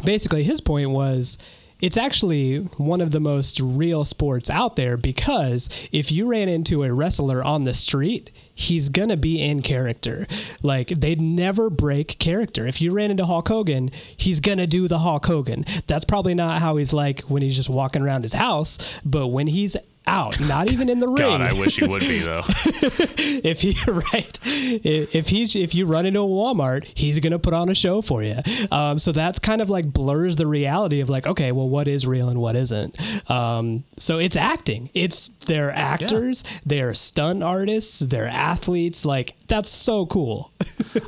[0.04, 1.38] basically his point was
[1.82, 6.84] it's actually one of the most real sports out there because if you ran into
[6.84, 10.28] a wrestler on the street, he's gonna be in character.
[10.62, 12.68] Like they'd never break character.
[12.68, 15.66] If you ran into Hulk Hogan, he's gonna do the Hulk Hogan.
[15.88, 19.48] That's probably not how he's like when he's just walking around his house, but when
[19.48, 19.76] he's
[20.08, 21.18] out, not even in the ring.
[21.18, 22.42] God, I wish he would be though.
[22.46, 27.70] if he right if he's if you run into a Walmart, he's gonna put on
[27.70, 28.38] a show for you.
[28.72, 32.08] Um, so that's kind of like blurs the reality of like, okay, well, what is
[32.08, 32.98] real and what isn't.
[33.30, 34.90] Um, so it's acting.
[34.94, 39.06] It's they're actors, they're stunt artists, they're athletes.
[39.06, 40.52] Like that's so cool.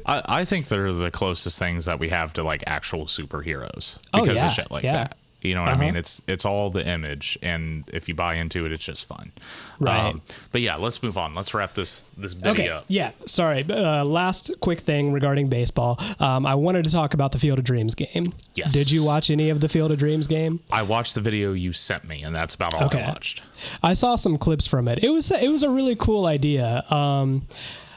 [0.05, 4.21] I, I think they're the closest things that we have to like actual superheroes Oh,
[4.21, 4.93] because yeah, of shit like yeah.
[4.93, 5.17] that.
[5.43, 5.81] You know what Uh-huh.
[5.81, 5.95] I mean?
[5.95, 9.31] It's it's all the image, and if you buy into it, it's just fun.
[9.79, 10.15] Um, Right.
[10.51, 11.35] but yeah, let's move on.
[11.35, 12.69] Let's wrap this this video Okay.
[12.69, 12.85] up.
[12.87, 13.11] Yeah.
[13.25, 13.65] Sorry.
[13.69, 15.99] Uh, last quick thing regarding baseball.
[16.19, 18.33] Um, I wanted to talk about the Field of Dreams game.
[18.55, 18.71] Yes.
[18.73, 20.59] Did you watch any of the Field of Dreams game?
[20.71, 23.01] I watched the video you sent me, and that's about all Okay.
[23.03, 23.41] I watched.
[23.83, 25.03] I saw some clips from it.
[25.03, 26.83] It was it was a really cool idea.
[26.89, 27.47] Um,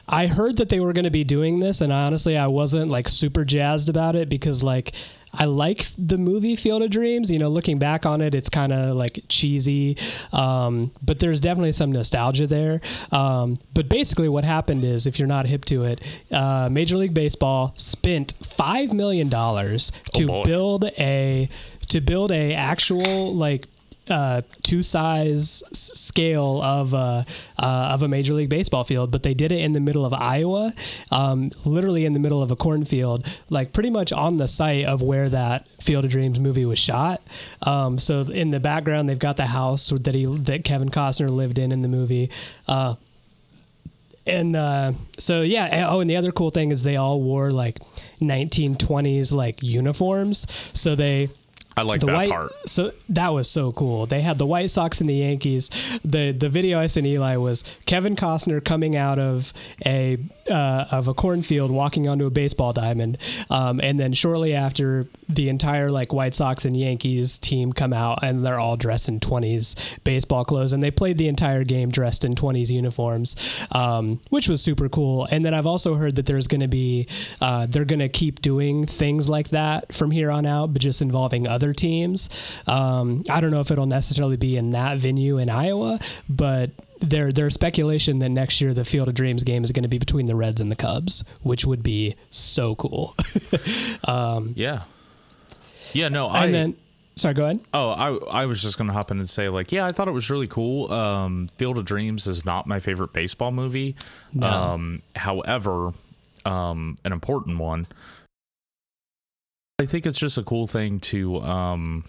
[0.09, 3.07] I heard that they were going to be doing this, and honestly, I wasn't like
[3.09, 4.93] super jazzed about it because like.
[5.33, 7.29] I like the movie Field of Dreams.
[7.29, 9.97] You know, looking back on it, it's kind of like cheesy,
[10.33, 12.81] um, but there's definitely some nostalgia there.
[13.11, 16.01] Um, but basically, what happened is, if you're not hip to it,
[16.31, 20.43] uh, Major League Baseball spent five million dollars to boy.
[20.43, 21.49] build a
[21.89, 23.65] to build a actual like
[24.09, 27.23] uh, two size scale of uh,
[27.57, 30.13] uh, of a major league baseball field, but they did it in the middle of
[30.13, 30.73] Iowa,
[31.11, 35.01] um, literally in the middle of a cornfield, like pretty much on the site of
[35.01, 37.21] where that Field of Dreams movie was shot.
[37.61, 41.57] Um, so in the background, they've got the house that he that Kevin Costner lived
[41.57, 42.29] in in the movie.
[42.67, 42.95] Uh,
[44.25, 45.87] and uh, so yeah.
[45.89, 47.79] Oh, and the other cool thing is they all wore like
[48.19, 50.45] 1920s like uniforms.
[50.77, 51.29] So they
[51.77, 52.51] I like the that white part.
[52.65, 54.05] so that was so cool.
[54.05, 55.69] They had the white sox and the yankees.
[56.03, 59.53] The the video i sent eli was kevin costner coming out of
[59.85, 60.17] a
[60.49, 63.17] uh, of a cornfield walking onto a baseball diamond
[63.49, 68.19] um, and then shortly after the entire like white sox and yankees team come out
[68.23, 69.75] and they're all dressed in 20s
[70.05, 73.35] baseball clothes and they played the entire game dressed in 20s uniforms
[73.71, 75.27] um, which was super cool.
[75.29, 77.07] And then i've also heard that there's going to be
[77.41, 81.01] uh, they're going to keep doing things like that from here on out but just
[81.01, 82.29] involving other teams
[82.67, 85.99] um, i don't know if it'll necessarily be in that venue in iowa
[86.29, 89.89] but there, there's speculation that next year the Field of Dreams game is going to
[89.89, 93.15] be between the Reds and the Cubs, which would be so cool.
[94.55, 94.81] Yeah.
[95.93, 96.77] Yeah, no, I and then,
[97.15, 97.59] sorry, go ahead.
[97.73, 100.11] Oh, I I was just gonna hop in and say like, yeah, I thought it
[100.11, 100.91] was really cool.
[100.91, 103.95] Um, Field of Dreams is not my favorite baseball movie.
[104.33, 104.47] No.
[104.47, 105.93] Um, however,
[106.45, 107.87] um, an important one.
[109.79, 111.39] I think it's just a cool thing to.
[111.39, 112.03] Um,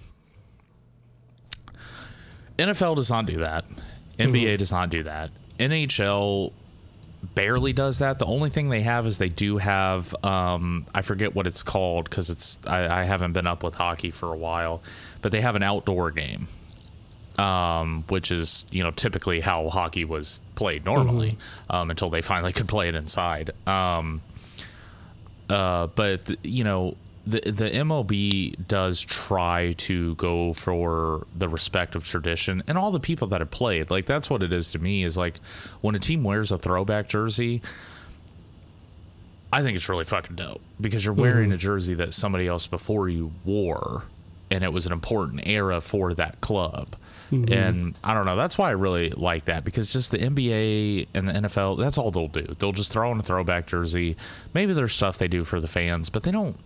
[2.56, 3.66] NFL does not do that.
[4.18, 5.30] NBA does not do that.
[5.58, 6.52] NHL
[7.34, 8.18] barely does that.
[8.18, 12.08] The only thing they have is they do have um, I forget what it's called
[12.08, 14.82] because it's I, I haven't been up with hockey for a while,
[15.20, 16.48] but they have an outdoor game,
[17.36, 21.36] um, which is you know typically how hockey was played normally
[21.68, 23.50] um, until they finally could play it inside.
[23.66, 24.22] Um,
[25.50, 26.96] uh, but you know
[27.28, 33.00] the the MLB does try to go for the respect of tradition and all the
[33.00, 33.90] people that have played.
[33.90, 35.04] Like that's what it is to me.
[35.04, 35.38] Is like
[35.80, 37.62] when a team wears a throwback jersey.
[39.50, 41.54] I think it's really fucking dope because you're wearing mm-hmm.
[41.54, 44.04] a jersey that somebody else before you wore,
[44.50, 46.96] and it was an important era for that club.
[47.32, 47.52] Mm-hmm.
[47.52, 48.36] And I don't know.
[48.36, 52.10] That's why I really like that because just the NBA and the NFL, that's all
[52.10, 52.54] they'll do.
[52.58, 54.16] They'll just throw in a throwback jersey.
[54.52, 56.58] Maybe there's stuff they do for the fans, but they don't.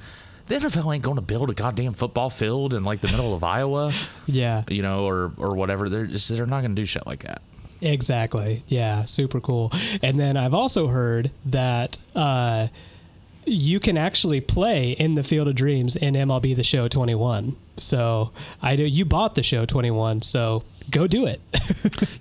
[0.49, 3.43] The NFL ain't going to build a goddamn football field in like the middle of
[3.45, 3.93] Iowa,
[4.27, 5.89] Yeah, you know, or or whatever.
[5.89, 7.43] They're just they're not going to do shit like that.
[7.81, 8.63] exactly.
[8.69, 9.73] Yeah, super cool.
[10.03, 12.69] And then I've also heard that uh,
[13.45, 17.57] you can actually play in the Field of Dreams in MLB The Show 21.
[17.79, 21.41] So I know you bought the show 21, so go do it.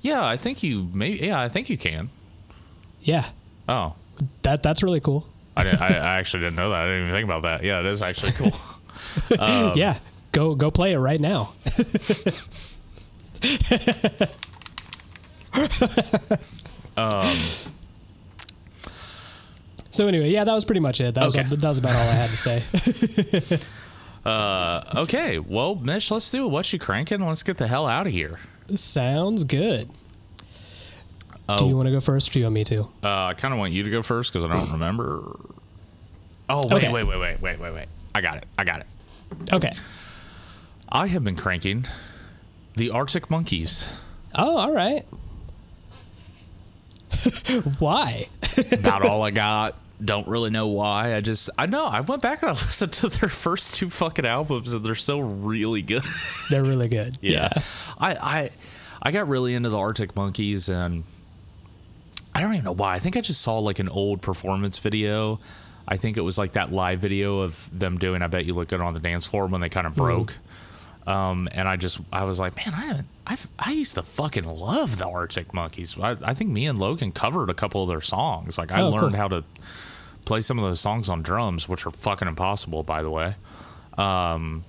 [0.02, 1.10] Yeah, I think you may.
[1.12, 2.10] Yeah, I think you can.
[3.04, 3.26] yeah,
[3.70, 3.94] Oh,
[4.42, 5.28] that that's really cool.
[5.56, 6.82] I, didn't, I, I actually didn't know that.
[6.82, 7.64] I didn't even think about that.
[7.64, 8.54] Yeah, it is actually cool.
[9.40, 9.98] Um, yeah,
[10.32, 11.54] go go play it right now.
[16.98, 17.36] um,
[19.92, 21.16] So anyway, yeah, that was pretty much it.
[21.16, 22.64] That was that was about all I had to say.
[24.24, 26.50] Uh, okay, well, Mish, let's do it.
[26.50, 27.26] What you cranking?
[27.26, 28.38] Let's get the hell out of here.
[28.76, 29.90] Sounds good.
[31.54, 32.82] Oh, Do you want to go first, or do you want me to?
[33.04, 35.40] uh, I kind of want you to go first because I don't remember.
[36.50, 36.92] Oh wait, Okay.
[36.92, 37.88] wait, wait, wait, wait, wait, wait.
[38.14, 38.46] I got it.
[38.58, 38.88] I got it.
[39.54, 39.72] Okay.
[40.90, 41.86] I have been cranking
[42.76, 43.92] the Arctic Monkeys.
[44.36, 45.06] Oh, all right.
[47.80, 48.28] Why?
[48.72, 49.76] About all I got.
[50.04, 51.14] Don't really know why.
[51.16, 54.26] I just I know I went back and I listened to their first two fucking
[54.26, 56.02] albums and they're still really good.
[56.50, 57.20] They're really good.
[57.22, 57.50] yeah.
[58.00, 58.50] I I
[59.04, 61.04] I got really into the Arctic Monkeys and
[62.34, 62.94] I don't even know why.
[62.96, 65.40] I think I just saw like an old performance video.
[65.88, 68.70] I think it was like that live video of them doing I bet you look
[68.70, 70.34] good on the dance floor when they kind of broke.
[71.08, 74.46] Um, and I just I was like, man, I haven't I've I used to fucking
[74.46, 75.98] love the Arctic Monkeys.
[76.00, 78.58] I, I think me and Logan covered a couple of their songs.
[78.58, 79.18] Like I Oh, learned cool.
[79.18, 79.44] how to
[80.26, 83.36] play some of those songs on drums, which are fucking impossible, by the way.
[83.98, 84.64] Um,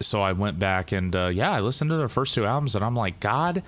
[0.00, 2.84] so I went back and uh, yeah, I listened to their first two albums, and
[2.84, 3.62] I'm like, God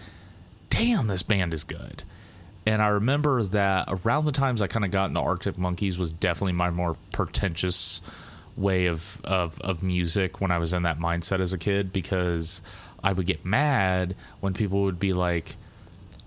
[0.70, 2.02] damn, this band is good.
[2.69, 6.12] And I remember that around the times I kind of got into Arctic Monkeys was
[6.12, 8.03] definitely my more pretentious
[8.59, 12.61] way of, of of music when I was in that mindset as a kid because
[13.03, 15.57] I would get mad when people would be like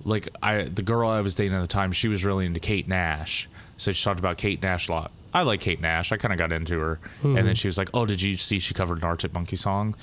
[0.04, 2.88] like I the girl I was dating at the time, she was really into Kate
[2.88, 3.48] Nash.
[3.78, 5.12] So she talked about Kate Nash a lot.
[5.36, 6.12] I like Kate Nash.
[6.12, 7.00] I kind of got into her.
[7.22, 7.54] And then hmm.
[7.54, 9.94] she was like, "Oh, did you see she covered an Arctic Monkey song?"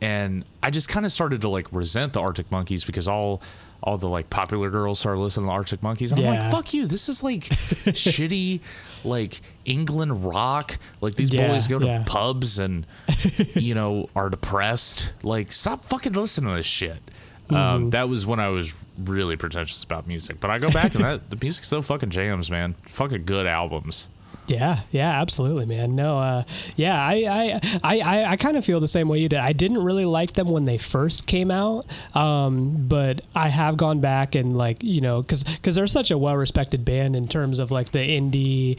[0.00, 3.40] And I just kind of started to like resent the Arctic Monkeys because all
[3.84, 6.10] all the like popular girls started listening to Arctic Monkeys.
[6.10, 6.86] And I'm like, "Fuck you.
[6.86, 8.60] This is like shitty
[9.04, 10.78] like England rock.
[11.00, 12.02] Like these Yeah, boys go to yeah.
[12.06, 12.86] pubs and
[13.54, 15.12] you know are depressed.
[15.22, 16.98] Like stop fucking listening to this shit."
[17.44, 17.54] Mm-hmm.
[17.54, 20.40] Um, that was when I was really pretentious about music.
[20.40, 22.74] But I go back and that the music still fucking jams, man.
[22.86, 24.08] Fucking good albums.
[24.46, 25.96] Yeah, yeah, absolutely, man.
[25.96, 26.44] No, uh,
[26.76, 29.38] yeah, I, I, I, I, kind of feel the same way you did.
[29.38, 34.00] I didn't really like them when they first came out, um, but I have gone
[34.00, 37.58] back and like you know, because because they're such a well respected band in terms
[37.58, 38.78] of like the indie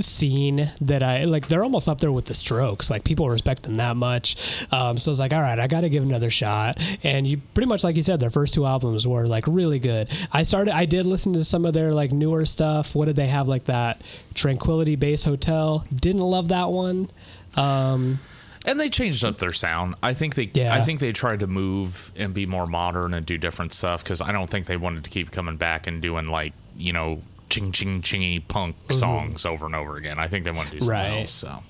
[0.00, 1.48] scene that I like.
[1.48, 2.90] They're almost up there with the Strokes.
[2.90, 4.66] Like people respect them that much.
[4.72, 6.76] Um, so I was like, all right, I got to give another shot.
[7.02, 10.10] And you pretty much like you said, their first two albums were like really good.
[10.32, 10.74] I started.
[10.74, 12.94] I did listen to some of their like newer stuff.
[12.94, 14.00] What did they have like that
[14.34, 15.84] Tranquility Base Hotel?
[15.94, 17.08] Didn't love that one.
[17.56, 18.20] Um,
[18.66, 19.94] And they changed up their sound.
[20.02, 20.74] I think they Yeah.
[20.74, 24.20] I think they tried to move and be more modern and do different stuff cuz
[24.20, 27.72] I don't think they wanted to keep coming back and doing like, you know, ching
[27.72, 30.18] ching chingy punk songs over and over again.
[30.18, 31.12] I think they want to do something Mm-hmm.
[31.14, 31.20] Right.
[31.22, 31.62] else, so.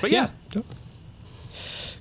[0.00, 0.28] But yeah,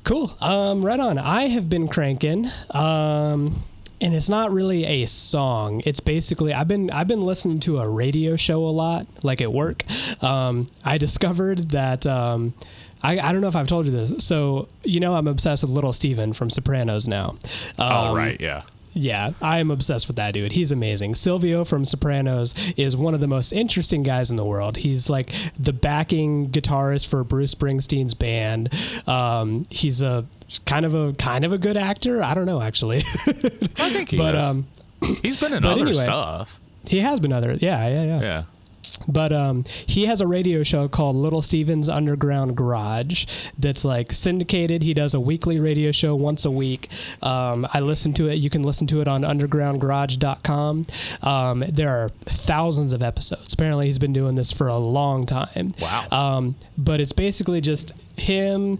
[0.03, 0.35] Cool.
[0.41, 1.17] Um, right on.
[1.17, 2.45] I have been cranking.
[2.71, 3.63] Um,
[4.01, 5.81] and it's not really a song.
[5.85, 9.53] It's basically I've been I've been listening to a radio show a lot, like at
[9.53, 9.83] work.
[10.21, 12.53] Um, I discovered that um,
[13.01, 14.11] I, I don't know if I've told you this.
[14.25, 17.35] So you know I'm obsessed with Little Steven from Sopranos now.
[17.79, 18.63] Um, right yeah.
[18.93, 20.51] Yeah, I am obsessed with that dude.
[20.51, 21.15] He's amazing.
[21.15, 24.77] Silvio from Sopranos is one of the most interesting guys in the world.
[24.77, 28.69] He's like the backing guitarist for Bruce Springsteen's band.
[29.07, 30.25] Um, he's a
[30.65, 32.21] kind of a kind of a good actor.
[32.23, 34.43] I don't know actually, I think he but is.
[34.45, 34.67] um,
[35.21, 36.03] he's been in other anyway.
[36.03, 36.59] stuff.
[36.87, 37.53] he has been other.
[37.53, 38.21] Yeah, yeah, yeah.
[38.21, 38.43] Yeah.
[39.07, 43.25] But um, he has a radio show called Little Steven's Underground Garage
[43.57, 44.83] that's like syndicated.
[44.83, 46.89] He does a weekly radio show once a week.
[47.21, 48.35] Um, I listen to it.
[48.35, 50.85] You can listen to it on undergroundgarage.com.
[51.21, 53.53] Um, there are thousands of episodes.
[53.53, 55.71] Apparently, he's been doing this for a long time.
[55.79, 56.07] Wow.
[56.11, 58.79] Um, but it's basically just him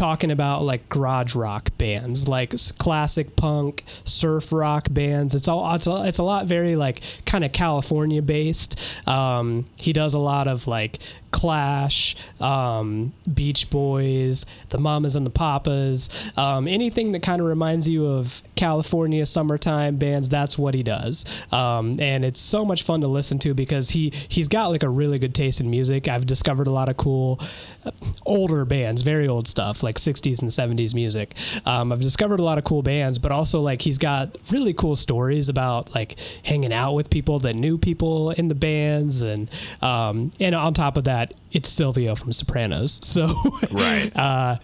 [0.00, 5.34] talking about like garage rock bands, like classic punk, surf rock bands.
[5.34, 8.80] It's all it's a, it's a lot very like kind of California based.
[9.06, 11.00] Um, he does a lot of like
[11.30, 17.88] Clash, um, Beach Boys, the Mamas and the Papas, um, anything that kind of reminds
[17.88, 20.28] you of California summertime bands.
[20.28, 24.12] That's what he does, um, and it's so much fun to listen to because he
[24.28, 26.08] he's got like a really good taste in music.
[26.08, 27.40] I've discovered a lot of cool
[27.84, 27.90] uh,
[28.26, 31.36] older bands, very old stuff like 60s and 70s music.
[31.66, 34.96] Um, I've discovered a lot of cool bands, but also like he's got really cool
[34.96, 39.50] stories about like hanging out with people that knew people in the bands, and
[39.82, 41.19] um, and on top of that,
[41.52, 43.26] it's Silvio from Sopranos, so
[43.72, 44.10] Right.
[44.16, 44.56] uh,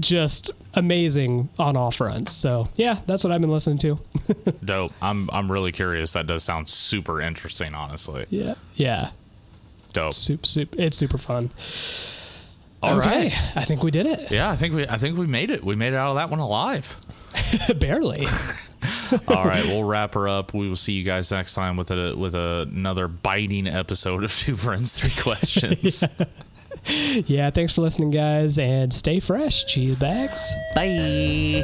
[0.00, 2.32] just amazing on all fronts.
[2.32, 3.98] So yeah, that's what I've been listening to.
[4.64, 4.92] Dope.
[5.00, 6.12] I'm I'm really curious.
[6.14, 8.26] That does sound super interesting, honestly.
[8.30, 9.10] yeah, yeah,
[9.92, 10.12] Dope.
[10.14, 11.50] super, super, it's super fun.
[12.82, 13.56] All okay, right.
[13.56, 14.30] I think we did it.
[14.30, 15.62] Yeah, I think we I think we made it.
[15.64, 16.96] We made it out of that one alive.
[17.78, 18.26] Barely.
[19.28, 20.54] All right, we'll wrap her up.
[20.54, 24.32] We will see you guys next time with a with a, another biting episode of
[24.32, 26.04] Two Friends Three Questions.
[27.28, 30.52] yeah, thanks for listening, guys, and stay fresh, cheese bags.
[30.74, 31.62] Bye.